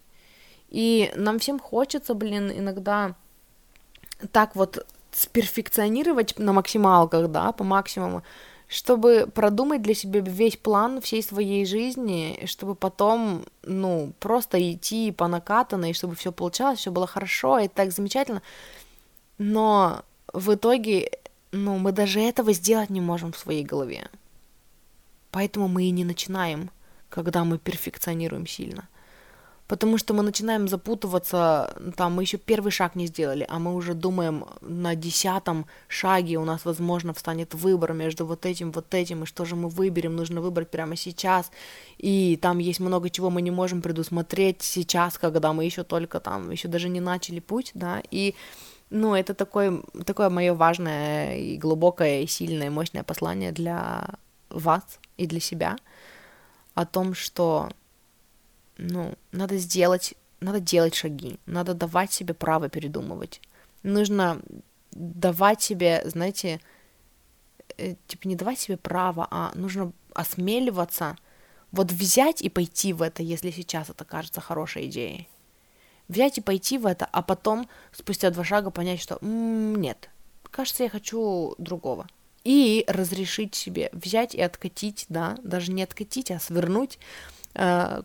и 0.69 1.11
нам 1.15 1.39
всем 1.39 1.59
хочется, 1.59 2.13
блин, 2.13 2.51
иногда 2.51 3.15
так 4.31 4.55
вот 4.55 4.85
сперфекционировать 5.11 6.37
на 6.37 6.53
максималках, 6.53 7.29
да, 7.29 7.51
по 7.51 7.63
максимуму, 7.63 8.23
чтобы 8.67 9.27
продумать 9.33 9.81
для 9.81 9.93
себя 9.93 10.19
весь 10.19 10.57
план 10.57 11.01
всей 11.01 11.23
своей 11.23 11.65
жизни, 11.65 12.43
чтобы 12.45 12.75
потом, 12.75 13.45
ну, 13.63 14.11
просто 14.19 14.59
идти 14.71 15.11
по 15.11 15.27
накатанной, 15.27 15.93
чтобы 15.93 16.15
все 16.15 16.31
получалось, 16.31 16.79
все 16.79 16.91
было 16.91 17.07
хорошо, 17.07 17.59
и 17.59 17.67
так 17.67 17.91
замечательно. 17.91 18.41
Но 19.37 20.03
в 20.33 20.53
итоге, 20.53 21.11
ну, 21.51 21.77
мы 21.77 21.93
даже 21.93 22.19
этого 22.19 22.51
сделать 22.51 22.89
не 22.89 22.99
можем 22.99 23.31
в 23.31 23.37
своей 23.37 23.63
голове. 23.63 24.09
Поэтому 25.31 25.67
мы 25.67 25.85
и 25.85 25.91
не 25.91 26.03
начинаем, 26.03 26.69
когда 27.09 27.45
мы 27.45 27.57
перфекционируем 27.57 28.47
сильно 28.47 28.89
потому 29.67 29.97
что 29.97 30.13
мы 30.13 30.23
начинаем 30.23 30.67
запутываться, 30.67 31.75
там, 31.95 32.13
мы 32.13 32.23
еще 32.23 32.37
первый 32.37 32.71
шаг 32.71 32.95
не 32.95 33.07
сделали, 33.07 33.45
а 33.49 33.59
мы 33.59 33.75
уже 33.75 33.93
думаем 33.93 34.45
на 34.61 34.95
десятом 34.95 35.65
шаге 35.87 36.37
у 36.37 36.45
нас, 36.45 36.65
возможно, 36.65 37.13
встанет 37.13 37.53
выбор 37.53 37.93
между 37.93 38.25
вот 38.25 38.45
этим, 38.45 38.71
вот 38.71 38.93
этим, 38.93 39.23
и 39.23 39.25
что 39.25 39.45
же 39.45 39.55
мы 39.55 39.69
выберем, 39.69 40.15
нужно 40.15 40.41
выбрать 40.41 40.71
прямо 40.71 40.95
сейчас, 40.95 41.51
и 41.97 42.37
там 42.41 42.59
есть 42.59 42.79
много 42.79 43.09
чего 43.09 43.29
мы 43.29 43.41
не 43.41 43.51
можем 43.51 43.81
предусмотреть 43.81 44.61
сейчас, 44.61 45.17
когда 45.17 45.53
мы 45.53 45.65
еще 45.65 45.83
только 45.83 46.19
там, 46.19 46.51
еще 46.51 46.67
даже 46.67 46.89
не 46.89 47.01
начали 47.01 47.39
путь, 47.39 47.71
да, 47.73 48.01
и 48.09 48.35
ну, 48.89 49.15
это 49.15 49.33
такое, 49.33 49.81
такое 50.05 50.29
мое 50.29 50.53
важное 50.53 51.37
и 51.37 51.57
глубокое, 51.57 52.21
и 52.21 52.27
сильное, 52.27 52.67
и 52.67 52.69
мощное 52.69 53.03
послание 53.03 53.51
для 53.51 54.07
вас 54.49 54.99
и 55.17 55.27
для 55.27 55.41
себя 55.41 55.75
о 56.73 56.85
том, 56.85 57.13
что 57.13 57.69
ну, 58.77 59.15
надо 59.31 59.57
сделать, 59.57 60.15
надо 60.39 60.59
делать 60.59 60.95
шаги, 60.95 61.39
надо 61.45 61.73
давать 61.73 62.11
себе 62.11 62.33
право 62.33 62.69
передумывать. 62.69 63.41
Нужно 63.83 64.41
давать 64.91 65.61
себе, 65.61 66.01
знаете, 66.05 66.59
э, 67.77 67.95
типа 68.07 68.27
не 68.27 68.35
давать 68.35 68.59
себе 68.59 68.77
право, 68.77 69.27
а 69.29 69.51
нужно 69.55 69.91
осмеливаться 70.13 71.15
вот 71.71 71.91
взять 71.91 72.41
и 72.41 72.49
пойти 72.49 72.93
в 72.93 73.01
это, 73.01 73.21
если 73.23 73.51
сейчас 73.51 73.89
это 73.89 74.05
кажется 74.05 74.41
хорошей 74.41 74.87
идеей. 74.87 75.27
Взять 76.07 76.37
и 76.37 76.41
пойти 76.41 76.77
в 76.77 76.85
это, 76.85 77.05
а 77.11 77.21
потом 77.21 77.67
спустя 77.91 78.29
два 78.29 78.43
шага 78.43 78.71
понять, 78.71 79.01
что 79.01 79.17
м-м, 79.21 79.75
нет, 79.75 80.09
кажется, 80.49 80.83
я 80.83 80.89
хочу 80.89 81.55
другого. 81.57 82.07
И 82.43 82.85
разрешить 82.87 83.55
себе 83.55 83.89
взять 83.91 84.33
и 84.33 84.41
откатить, 84.41 85.05
да, 85.09 85.37
даже 85.43 85.73
не 85.73 85.83
откатить, 85.83 86.31
а 86.31 86.39
свернуть 86.39 86.97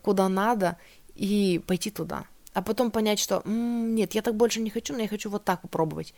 куда 0.03 0.28
надо, 0.28 0.76
и 1.14 1.61
пойти 1.66 1.90
туда. 1.90 2.24
А 2.55 2.62
потом 2.62 2.90
понять, 2.90 3.18
что 3.18 3.42
м-м, 3.44 3.94
нет, 3.94 4.14
я 4.14 4.22
так 4.22 4.34
больше 4.34 4.61
не 4.61 4.70
хочу, 4.70 4.92
но 4.92 5.00
я 5.00 5.09
хочу 5.09 5.30
вот 5.30 5.44
так 5.44 5.61
попробовать. 5.62 6.14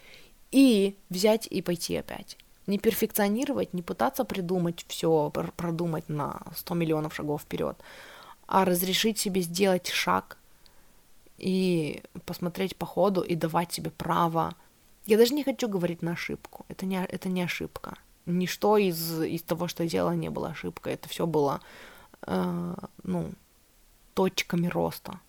И 0.50 0.96
взять 1.10 1.46
и 1.46 1.62
пойти 1.62 1.96
опять. 1.96 2.36
Не 2.66 2.78
перфекционировать, 2.78 3.74
не 3.74 3.82
пытаться 3.82 4.24
придумать 4.24 4.84
все, 4.88 5.30
продумать 5.56 6.08
на 6.08 6.42
100 6.56 6.74
миллионов 6.74 7.14
шагов 7.14 7.42
вперед, 7.42 7.76
а 8.46 8.64
разрешить 8.64 9.18
себе 9.18 9.42
сделать 9.42 9.88
шаг 9.88 10.38
и 11.38 12.02
посмотреть 12.24 12.76
по 12.76 12.86
ходу 12.86 13.20
и 13.20 13.34
давать 13.34 13.72
себе 13.72 13.90
право. 13.90 14.54
Я 15.06 15.18
даже 15.18 15.34
не 15.34 15.44
хочу 15.44 15.68
говорить 15.68 16.02
на 16.02 16.12
ошибку. 16.12 16.64
Это 16.68 16.86
не, 16.86 17.04
это 17.04 17.28
не 17.28 17.42
ошибка. 17.42 17.98
Ничто 18.26 18.78
из, 18.78 19.22
из 19.22 19.42
того, 19.42 19.68
что 19.68 19.82
я 19.82 19.88
делала, 19.88 20.12
не 20.12 20.30
было 20.30 20.48
ошибкой. 20.48 20.94
Это 20.94 21.08
все 21.08 21.26
было 21.26 21.60
э, 21.60 21.93
ну, 22.26 23.32
точками 24.14 24.68
роста. 24.68 25.20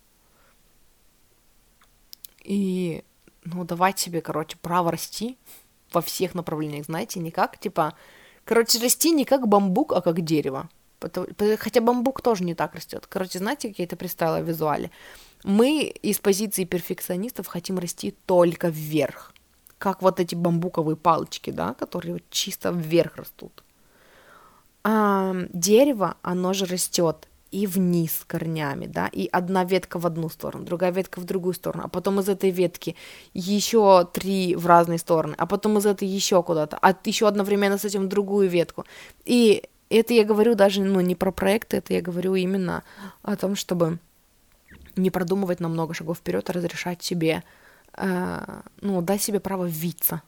И, 2.44 3.04
ну, 3.44 3.64
давать 3.66 4.00
себе, 4.00 4.22
короче, 4.22 4.58
право 4.62 4.92
расти 4.92 5.38
во 5.92 6.02
всех 6.02 6.36
направлениях, 6.36 6.86
знаете, 6.86 7.20
не 7.20 7.32
как, 7.32 7.58
типа, 7.58 7.96
короче, 8.44 8.80
расти 8.80 9.12
не 9.12 9.26
как 9.26 9.48
бамбук, 9.48 9.94
а 9.94 10.02
как 10.02 10.22
дерево. 10.22 10.70
Хотя 11.60 11.82
бамбук 11.82 12.22
тоже 12.22 12.44
не 12.44 12.56
так 12.56 12.74
растет. 12.76 13.06
Короче, 13.08 13.40
знаете, 13.40 13.70
как 13.70 13.80
я 13.80 13.86
это 13.86 13.96
представила 13.96 14.42
в 14.42 14.48
визуале? 14.48 14.92
Мы 15.44 15.84
из 15.84 16.20
позиции 16.20 16.64
перфекционистов 16.64 17.48
хотим 17.48 17.78
расти 17.78 18.16
только 18.26 18.70
вверх. 18.70 19.34
Как 19.78 20.02
вот 20.02 20.20
эти 20.20 20.36
бамбуковые 20.36 20.96
палочки, 20.96 21.52
да, 21.52 21.74
которые 21.74 22.24
чисто 22.30 22.70
вверх 22.72 23.18
растут 23.18 23.65
а, 24.88 25.34
дерево, 25.52 26.16
оно 26.22 26.54
же 26.54 26.66
растет 26.66 27.28
и 27.50 27.66
вниз 27.66 28.24
корнями, 28.28 28.86
да, 28.86 29.08
и 29.08 29.28
одна 29.32 29.64
ветка 29.64 29.98
в 29.98 30.06
одну 30.06 30.30
сторону, 30.30 30.64
другая 30.64 30.92
ветка 30.92 31.20
в 31.20 31.24
другую 31.24 31.56
сторону, 31.56 31.86
а 31.86 31.88
потом 31.88 32.20
из 32.20 32.30
этой 32.30 32.52
ветки 32.52 32.96
еще 33.34 34.08
три 34.14 34.56
в 34.56 34.68
разные 34.68 35.00
стороны, 35.00 35.34
а 35.40 35.48
потом 35.48 35.80
из 35.80 35.88
этой 35.88 36.08
еще 36.08 36.44
куда-то, 36.44 36.78
а 36.80 36.94
еще 37.04 37.28
одновременно 37.28 37.80
с 37.80 37.86
этим 37.86 38.10
другую 38.10 38.48
ветку. 38.48 38.86
И 39.26 39.64
это 39.90 40.14
я 40.14 40.24
говорю 40.24 40.54
даже, 40.54 40.84
ну, 40.84 41.00
не 41.02 41.16
про 41.16 41.32
проекты, 41.32 41.78
это 41.78 41.94
я 41.94 42.02
говорю 42.04 42.36
именно 42.36 42.84
о 43.24 43.36
том, 43.36 43.56
чтобы 43.56 43.98
не 44.96 45.10
продумывать 45.10 45.60
на 45.60 45.68
много 45.68 45.96
шагов 45.96 46.20
вперед, 46.20 46.48
а 46.48 46.54
разрешать 46.54 47.02
себе, 47.02 47.44
э, 47.98 48.62
ну, 48.82 49.02
дать 49.02 49.24
себе 49.24 49.40
право 49.40 49.66
виться 49.66 50.22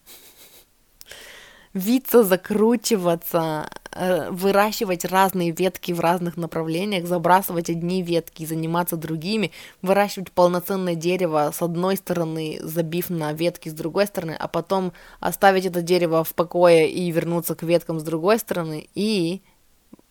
виться, 1.78 2.24
закручиваться, 2.24 3.70
э, 3.92 4.30
выращивать 4.32 5.06
разные 5.06 5.52
ветки 5.52 5.92
в 5.92 6.00
разных 6.00 6.38
направлениях, 6.38 7.08
забрасывать 7.08 7.70
одни 7.70 8.04
ветки 8.04 8.44
и 8.44 8.46
заниматься 8.46 8.98
другими, 8.98 9.52
выращивать 9.82 10.32
полноценное 10.32 10.96
дерево 10.96 11.52
с 11.54 11.62
одной 11.62 11.98
стороны, 11.98 12.60
забив 12.62 13.10
на 13.10 13.34
ветки 13.34 13.70
с 13.70 13.74
другой 13.74 14.08
стороны, 14.08 14.36
а 14.38 14.48
потом 14.48 14.94
оставить 15.20 15.66
это 15.66 15.82
дерево 15.82 16.24
в 16.24 16.34
покое 16.34 16.90
и 16.92 17.10
вернуться 17.12 17.56
к 17.56 17.64
веткам 17.64 18.00
с 18.00 18.04
другой 18.04 18.40
стороны. 18.40 18.90
И 18.96 19.42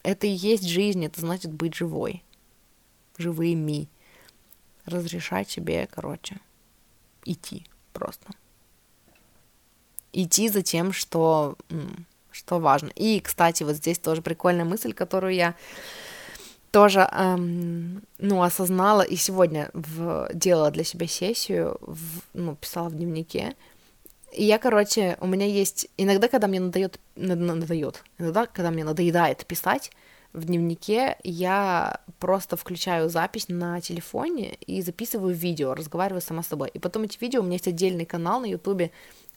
это 0.03 0.27
и 0.27 0.31
есть 0.31 0.67
жизнь, 0.67 1.05
это 1.05 1.21
значит 1.21 1.53
быть 1.53 1.75
живой, 1.75 2.23
живыми. 3.19 3.89
Разрешать 4.85 5.51
себе, 5.51 5.89
короче, 5.93 6.39
идти 7.25 7.67
просто 7.93 8.29
идти 10.23 10.49
за 10.49 10.63
тем, 10.63 10.93
что, 10.93 11.57
что 12.31 12.59
важно. 12.59 12.91
И, 12.95 13.21
кстати, 13.21 13.63
вот 13.63 13.77
здесь 13.77 13.99
тоже 13.99 14.23
прикольная 14.23 14.65
мысль, 14.65 14.93
которую 14.93 15.35
я 15.35 15.55
тоже, 16.71 17.09
эм, 17.13 18.03
ну, 18.19 18.43
осознала 18.43 19.03
и 19.03 19.17
сегодня 19.17 19.71
в, 19.73 20.29
делала 20.35 20.71
для 20.71 20.85
себя 20.85 21.07
сессию, 21.07 21.79
в, 21.81 22.21
ну, 22.35 22.57
писала 22.57 22.89
в 22.89 22.95
дневнике. 22.95 23.55
И 24.33 24.45
я, 24.45 24.59
короче, 24.59 25.17
у 25.21 25.27
меня 25.27 25.47
есть... 25.47 25.89
Иногда, 25.97 26.29
когда 26.29 26.47
мне 26.47 26.61
надоет... 26.61 27.01
Надоет. 27.15 28.03
Иногда, 28.19 28.47
когда 28.47 28.71
мне 28.71 28.85
надоедает 28.85 29.47
писать, 29.47 29.91
в 30.33 30.45
дневнике 30.45 31.17
я 31.25 32.01
просто 32.19 32.57
включаю 32.57 33.09
запись 33.09 33.47
на 33.49 33.81
телефоне 33.81 34.57
и 34.67 34.83
записываю 34.83 35.35
видео, 35.35 35.75
разговариваю 35.75 36.21
сама 36.21 36.43
с 36.43 36.49
собой. 36.49 36.69
И 36.75 36.79
потом 36.79 37.05
эти 37.05 37.17
видео, 37.19 37.41
у 37.41 37.45
меня 37.45 37.55
есть 37.55 37.69
отдельный 37.69 38.05
канал 38.05 38.41
на 38.41 38.47
ютубе, 38.47 38.91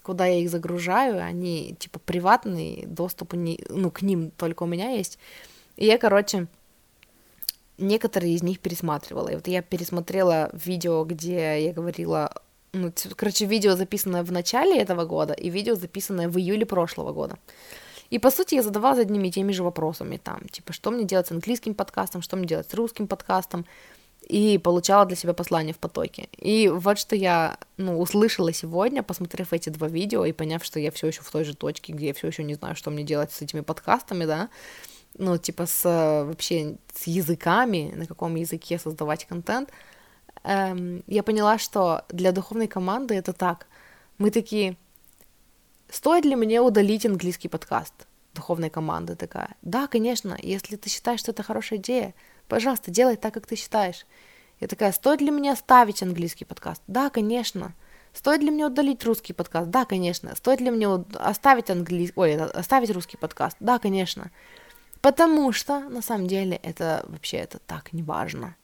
куда 0.09 0.25
я 0.25 0.39
их 0.39 0.49
загружаю, 0.49 1.23
они 1.23 1.75
типа 1.77 1.99
приватные, 1.99 2.87
доступ 2.87 3.33
не, 3.33 3.59
ну, 3.69 3.91
к 3.91 4.01
ним 4.01 4.31
только 4.31 4.63
у 4.63 4.65
меня 4.65 4.89
есть. 4.89 5.19
И 5.77 5.85
я, 5.85 5.99
короче, 5.99 6.47
некоторые 7.77 8.33
из 8.33 8.41
них 8.41 8.59
пересматривала. 8.59 9.29
И 9.29 9.35
вот 9.35 9.47
я 9.47 9.61
пересмотрела 9.61 10.49
видео, 10.51 11.03
где 11.05 11.63
я 11.63 11.73
говорила, 11.73 12.33
ну, 12.73 12.91
короче, 13.15 13.45
видео, 13.45 13.75
записанное 13.75 14.23
в 14.23 14.31
начале 14.31 14.81
этого 14.81 15.05
года, 15.05 15.33
и 15.33 15.51
видео, 15.51 15.75
записанное 15.75 16.27
в 16.27 16.39
июле 16.39 16.65
прошлого 16.65 17.13
года. 17.13 17.37
И, 18.09 18.17
по 18.17 18.31
сути, 18.31 18.55
я 18.55 18.63
задавалась 18.63 19.01
одними 19.01 19.27
и 19.27 19.31
теми 19.31 19.51
же 19.51 19.61
вопросами 19.61 20.17
там, 20.17 20.41
типа, 20.49 20.73
что 20.73 20.89
мне 20.89 21.03
делать 21.03 21.27
с 21.27 21.31
английским 21.31 21.75
подкастом, 21.75 22.23
что 22.23 22.35
мне 22.35 22.47
делать 22.47 22.67
с 22.67 22.73
русским 22.73 23.07
подкастом, 23.07 23.67
и 24.29 24.59
получала 24.59 25.05
для 25.05 25.15
себя 25.15 25.33
послание 25.33 25.73
в 25.73 25.79
потоке. 25.79 26.29
И 26.37 26.69
вот 26.69 26.99
что 26.99 27.15
я, 27.15 27.57
ну, 27.77 27.99
услышала 27.99 28.53
сегодня, 28.53 29.01
посмотрев 29.01 29.53
эти 29.53 29.69
два 29.69 29.87
видео 29.87 30.23
и 30.23 30.31
поняв, 30.33 30.63
что 30.63 30.79
я 30.79 30.91
все 30.91 31.07
еще 31.07 31.21
в 31.23 31.31
той 31.31 31.43
же 31.43 31.55
точке, 31.55 31.93
где 31.93 32.07
я 32.07 32.13
все 32.13 32.27
еще 32.27 32.43
не 32.43 32.53
знаю, 32.53 32.75
что 32.75 32.91
мне 32.91 33.03
делать 33.03 33.31
с 33.31 33.41
этими 33.41 33.61
подкастами, 33.61 34.25
да, 34.25 34.49
ну, 35.17 35.37
типа 35.39 35.65
с 35.65 35.83
вообще 35.83 36.75
с 36.93 37.07
языками, 37.07 37.91
на 37.95 38.05
каком 38.05 38.35
языке 38.35 38.77
создавать 38.77 39.25
контент, 39.25 39.69
эм, 40.43 41.03
я 41.07 41.23
поняла, 41.23 41.57
что 41.57 42.05
для 42.09 42.31
духовной 42.31 42.67
команды 42.67 43.15
это 43.15 43.33
так. 43.33 43.65
Мы 44.19 44.29
такие, 44.29 44.77
стоит 45.89 46.25
ли 46.25 46.35
мне 46.35 46.61
удалить 46.61 47.03
английский 47.03 47.47
подкаст? 47.47 47.93
Духовной 48.35 48.69
команды 48.69 49.15
такая. 49.15 49.55
Да, 49.63 49.87
конечно, 49.87 50.37
если 50.39 50.75
ты 50.75 50.87
считаешь, 50.87 51.19
что 51.19 51.31
это 51.31 51.41
хорошая 51.41 51.79
идея, 51.79 52.13
пожалуйста, 52.49 52.91
делай 52.91 53.15
так, 53.15 53.33
как 53.33 53.47
ты 53.47 53.55
считаешь. 53.55 54.05
Я 54.59 54.67
такая, 54.67 54.91
стоит 54.91 55.21
ли 55.21 55.31
мне 55.31 55.53
оставить 55.53 56.03
английский 56.03 56.43
подкаст? 56.43 56.81
Да, 56.87 57.09
конечно. 57.09 57.73
Стоит 58.11 58.41
ли 58.41 58.51
мне 58.51 58.65
удалить 58.65 59.05
русский 59.05 59.33
подкаст? 59.33 59.69
Да, 59.69 59.85
конечно. 59.85 60.35
Стоит 60.35 60.59
ли 60.59 60.71
мне 60.71 60.87
оставить 61.13 61.69
английский, 61.69 62.19
ой, 62.19 62.35
оставить 62.35 62.89
русский 62.89 63.17
подкаст? 63.17 63.55
Да, 63.59 63.79
конечно. 63.79 64.31
Потому 65.01 65.53
что, 65.53 65.79
на 65.79 66.01
самом 66.01 66.27
деле, 66.27 66.59
это 66.61 67.05
вообще 67.07 67.37
это 67.37 67.59
так 67.59 67.93
не 67.93 68.03
важно. 68.03 68.55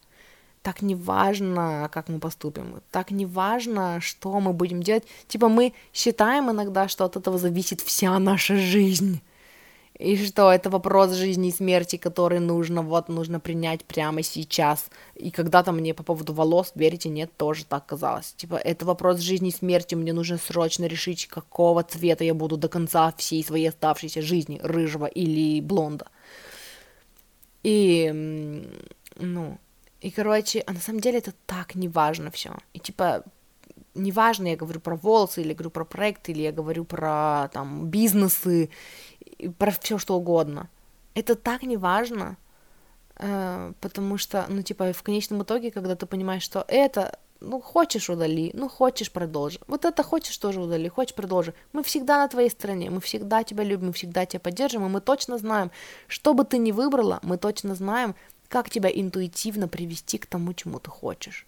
Так 0.64 0.82
не 0.82 0.96
важно, 0.96 1.90
как 1.94 2.10
мы 2.10 2.20
поступим. 2.20 2.82
Так 2.92 3.12
не 3.12 3.26
важно, 3.26 4.02
что 4.02 4.40
мы 4.40 4.52
будем 4.52 4.82
делать. 4.82 5.06
Типа 5.28 5.48
мы 5.48 5.74
считаем 5.94 6.50
иногда, 6.50 6.88
что 6.88 7.06
от 7.06 7.16
этого 7.16 7.38
зависит 7.38 7.82
вся 7.82 8.18
наша 8.20 8.58
жизнь. 8.58 9.22
И 9.98 10.18
что 10.18 10.52
это 10.52 10.70
вопрос 10.70 11.14
жизни 11.14 11.48
и 11.50 11.52
смерти, 11.52 11.96
который 11.96 12.40
нужно, 12.40 12.82
вот, 12.82 13.08
нужно 13.08 13.40
принять 13.40 13.86
прямо 13.86 14.24
сейчас. 14.24 14.90
И 15.16 15.32
когда-то 15.32 15.72
мне 15.72 15.94
по 15.94 16.04
поводу 16.04 16.34
волос, 16.34 16.74
верите, 16.76 17.08
нет, 17.08 17.32
тоже 17.38 17.64
так 17.66 17.86
казалось. 17.86 18.34
Типа, 18.34 18.56
это 18.56 18.86
вопрос 18.86 19.20
жизни 19.20 19.50
и 19.50 19.56
смерти, 19.56 19.96
мне 19.96 20.12
нужно 20.12 20.38
срочно 20.38 20.86
решить, 20.86 21.28
какого 21.28 21.82
цвета 21.84 22.26
я 22.26 22.34
буду 22.34 22.58
до 22.58 22.68
конца 22.68 23.14
всей 23.18 23.44
своей 23.44 23.70
оставшейся 23.70 24.22
жизни, 24.22 24.60
рыжего 24.62 25.06
или 25.06 25.62
блонда. 25.62 26.08
И, 27.64 28.12
ну, 29.16 29.58
и, 30.02 30.12
короче, 30.12 30.62
а 30.68 30.74
на 30.74 30.80
самом 30.82 31.00
деле 31.00 31.20
это 31.20 31.34
так 31.46 31.74
неважно 31.74 32.32
все. 32.32 32.54
И, 32.74 32.80
типа, 32.80 33.24
неважно, 33.96 34.48
я 34.48 34.56
говорю 34.56 34.80
про 34.80 34.96
волосы, 34.96 35.42
или 35.42 35.54
говорю 35.54 35.70
про 35.70 35.86
проекты, 35.86 36.32
или 36.34 36.42
я 36.42 36.52
говорю 36.52 36.86
про, 36.86 37.50
там, 37.54 37.88
бизнесы, 37.88 38.70
про 39.58 39.72
все 39.72 39.98
что 39.98 40.16
угодно. 40.16 40.70
Это 41.14 41.36
так 41.36 41.64
неважно, 41.64 42.38
э, 43.18 43.74
потому 43.82 44.18
что, 44.18 44.46
ну, 44.50 44.62
типа, 44.62 44.94
в 44.94 45.04
конечном 45.04 45.44
итоге, 45.44 45.72
когда 45.72 45.96
ты 45.96 46.06
понимаешь, 46.06 46.44
что 46.44 46.66
это 46.68 47.20
ну, 47.42 47.62
хочешь 47.62 48.10
удали, 48.10 48.52
ну, 48.54 48.70
хочешь 48.70 49.12
продолжи. 49.12 49.60
Вот 49.68 49.86
это 49.86 50.04
хочешь 50.04 50.38
тоже 50.38 50.62
удали, 50.62 50.88
хочешь 50.88 51.16
продолжи. 51.16 51.54
Мы 51.74 51.84
всегда 51.84 52.18
на 52.18 52.28
твоей 52.28 52.50
стороне, 52.50 52.90
мы 52.90 53.02
всегда 53.02 53.44
тебя 53.44 53.64
любим, 53.64 53.88
мы 53.88 53.94
всегда 53.94 54.26
тебя 54.26 54.40
поддержим, 54.40 54.86
и 54.86 54.90
мы 54.90 55.02
точно 55.02 55.38
знаем, 55.38 55.72
что 56.08 56.34
бы 56.34 56.44
ты 56.44 56.58
ни 56.58 56.72
выбрала, 56.72 57.20
мы 57.24 57.38
точно 57.38 57.76
знаем, 57.76 58.16
как 58.48 58.70
тебя 58.70 58.90
интуитивно 58.90 59.68
привести 59.68 60.18
к 60.18 60.26
тому, 60.26 60.54
чему 60.54 60.80
ты 60.80 60.90
хочешь. 60.90 61.46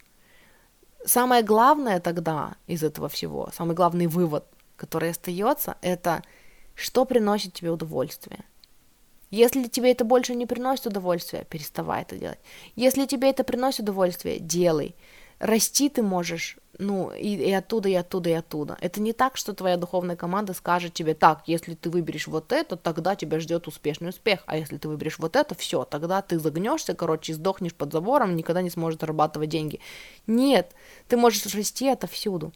Самое 1.04 1.42
главное 1.42 2.00
тогда 2.00 2.56
из 2.66 2.82
этого 2.82 3.08
всего, 3.08 3.50
самый 3.54 3.74
главный 3.74 4.06
вывод, 4.06 4.44
который 4.76 5.10
остается, 5.10 5.76
это 5.80 6.22
что 6.78 7.04
приносит 7.04 7.54
тебе 7.54 7.70
удовольствие. 7.70 8.44
Если 9.30 9.64
тебе 9.64 9.90
это 9.90 10.04
больше 10.04 10.34
не 10.34 10.46
приносит 10.46 10.86
удовольствия, 10.86 11.44
переставай 11.50 12.02
это 12.02 12.16
делать. 12.16 12.38
Если 12.76 13.04
тебе 13.04 13.30
это 13.30 13.44
приносит 13.44 13.80
удовольствие, 13.80 14.38
делай 14.38 14.94
расти 15.38 15.88
ты 15.88 16.02
можешь, 16.02 16.58
ну, 16.78 17.10
и, 17.10 17.34
и 17.34 17.52
оттуда, 17.52 17.88
и 17.88 17.94
оттуда, 17.94 18.30
и 18.30 18.32
оттуда. 18.32 18.76
Это 18.80 19.00
не 19.00 19.12
так, 19.12 19.36
что 19.36 19.52
твоя 19.52 19.76
духовная 19.76 20.16
команда 20.16 20.52
скажет 20.52 20.94
тебе, 20.94 21.14
так, 21.14 21.42
если 21.46 21.74
ты 21.74 21.90
выберешь 21.90 22.26
вот 22.26 22.52
это, 22.52 22.76
тогда 22.76 23.16
тебя 23.16 23.40
ждет 23.40 23.66
успешный 23.66 24.10
успех, 24.10 24.42
а 24.46 24.56
если 24.56 24.78
ты 24.78 24.88
выберешь 24.88 25.18
вот 25.18 25.36
это, 25.36 25.54
все, 25.54 25.84
тогда 25.84 26.22
ты 26.22 26.38
загнешься, 26.38 26.94
короче, 26.94 27.34
сдохнешь 27.34 27.74
под 27.74 27.92
забором, 27.92 28.36
никогда 28.36 28.62
не 28.62 28.70
сможешь 28.70 29.00
зарабатывать 29.00 29.48
деньги. 29.48 29.80
Нет, 30.26 30.72
ты 31.08 31.16
можешь 31.16 31.46
расти 31.54 31.88
отовсюду. 31.88 32.52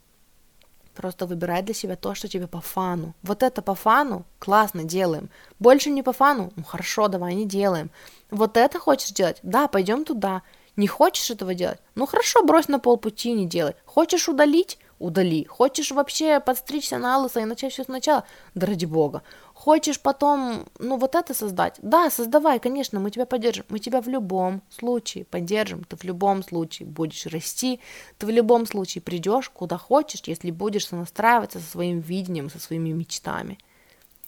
Просто 0.94 1.26
выбирай 1.26 1.62
для 1.62 1.74
себя 1.74 1.96
то, 1.96 2.14
что 2.14 2.28
тебе 2.28 2.46
по 2.46 2.60
фану. 2.60 3.14
Вот 3.22 3.42
это 3.42 3.62
по 3.62 3.74
фану, 3.74 4.26
классно, 4.38 4.84
делаем. 4.84 5.30
Больше 5.58 5.90
не 5.90 6.02
по 6.02 6.12
фану, 6.12 6.52
ну 6.56 6.64
хорошо, 6.64 7.08
давай 7.08 7.34
не 7.34 7.46
делаем. 7.46 7.90
Вот 8.30 8.56
это 8.56 8.78
хочешь 8.78 9.10
делать? 9.10 9.38
Да, 9.42 9.68
пойдем 9.68 10.04
туда. 10.04 10.42
Не 10.76 10.86
хочешь 10.86 11.30
этого 11.30 11.54
делать? 11.54 11.78
Ну 11.94 12.06
хорошо, 12.06 12.42
брось 12.44 12.68
на 12.68 12.78
полпути, 12.78 13.32
не 13.32 13.46
делай. 13.46 13.74
Хочешь 13.84 14.28
удалить? 14.28 14.78
Удали. 14.98 15.44
Хочешь 15.44 15.90
вообще 15.90 16.40
подстричься 16.40 16.98
на 16.98 17.18
лысо 17.18 17.40
и 17.40 17.44
начать 17.44 17.72
все 17.72 17.84
сначала? 17.84 18.24
Да 18.54 18.66
ради 18.66 18.86
бога. 18.86 19.22
Хочешь 19.62 20.00
потом, 20.00 20.64
ну 20.80 20.96
вот 20.96 21.14
это 21.14 21.34
создать? 21.34 21.78
Да, 21.82 22.10
создавай, 22.10 22.58
конечно, 22.58 22.98
мы 22.98 23.12
тебя 23.12 23.26
поддержим. 23.26 23.64
Мы 23.68 23.78
тебя 23.78 24.00
в 24.00 24.08
любом 24.08 24.60
случае 24.70 25.24
поддержим. 25.24 25.84
Ты 25.84 25.94
в 25.94 26.02
любом 26.02 26.42
случае 26.42 26.88
будешь 26.88 27.26
расти. 27.26 27.78
Ты 28.18 28.26
в 28.26 28.30
любом 28.30 28.66
случае 28.66 29.02
придешь 29.02 29.48
куда 29.50 29.78
хочешь, 29.78 30.22
если 30.26 30.50
будешь 30.50 30.88
сонастраиваться 30.88 31.60
со 31.60 31.70
своим 31.70 32.00
видением, 32.00 32.50
со 32.50 32.58
своими 32.58 32.90
мечтами. 32.90 33.56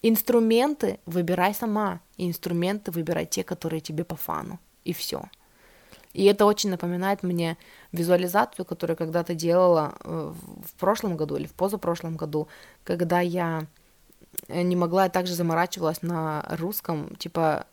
Инструменты 0.01 1.01
выбирай 1.05 1.53
сама. 1.53 1.99
инструменты 2.15 2.91
выбирай 2.91 3.25
те, 3.25 3.43
которые 3.43 3.81
тебе 3.81 4.05
по 4.05 4.15
фану. 4.15 4.57
И 4.85 4.93
все. 4.93 5.25
И 6.13 6.23
это 6.23 6.45
очень 6.45 6.69
напоминает 6.69 7.23
мне 7.23 7.57
визуализацию, 7.91 8.63
которую 8.65 8.95
когда-то 8.95 9.35
делала 9.35 9.95
э, 9.99 10.33
в 10.65 10.79
прошлом 10.79 11.17
году 11.17 11.35
или 11.35 11.45
в 11.45 11.53
позапрошлом 11.53 12.15
году, 12.15 12.47
когда 12.85 13.19
я 13.19 13.67
не 14.47 14.75
могла, 14.75 15.05
я 15.05 15.09
также 15.09 15.33
заморачивалась 15.33 16.01
на 16.01 16.45
русском, 16.57 17.15
типа 17.15 17.65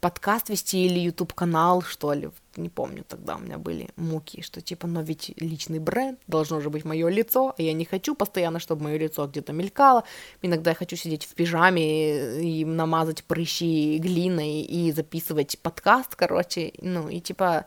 подкаст 0.00 0.48
вести 0.48 0.86
или 0.86 1.00
YouTube 1.00 1.32
канал, 1.32 1.82
что 1.82 2.12
ли. 2.12 2.30
Не 2.56 2.68
помню, 2.68 3.04
тогда 3.06 3.36
у 3.36 3.40
меня 3.40 3.58
были 3.58 3.88
муки, 3.96 4.42
что 4.42 4.60
типа, 4.60 4.86
но 4.86 5.02
ведь 5.02 5.32
личный 5.36 5.80
бренд, 5.80 6.20
должно 6.26 6.60
же 6.60 6.70
быть 6.70 6.84
мое 6.84 7.08
лицо, 7.08 7.54
а 7.56 7.62
я 7.62 7.72
не 7.72 7.84
хочу 7.84 8.14
постоянно, 8.14 8.60
чтобы 8.60 8.84
мое 8.84 8.98
лицо 8.98 9.26
где-то 9.26 9.52
мелькало. 9.52 10.04
Иногда 10.42 10.70
я 10.70 10.76
хочу 10.76 10.96
сидеть 10.96 11.24
в 11.24 11.34
пижаме 11.34 12.40
и 12.40 12.64
намазать 12.64 13.24
прыщи 13.24 13.98
глиной 13.98 14.62
и 14.62 14.92
записывать 14.92 15.58
подкаст, 15.58 16.14
короче, 16.14 16.72
ну 16.80 17.08
и 17.08 17.20
типа, 17.20 17.66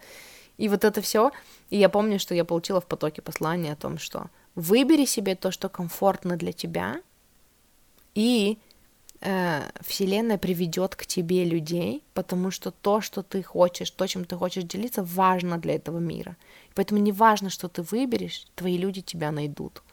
и 0.57 0.69
вот 0.69 0.85
это 0.85 1.01
все. 1.01 1.31
И 1.69 1.77
я 1.77 1.89
помню, 1.89 2.19
что 2.19 2.33
я 2.33 2.45
получила 2.45 2.79
в 2.79 2.85
потоке 2.85 3.21
послание 3.21 3.73
о 3.73 3.77
том, 3.77 3.97
что 3.97 4.29
выбери 4.55 5.05
себе 5.05 5.35
то, 5.35 5.51
что 5.51 5.67
комфортно 5.67 6.37
для 6.37 6.53
тебя, 6.53 7.01
и 8.17 8.57
э, 9.21 9.61
Вселенная 9.81 10.39
приведет 10.39 10.95
к 10.95 11.05
тебе 11.05 11.45
людей, 11.45 12.03
потому 12.15 12.49
что 12.49 12.71
то, 12.71 12.99
что 12.99 13.21
ты 13.21 13.43
хочешь, 13.43 13.91
то, 13.91 14.07
чем 14.07 14.25
ты 14.25 14.35
хочешь 14.35 14.63
делиться, 14.63 15.03
важно 15.03 15.59
для 15.59 15.75
этого 15.75 15.99
мира. 15.99 16.35
Поэтому 16.73 16.99
не 16.99 17.11
важно, 17.11 17.51
что 17.51 17.67
ты 17.67 17.83
выберешь, 17.83 18.47
твои 18.55 18.77
люди 18.77 19.01
тебя 19.01 19.31
найдут. 19.31 19.83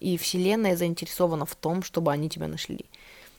И 0.00 0.16
Вселенная 0.16 0.76
заинтересована 0.76 1.46
в 1.46 1.54
том, 1.54 1.84
чтобы 1.84 2.10
они 2.10 2.28
тебя 2.28 2.48
нашли. 2.48 2.84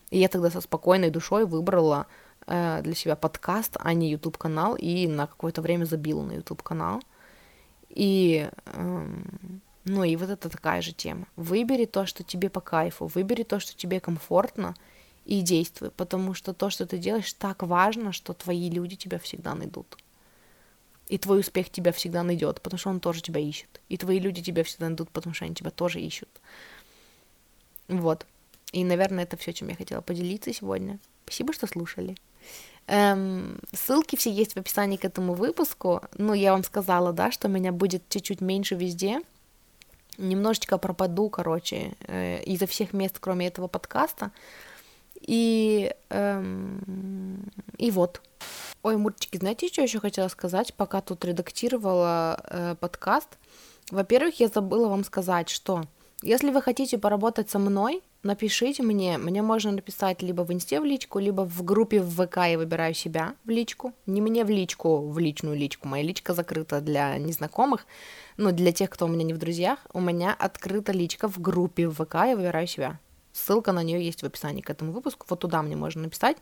И 0.09 0.19
я 0.19 0.29
тогда 0.29 0.49
со 0.49 0.61
спокойной 0.61 1.09
душой 1.09 1.45
выбрала 1.45 2.05
э, 2.47 2.81
для 2.81 2.95
себя 2.95 3.17
подкаст, 3.17 3.75
а 3.81 3.93
не 3.93 4.09
YouTube 4.09 4.37
канал, 4.37 4.77
и 4.77 5.05
на 5.07 5.27
какое-то 5.27 5.61
время 5.61 5.83
забила 5.83 6.23
на 6.23 6.31
YouTube 6.31 6.63
канал. 6.63 7.01
И 7.89 8.49
э, 8.65 9.07
ну 9.85 10.03
и 10.03 10.15
вот 10.15 10.29
это 10.29 10.49
такая 10.49 10.81
же 10.81 10.93
тема. 10.93 11.27
Выбери 11.35 11.85
то, 11.85 12.05
что 12.05 12.23
тебе 12.23 12.49
по 12.49 12.61
кайфу, 12.61 13.07
выбери 13.07 13.43
то, 13.43 13.59
что 13.59 13.75
тебе 13.75 13.99
комфортно, 13.99 14.75
и 15.25 15.41
действуй, 15.41 15.91
потому 15.91 16.33
что 16.33 16.53
то, 16.53 16.69
что 16.69 16.85
ты 16.85 16.97
делаешь, 16.97 17.33
так 17.33 17.63
важно, 17.63 18.11
что 18.11 18.33
твои 18.33 18.69
люди 18.69 18.95
тебя 18.95 19.19
всегда 19.19 19.53
найдут. 19.53 19.97
И 21.07 21.17
твой 21.17 21.39
успех 21.39 21.69
тебя 21.69 21.91
всегда 21.91 22.23
найдет, 22.23 22.61
потому 22.61 22.79
что 22.79 22.89
он 22.89 22.99
тоже 22.99 23.21
тебя 23.21 23.39
ищет. 23.39 23.81
И 23.89 23.97
твои 23.97 24.19
люди 24.19 24.41
тебя 24.41 24.63
всегда 24.63 24.87
найдут, 24.89 25.09
потому 25.09 25.33
что 25.33 25.45
они 25.45 25.55
тебя 25.55 25.71
тоже 25.71 25.99
ищут. 25.99 26.29
Вот. 27.87 28.25
И, 28.71 28.83
наверное, 28.83 29.23
это 29.23 29.35
все, 29.37 29.53
чем 29.53 29.69
я 29.69 29.75
хотела 29.75 30.01
поделиться 30.01 30.53
сегодня. 30.53 30.99
Спасибо, 31.25 31.53
что 31.53 31.65
слушали. 31.65 32.15
Эм, 32.85 33.59
ссылки 33.73 34.15
все 34.15 34.31
есть 34.31 34.53
в 34.53 34.57
описании 34.57 34.97
к 34.97 35.05
этому 35.05 35.33
выпуску. 35.33 36.01
Ну, 36.17 36.33
я 36.33 36.51
вам 36.53 36.63
сказала, 36.63 37.13
да, 37.13 37.31
что 37.31 37.47
меня 37.47 37.71
будет 37.71 38.07
чуть-чуть 38.09 38.41
меньше 38.41 38.75
везде. 38.75 39.21
Немножечко 40.19 40.77
пропаду, 40.77 41.29
короче, 41.29 41.93
э, 42.07 42.43
изо 42.43 42.65
всех 42.67 42.93
мест, 42.93 43.17
кроме 43.19 43.47
этого 43.47 43.67
подкаста. 43.67 44.31
И, 45.21 45.93
эм, 46.09 47.51
и 47.77 47.91
вот. 47.91 48.21
Ой, 48.83 48.97
Мурчики, 48.97 49.37
знаете, 49.37 49.67
что 49.67 49.81
еще 49.81 49.99
хотела 49.99 50.27
сказать, 50.27 50.73
пока 50.73 51.01
тут 51.01 51.23
редактировала 51.25 52.39
э, 52.49 52.75
подкаст? 52.79 53.37
Во-первых, 53.91 54.39
я 54.39 54.47
забыла 54.47 54.89
вам 54.89 55.03
сказать, 55.03 55.49
что 55.49 55.83
если 56.21 56.51
вы 56.51 56.61
хотите 56.61 56.97
поработать 56.97 57.49
со 57.49 57.59
мной, 57.59 58.01
напишите 58.23 58.83
мне, 58.83 59.17
мне 59.17 59.41
можно 59.41 59.71
написать 59.71 60.21
либо 60.21 60.41
в 60.43 60.51
инсте 60.51 60.79
в 60.79 60.85
личку, 60.85 61.19
либо 61.19 61.41
в 61.41 61.63
группе 61.63 62.01
в 62.01 62.09
ВК 62.09 62.37
я 62.47 62.57
выбираю 62.57 62.93
себя 62.93 63.35
в 63.45 63.49
личку, 63.49 63.93
не 64.05 64.21
мне 64.21 64.43
в 64.43 64.49
личку, 64.49 65.07
в 65.07 65.19
личную 65.19 65.55
личку, 65.55 65.87
моя 65.87 66.03
личка 66.03 66.33
закрыта 66.33 66.81
для 66.81 67.17
незнакомых, 67.17 67.85
но 68.37 68.51
для 68.51 68.71
тех, 68.71 68.89
кто 68.89 69.05
у 69.05 69.09
меня 69.09 69.23
не 69.23 69.33
в 69.33 69.37
друзьях, 69.37 69.79
у 69.93 69.99
меня 69.99 70.35
открыта 70.37 70.91
личка 70.91 71.27
в 71.27 71.39
группе 71.39 71.87
в 71.87 72.03
ВК, 72.03 72.15
я 72.15 72.35
выбираю 72.35 72.67
себя. 72.67 72.99
Ссылка 73.31 73.71
на 73.71 73.83
нее 73.83 74.03
есть 74.03 74.23
в 74.23 74.25
описании 74.25 74.61
к 74.61 74.69
этому 74.69 74.91
выпуску. 74.91 75.25
Вот 75.29 75.39
туда 75.39 75.61
мне 75.61 75.75
можно 75.75 76.03
написать. 76.03 76.37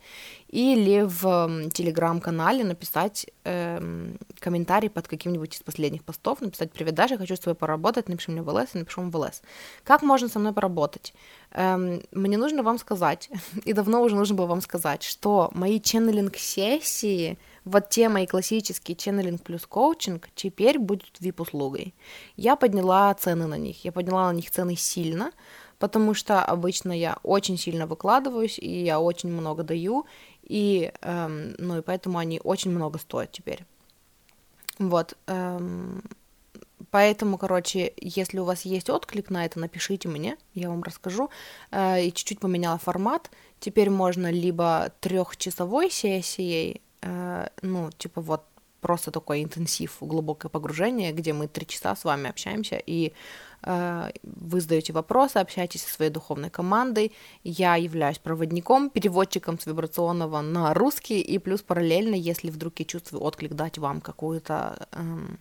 Или 0.48 1.04
в 1.06 1.70
телеграм-канале 1.72 2.64
написать 2.64 3.28
эм, 3.44 4.18
комментарий 4.40 4.90
под 4.90 5.08
каким-нибудь 5.08 5.56
из 5.56 5.62
последних 5.62 6.04
постов, 6.04 6.42
написать 6.42 6.72
«Привет, 6.72 6.96
Даша, 6.96 7.18
хочу 7.18 7.36
с 7.36 7.40
тобой 7.40 7.56
поработать, 7.56 8.08
напиши 8.08 8.32
мне 8.32 8.42
в 8.42 8.50
ЛС, 8.50 8.74
и 8.74 8.80
напишу 8.80 9.02
вам 9.02 9.12
в 9.12 9.18
ЛС». 9.18 9.42
Как 9.84 10.02
можно 10.02 10.30
со 10.30 10.40
мной 10.40 10.54
поработать? 10.54 11.14
Эм, 11.52 12.02
мне 12.12 12.38
нужно 12.38 12.64
вам 12.64 12.78
сказать, 12.78 13.30
и 13.66 13.74
давно 13.74 14.02
уже 14.02 14.16
нужно 14.16 14.36
было 14.36 14.46
вам 14.46 14.62
сказать, 14.62 15.04
что 15.04 15.50
мои 15.54 15.82
ченнелинг-сессии, 15.82 17.38
вот 17.66 17.90
те 17.90 18.08
мои 18.08 18.26
классические 18.26 18.96
ченнелинг 18.96 19.42
плюс 19.42 19.66
коучинг, 19.66 20.30
теперь 20.36 20.80
будут 20.80 21.12
VIP-услугой. 21.20 21.94
Я 22.38 22.56
подняла 22.56 23.14
цены 23.14 23.46
на 23.48 23.58
них, 23.58 23.84
я 23.84 23.92
подняла 23.92 24.32
на 24.32 24.36
них 24.36 24.50
цены 24.52 24.76
сильно, 24.76 25.32
потому 25.80 26.14
что 26.14 26.44
обычно 26.44 26.92
я 26.92 27.18
очень 27.24 27.58
сильно 27.58 27.88
выкладываюсь, 27.88 28.60
и 28.60 28.84
я 28.84 29.00
очень 29.00 29.32
много 29.32 29.64
даю, 29.64 30.06
и, 30.44 30.92
эм, 31.02 31.56
ну, 31.58 31.78
и 31.78 31.82
поэтому 31.82 32.18
они 32.18 32.40
очень 32.44 32.72
много 32.72 33.00
стоят 33.00 33.32
теперь. 33.32 33.66
Вот, 34.80 35.16
эм, 35.28 36.04
поэтому, 36.92 37.38
короче, 37.38 37.94
если 37.98 38.40
у 38.40 38.46
вас 38.46 38.66
есть 38.66 38.90
отклик 38.90 39.30
на 39.30 39.46
это, 39.46 39.60
напишите 39.60 40.08
мне, 40.08 40.38
я 40.54 40.70
вам 40.70 40.84
расскажу. 40.84 41.30
Э, 41.72 42.04
и 42.04 42.14
чуть-чуть 42.14 42.40
поменяла 42.40 42.78
формат. 42.78 43.32
Теперь 43.60 43.90
можно 43.90 44.32
либо 44.32 44.92
трехчасовой 45.02 45.90
сессией, 45.90 46.82
э, 47.02 47.48
ну, 47.62 47.92
типа 47.92 48.22
вот 48.22 48.44
просто 48.82 49.12
такой 49.12 49.44
интенсив, 49.44 49.98
глубокое 50.00 50.50
погружение, 50.50 51.12
где 51.12 51.34
мы 51.34 51.48
три 51.48 51.66
часа 51.68 51.96
с 51.96 52.04
вами 52.04 52.30
общаемся, 52.30 52.82
и 52.86 53.14
вы 53.64 54.62
задаете 54.62 54.94
вопросы, 54.94 55.38
общаетесь 55.38 55.84
со 55.84 55.94
своей 55.94 56.12
духовной 56.12 56.50
командой. 56.50 57.12
Я 57.44 57.76
являюсь 57.76 58.20
проводником, 58.20 58.90
переводчиком 58.90 59.60
с 59.60 59.66
вибрационного 59.66 60.42
на 60.42 60.74
русский, 60.74 61.22
и 61.22 61.38
плюс 61.38 61.62
параллельно, 61.62 62.16
если 62.16 62.50
вдруг 62.50 62.80
я 62.80 62.86
чувствую 62.86 63.24
отклик, 63.24 63.54
дать 63.54 63.78
вам 63.78 64.02
какую-то... 64.02 64.88
Э, 64.92 65.36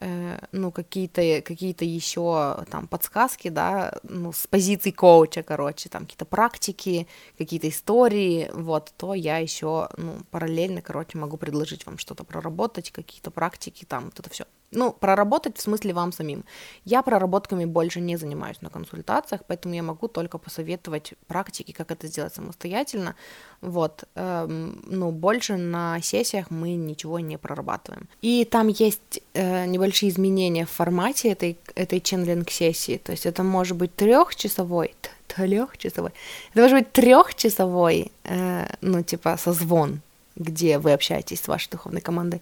Э, 0.00 0.38
ну, 0.52 0.72
какие-то 0.72 1.42
какие 1.42 1.76
еще 1.84 2.64
там 2.70 2.88
подсказки, 2.88 3.48
да, 3.48 4.00
ну, 4.02 4.32
с 4.32 4.46
позиции 4.46 4.90
коуча, 4.90 5.42
короче, 5.42 5.88
там 5.88 6.02
какие-то 6.04 6.24
практики, 6.24 7.06
какие-то 7.38 7.68
истории, 7.68 8.50
вот, 8.54 8.92
то 8.96 9.14
я 9.14 9.38
еще, 9.38 9.88
ну, 9.98 10.16
параллельно, 10.30 10.82
короче, 10.82 11.18
могу 11.18 11.36
предложить 11.36 11.86
вам 11.86 11.98
что-то 11.98 12.24
проработать, 12.24 12.90
какие-то 12.90 13.30
практики, 13.30 13.84
там, 13.84 14.06
вот 14.06 14.18
это 14.18 14.30
все. 14.30 14.44
Ну, 14.72 14.92
проработать 14.92 15.58
в 15.58 15.60
смысле 15.60 15.92
вам 15.92 16.12
самим. 16.12 16.44
Я 16.84 17.02
проработками 17.02 17.66
больше 17.66 18.00
не 18.00 18.16
занимаюсь 18.16 18.62
на 18.62 18.70
консультациях, 18.70 19.42
поэтому 19.46 19.74
я 19.74 19.82
могу 19.82 20.08
только 20.08 20.38
посоветовать 20.38 21.12
практики, 21.26 21.72
как 21.72 21.90
это 21.90 22.06
сделать 22.06 22.34
самостоятельно. 22.34 23.14
Вот, 23.60 24.04
эм, 24.14 24.82
ну, 24.86 25.10
больше 25.10 25.56
на 25.56 26.00
сессиях 26.00 26.50
мы 26.50 26.74
ничего 26.74 27.20
не 27.20 27.36
прорабатываем. 27.36 28.08
И 28.22 28.46
там 28.46 28.68
есть 28.68 29.20
э, 29.34 29.66
небольшие 29.66 30.08
изменения 30.08 30.64
в 30.64 30.70
формате 30.70 31.32
этой, 31.32 31.58
этой 31.74 32.00
ченнелинг-сессии. 32.00 32.96
То 32.96 33.12
есть 33.12 33.26
это 33.26 33.42
может 33.42 33.76
быть 33.76 33.94
трехчасовой, 33.94 34.94
трехчасовой, 35.26 36.12
это 36.52 36.62
может 36.62 36.78
быть 36.78 36.92
трехчасовой, 36.92 38.10
э, 38.24 38.66
ну, 38.80 39.02
типа, 39.02 39.36
созвон, 39.36 40.00
где 40.34 40.78
вы 40.78 40.94
общаетесь 40.94 41.40
с 41.40 41.48
вашей 41.48 41.70
духовной 41.70 42.00
командой 42.00 42.40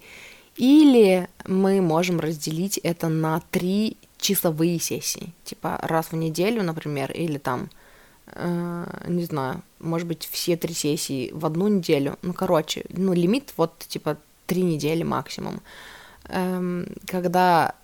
или 0.56 1.28
мы 1.46 1.80
можем 1.80 2.20
разделить 2.20 2.78
это 2.78 3.08
на 3.08 3.40
три 3.50 3.96
часовые 4.18 4.78
сессии, 4.78 5.32
типа 5.44 5.78
раз 5.82 6.12
в 6.12 6.16
неделю, 6.16 6.62
например, 6.62 7.10
или 7.12 7.38
там, 7.38 7.70
э, 8.26 9.06
не 9.08 9.24
знаю, 9.24 9.62
может 9.78 10.06
быть, 10.06 10.28
все 10.30 10.56
три 10.56 10.74
сессии 10.74 11.30
в 11.32 11.46
одну 11.46 11.68
неделю. 11.68 12.18
Ну, 12.22 12.32
короче, 12.34 12.84
ну, 12.90 13.14
лимит 13.14 13.52
вот, 13.56 13.72
типа, 13.88 14.18
три 14.46 14.62
недели 14.62 15.02
максимум. 15.02 15.60
Эм, 16.28 16.86
когда 17.06 17.74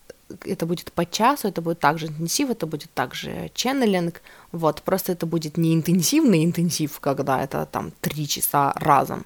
это 0.45 0.67
будет 0.67 0.93
по 0.93 1.07
часу, 1.07 1.49
это 1.49 1.63
будет 1.63 1.79
также 1.79 2.07
интенсив, 2.07 2.51
это 2.51 2.67
будет 2.67 2.91
также 2.93 3.51
ченнелинг, 3.55 4.21
вот, 4.53 4.83
просто 4.83 5.13
это 5.13 5.27
будет 5.27 5.57
не 5.57 5.75
интенсивный 5.75 6.45
интенсив, 6.45 6.99
когда 7.01 7.43
это 7.43 7.67
там 7.67 7.93
три 8.01 8.27
часа 8.27 8.73
разом, 8.77 9.25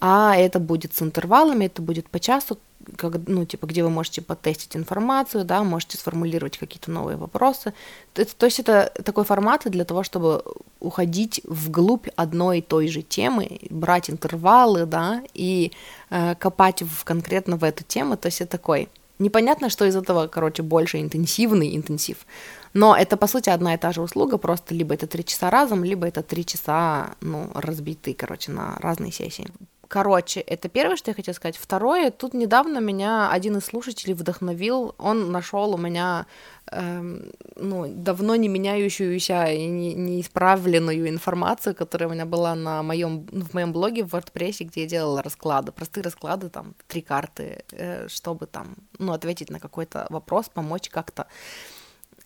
а 0.00 0.36
это 0.36 0.60
будет 0.60 0.94
с 0.94 1.02
интервалами, 1.02 1.66
это 1.66 1.82
будет 1.82 2.08
по 2.08 2.20
часу, 2.20 2.58
как, 2.96 3.14
ну, 3.26 3.44
типа, 3.44 3.66
где 3.66 3.82
вы 3.82 3.90
можете 3.90 4.22
потестить 4.22 4.76
информацию, 4.76 5.44
да, 5.44 5.62
можете 5.62 5.98
сформулировать 5.98 6.58
какие-то 6.58 6.90
новые 6.90 7.16
вопросы. 7.16 7.74
То, 8.12 8.24
то 8.24 8.46
есть 8.46 8.60
это 8.60 8.92
такой 9.04 9.24
формат 9.24 9.62
для 9.64 9.84
того, 9.84 10.02
чтобы 10.02 10.42
уходить 10.80 11.40
вглубь 11.44 12.08
одной 12.16 12.58
и 12.58 12.62
той 12.62 12.88
же 12.88 13.02
темы, 13.02 13.60
брать 13.70 14.10
интервалы, 14.10 14.86
да, 14.86 15.22
и 15.34 15.72
э, 16.10 16.34
копать 16.34 16.82
в, 16.82 17.04
конкретно 17.04 17.56
в 17.56 17.64
эту 17.64 17.84
тему. 17.84 18.16
То 18.16 18.26
есть 18.26 18.40
это 18.40 18.52
такой 18.52 18.88
непонятно, 19.18 19.70
что 19.70 19.84
из 19.84 19.96
этого, 19.96 20.26
короче, 20.26 20.62
больше 20.62 21.00
интенсивный 21.00 21.76
интенсив. 21.76 22.26
Но 22.74 22.96
это, 22.96 23.16
по 23.16 23.26
сути, 23.26 23.50
одна 23.50 23.74
и 23.74 23.78
та 23.78 23.92
же 23.92 24.02
услуга, 24.02 24.38
просто 24.38 24.74
либо 24.74 24.94
это 24.94 25.06
три 25.06 25.24
часа 25.24 25.50
разом, 25.50 25.84
либо 25.84 26.06
это 26.06 26.22
три 26.22 26.44
часа, 26.44 27.14
ну, 27.20 27.50
разбитые, 27.54 28.14
короче, 28.14 28.52
на 28.52 28.76
разные 28.80 29.12
сессии. 29.12 29.48
Короче, 29.88 30.40
это 30.40 30.68
первое, 30.68 30.96
что 30.96 31.10
я 31.10 31.14
хотела 31.14 31.34
сказать. 31.34 31.56
Второе, 31.56 32.10
тут 32.10 32.34
недавно 32.34 32.78
меня 32.78 33.30
один 33.30 33.56
из 33.58 33.64
слушателей 33.64 34.14
вдохновил. 34.14 34.94
Он 34.98 35.30
нашел 35.30 35.74
у 35.74 35.78
меня 35.78 36.26
эм, 36.70 37.32
ну, 37.56 37.86
давно 37.88 38.36
не 38.36 38.48
меняющуюся 38.48 39.46
и 39.46 39.66
не, 39.66 39.94
не 39.94 40.20
исправленную 40.20 41.08
информацию, 41.08 41.74
которая 41.74 42.08
у 42.08 42.12
меня 42.12 42.26
была 42.26 42.54
на 42.54 42.82
моем, 42.82 43.26
ну, 43.30 43.44
в 43.44 43.54
моем 43.54 43.72
блоге 43.72 44.04
в 44.04 44.14
WordPress, 44.14 44.64
где 44.64 44.82
я 44.82 44.88
делала 44.88 45.22
расклады, 45.22 45.72
простые 45.72 46.04
расклады, 46.04 46.48
там, 46.48 46.74
три 46.88 47.02
карты, 47.02 47.64
э, 47.72 48.08
чтобы 48.08 48.46
там, 48.46 48.76
ну, 48.98 49.12
ответить 49.12 49.50
на 49.50 49.60
какой-то 49.60 50.06
вопрос, 50.10 50.48
помочь 50.48 50.88
как-то 50.88 51.26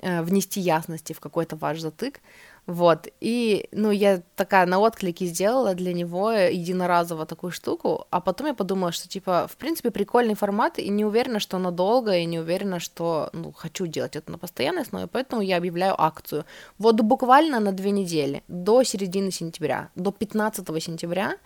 э, 0.01 0.23
внести 0.23 0.61
ясности 0.61 1.13
в 1.13 1.21
какой-то 1.21 1.57
ваш 1.57 1.81
затык. 1.81 2.21
Вот, 2.69 3.09
и, 3.23 3.67
ну, 3.73 3.91
я 3.91 4.21
такая 4.37 4.67
на 4.67 4.79
отклике 4.79 5.25
сделала 5.25 5.75
для 5.75 5.95
него 5.95 6.33
единоразово 6.33 7.25
такую 7.25 7.51
штуку, 7.51 8.07
а 8.11 8.21
потом 8.21 8.49
я 8.49 8.55
подумала, 8.55 8.93
что, 8.93 9.09
типа, 9.09 9.47
в 9.51 9.57
принципе, 9.57 9.91
прикольный 9.91 10.35
формат, 10.35 10.79
и 10.79 10.91
не 10.91 11.07
уверена, 11.07 11.41
что 11.41 11.59
надолго, 11.59 12.15
и 12.15 12.27
не 12.27 12.39
уверена, 12.39 12.79
что, 12.79 13.31
ну, 13.33 13.53
хочу 13.53 13.87
делать 13.87 14.17
это 14.17 14.31
на 14.31 14.37
постоянной 14.37 14.83
основе, 14.83 15.07
поэтому 15.07 15.41
я 15.41 15.57
объявляю 15.57 15.95
акцию. 15.99 16.45
Вот 16.77 17.01
буквально 17.01 17.59
на 17.59 17.73
две 17.73 17.91
недели, 17.91 18.43
до 18.49 18.83
середины 18.83 19.31
сентября, 19.31 19.89
до 19.95 20.13
15 20.13 20.79
сентября, 20.79 21.37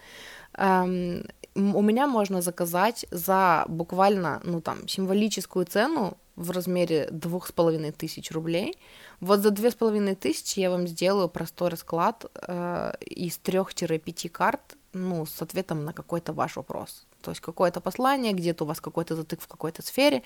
эм, 0.59 1.25
у 1.55 1.83
меня 1.83 2.09
можно 2.09 2.43
заказать 2.43 3.07
за 3.13 3.65
буквально, 3.69 4.41
ну, 4.43 4.61
там, 4.61 4.89
символическую 4.89 5.67
цену 5.67 6.17
в 6.37 6.51
размере 6.51 7.09
двух 7.11 7.47
с 7.47 7.53
половиной 7.53 7.93
тысяч 7.93 8.31
рублей– 8.31 8.79
вот 9.23 9.39
за 9.39 9.53
две 9.53 9.71
с 9.71 9.75
половиной 9.75 10.17
тысячи 10.17 10.59
я 10.59 10.69
вам 10.69 10.89
сделаю 10.89 11.29
простой 11.29 11.69
расклад 11.69 12.27
э, 12.35 12.93
из 13.07 13.39
трех-пяти 13.39 14.29
карт, 14.29 14.77
ну, 14.93 15.27
с 15.27 15.41
ответом 15.41 15.85
на 15.85 15.93
какой-то 15.93 16.33
ваш 16.33 16.57
вопрос. 16.57 17.07
То 17.21 17.31
есть 17.31 17.41
какое-то 17.41 17.81
послание, 17.81 18.33
где-то 18.33 18.65
у 18.65 18.67
вас 18.67 18.81
какой-то 18.81 19.15
затык 19.15 19.41
в 19.41 19.47
какой-то 19.47 19.81
сфере. 19.81 20.25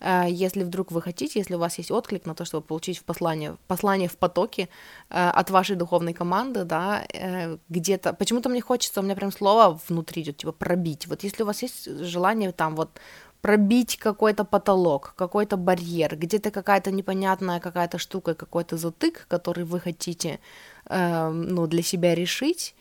Э, 0.00 0.24
если 0.30 0.64
вдруг 0.64 0.92
вы 0.92 1.02
хотите, 1.02 1.40
если 1.40 1.56
у 1.56 1.58
вас 1.58 1.76
есть 1.76 1.90
отклик 1.90 2.24
на 2.24 2.34
то, 2.34 2.46
чтобы 2.46 2.66
получить 2.66 2.96
в 2.96 3.04
послание, 3.04 3.58
послание 3.66 4.08
в 4.08 4.16
потоке 4.16 4.70
э, 5.10 5.28
от 5.28 5.50
вашей 5.50 5.76
духовной 5.76 6.14
команды, 6.14 6.64
да, 6.64 7.04
э, 7.12 7.58
где-то... 7.68 8.14
Почему-то 8.14 8.48
мне 8.48 8.62
хочется, 8.62 9.00
у 9.00 9.02
меня 9.02 9.14
прям 9.14 9.30
слово 9.30 9.78
внутри 9.88 10.22
идет, 10.22 10.38
типа 10.38 10.52
пробить. 10.52 11.06
Вот 11.06 11.22
если 11.22 11.42
у 11.42 11.46
вас 11.46 11.60
есть 11.60 11.84
желание 12.00 12.52
там 12.52 12.76
вот 12.76 12.98
пробить 13.40 13.96
какой-то 13.96 14.44
потолок, 14.44 15.14
какой-то 15.16 15.56
барьер, 15.56 16.16
где-то 16.16 16.50
какая-то 16.50 16.90
непонятная 16.90 17.60
какая-то 17.60 17.98
штука, 17.98 18.34
какой-то 18.34 18.76
затык, 18.76 19.26
который 19.28 19.64
вы 19.64 19.80
хотите, 19.80 20.40
э, 20.86 21.28
ну, 21.30 21.66
для 21.66 21.82
себя 21.82 22.14
решить. 22.14 22.74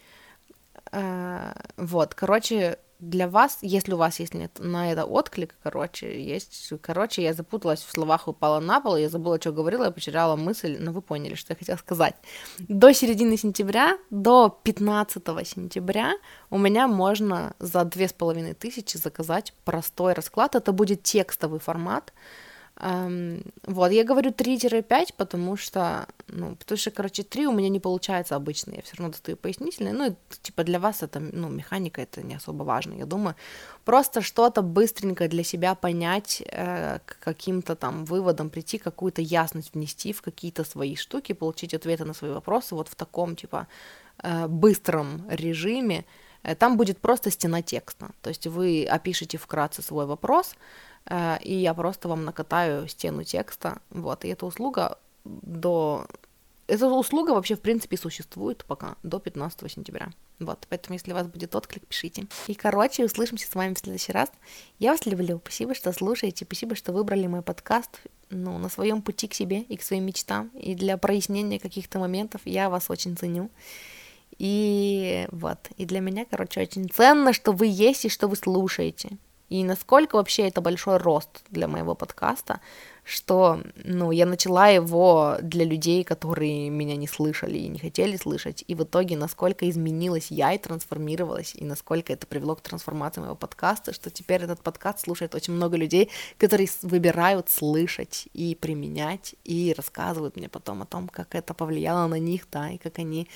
Э, 0.92 1.54
вот, 1.78 2.16
короче, 2.16 2.80
для 3.00 3.28
вас, 3.28 3.60
если 3.62 3.94
у 3.94 3.98
вас 3.98 4.20
есть 4.20 4.34
нет 4.34 4.60
на 4.60 4.92
это 4.92 5.06
отклик, 5.06 5.56
короче, 5.62 6.24
есть, 6.24 6.74
короче, 6.82 7.22
я 7.24 7.34
запуталась 7.34 7.82
в 7.84 7.92
словах, 7.92 8.28
упала 8.28 8.60
на 8.60 8.82
пол, 8.82 8.98
я 8.98 9.10
забыла, 9.10 9.40
что 9.40 9.52
говорила, 9.52 9.86
я 9.86 9.92
потеряла 9.92 10.36
мысль, 10.36 10.78
но 10.80 10.92
вы 10.92 11.02
поняли, 11.02 11.36
что 11.36 11.54
я 11.54 11.58
хотела 11.58 11.78
сказать. 11.78 12.16
До 12.60 12.94
середины 12.94 13.38
сентября, 13.38 13.98
до 14.10 14.50
15 14.64 15.24
сентября 15.48 16.14
у 16.50 16.58
меня 16.58 16.88
можно 16.88 17.54
за 17.60 17.86
две 17.86 18.08
с 18.08 18.14
половиной 18.14 18.54
тысячи 18.54 18.98
заказать 18.98 19.54
простой 19.64 20.14
расклад, 20.14 20.56
это 20.56 20.72
будет 20.72 21.04
текстовый 21.04 21.60
формат, 21.60 22.14
вот, 22.80 23.92
я 23.92 24.04
говорю 24.04 24.30
3-5, 24.30 25.14
потому 25.18 25.58
что, 25.58 26.06
ну, 26.28 26.56
потому 26.56 26.78
что, 26.78 26.92
короче, 26.92 27.24
3 27.24 27.48
у 27.48 27.52
меня 27.52 27.70
не 27.70 27.80
получается 27.80 28.36
обычно, 28.36 28.76
я 28.76 28.82
все 28.84 28.96
равно 28.98 29.12
достаю 29.12 29.36
пояснительные, 29.36 29.94
ну, 29.94 30.16
типа 30.44 30.64
для 30.64 30.80
вас 30.80 31.02
это, 31.02 31.20
ну, 31.20 31.50
механика, 31.50 32.02
это 32.02 32.22
не 32.22 32.36
особо 32.36 32.64
важно, 32.64 32.94
я 32.94 33.06
думаю, 33.06 33.36
просто 33.84 34.22
что-то 34.22 34.62
быстренько 34.62 35.28
для 35.28 35.44
себя 35.44 35.74
понять, 35.74 36.44
э, 36.46 37.00
к 37.06 37.18
каким-то 37.20 37.76
там 37.76 38.06
выводам 38.06 38.50
прийти, 38.52 38.78
какую-то 38.78 39.22
ясность 39.24 39.74
внести 39.74 40.14
в 40.14 40.22
какие-то 40.22 40.64
свои 40.64 40.96
штуки, 40.96 41.34
получить 41.34 41.74
ответы 41.74 42.06
на 42.06 42.14
свои 42.14 42.32
вопросы 42.32 42.76
вот 42.76 42.90
в 42.90 42.96
таком, 42.96 43.36
типа, 43.36 43.68
э, 44.22 44.48
быстром 44.48 45.26
режиме, 45.30 46.06
э, 46.44 46.54
там 46.54 46.78
будет 46.78 47.00
просто 47.00 47.32
стена 47.32 47.64
текста, 47.64 48.12
то 48.22 48.30
есть 48.30 48.46
вы 48.46 48.86
опишете 48.86 49.40
вкратце 49.40 49.82
свой 49.82 50.06
вопрос, 50.06 50.56
и 51.10 51.54
я 51.54 51.74
просто 51.74 52.08
вам 52.08 52.26
накатаю 52.26 52.88
стену 52.88 53.24
текста, 53.24 53.80
вот, 53.90 54.26
и 54.26 54.30
эта 54.30 54.46
услуга 54.46 54.98
до... 55.24 56.06
Эта 56.68 56.88
услуга 56.90 57.32
вообще, 57.32 57.56
в 57.56 57.62
принципе, 57.62 57.96
существует 57.96 58.66
пока 58.66 58.96
до 59.02 59.20
15 59.20 59.72
сентября. 59.72 60.10
Вот, 60.40 60.68
поэтому, 60.70 60.96
если 60.96 61.14
у 61.14 61.16
вас 61.16 61.26
будет 61.26 61.56
отклик, 61.56 61.88
пишите. 61.88 62.28
И, 62.48 62.54
короче, 62.54 63.06
услышимся 63.06 63.50
с 63.50 63.56
вами 63.56 63.74
в 63.74 63.80
следующий 63.80 64.12
раз. 64.12 64.30
Я 64.78 64.92
вас 64.92 65.06
люблю. 65.06 65.40
Спасибо, 65.44 65.74
что 65.74 65.94
слушаете. 65.94 66.44
Спасибо, 66.46 66.76
что 66.76 66.92
выбрали 66.92 67.26
мой 67.26 67.42
подкаст 67.42 68.02
ну, 68.30 68.58
на 68.58 68.68
своем 68.68 69.02
пути 69.02 69.30
к 69.30 69.34
себе 69.34 69.62
и 69.62 69.78
к 69.78 69.82
своим 69.82 70.06
мечтам. 70.06 70.50
И 70.50 70.76
для 70.76 70.98
прояснения 70.98 71.58
каких-то 71.58 72.00
моментов 72.00 72.42
я 72.44 72.70
вас 72.70 72.90
очень 72.90 73.16
ценю. 73.16 73.50
И 74.38 75.26
вот, 75.32 75.58
и 75.78 75.86
для 75.86 76.02
меня, 76.02 76.26
короче, 76.30 76.62
очень 76.62 76.90
ценно, 76.90 77.32
что 77.32 77.54
вы 77.54 77.68
есть 77.68 78.06
и 78.06 78.10
что 78.10 78.28
вы 78.28 78.36
слушаете 78.36 79.18
и 79.50 79.64
насколько 79.64 80.16
вообще 80.16 80.48
это 80.48 80.62
большой 80.62 80.98
рост 80.98 81.44
для 81.50 81.68
моего 81.68 81.96
подкаста, 81.96 82.60
что, 83.08 83.62
ну, 83.86 84.12
я 84.12 84.26
начала 84.26 84.68
его 84.68 85.38
для 85.42 85.64
людей, 85.64 86.04
которые 86.04 86.70
меня 86.70 86.98
не 86.98 87.08
слышали 87.08 87.58
и 87.58 87.70
не 87.70 87.80
хотели 87.80 88.18
слышать, 88.18 88.66
и 88.68 88.76
в 88.76 88.84
итоге 88.84 89.16
насколько 89.16 89.70
изменилась 89.70 90.28
я 90.30 90.52
и 90.52 90.58
трансформировалась, 90.58 91.56
и 91.56 91.64
насколько 91.64 92.12
это 92.12 92.28
привело 92.28 92.56
к 92.56 92.62
трансформации 92.62 93.22
моего 93.22 93.36
подкаста, 93.36 93.94
что 93.94 94.10
теперь 94.10 94.44
этот 94.44 94.62
подкаст 94.62 95.00
слушает 95.00 95.36
очень 95.36 95.54
много 95.54 95.78
людей, 95.78 96.10
которые 96.38 96.68
выбирают 96.82 97.50
слышать 97.50 98.28
и 98.34 98.56
применять, 98.56 99.36
и 99.46 99.74
рассказывают 99.78 100.36
мне 100.36 100.50
потом 100.50 100.82
о 100.82 100.86
том, 100.86 101.08
как 101.08 101.34
это 101.34 101.54
повлияло 101.54 102.08
на 102.08 102.20
них, 102.20 102.46
да, 102.52 102.72
и 102.72 102.78
как 102.78 103.00
они 103.00 103.30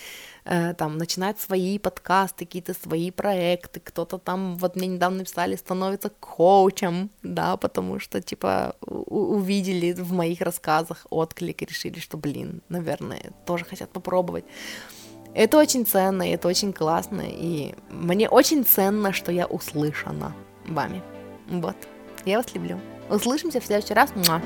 э, 0.44 0.74
там 0.74 0.98
начинают 0.98 1.40
свои 1.40 1.80
подкасты, 1.80 2.46
какие-то 2.46 2.74
свои 2.74 3.10
проекты, 3.10 3.80
кто-то 3.80 4.18
там, 4.18 4.58
вот 4.58 4.76
мне 4.76 4.88
недавно 4.88 5.20
написали, 5.20 5.56
становится 5.56 6.10
коучем, 6.10 7.10
да, 7.24 7.56
потому 7.56 8.00
что, 8.00 8.22
типа, 8.22 8.76
увидели 8.82 9.61
увидели 9.62 9.94
в 9.94 10.12
моих 10.12 10.42
рассказах 10.42 11.06
отклик 11.10 11.62
и 11.62 11.66
решили, 11.66 12.00
что, 12.00 12.18
блин, 12.18 12.62
наверное, 12.70 13.32
тоже 13.46 13.66
хотят 13.66 13.92
попробовать. 13.92 14.46
Это 15.34 15.58
очень 15.58 15.86
ценно, 15.86 16.24
это 16.24 16.48
очень 16.48 16.74
классно, 16.74 17.24
и 17.26 17.74
мне 17.90 18.28
очень 18.28 18.66
ценно, 18.66 19.14
что 19.14 19.32
я 19.32 19.46
услышана 19.46 20.36
вами. 20.68 21.02
Вот. 21.48 21.76
Я 22.26 22.38
вас 22.38 22.54
люблю. 22.54 22.80
Услышимся 23.10 23.62
в 23.62 23.66
следующий 23.66 23.94
раз. 23.94 24.12
Муа. 24.16 24.42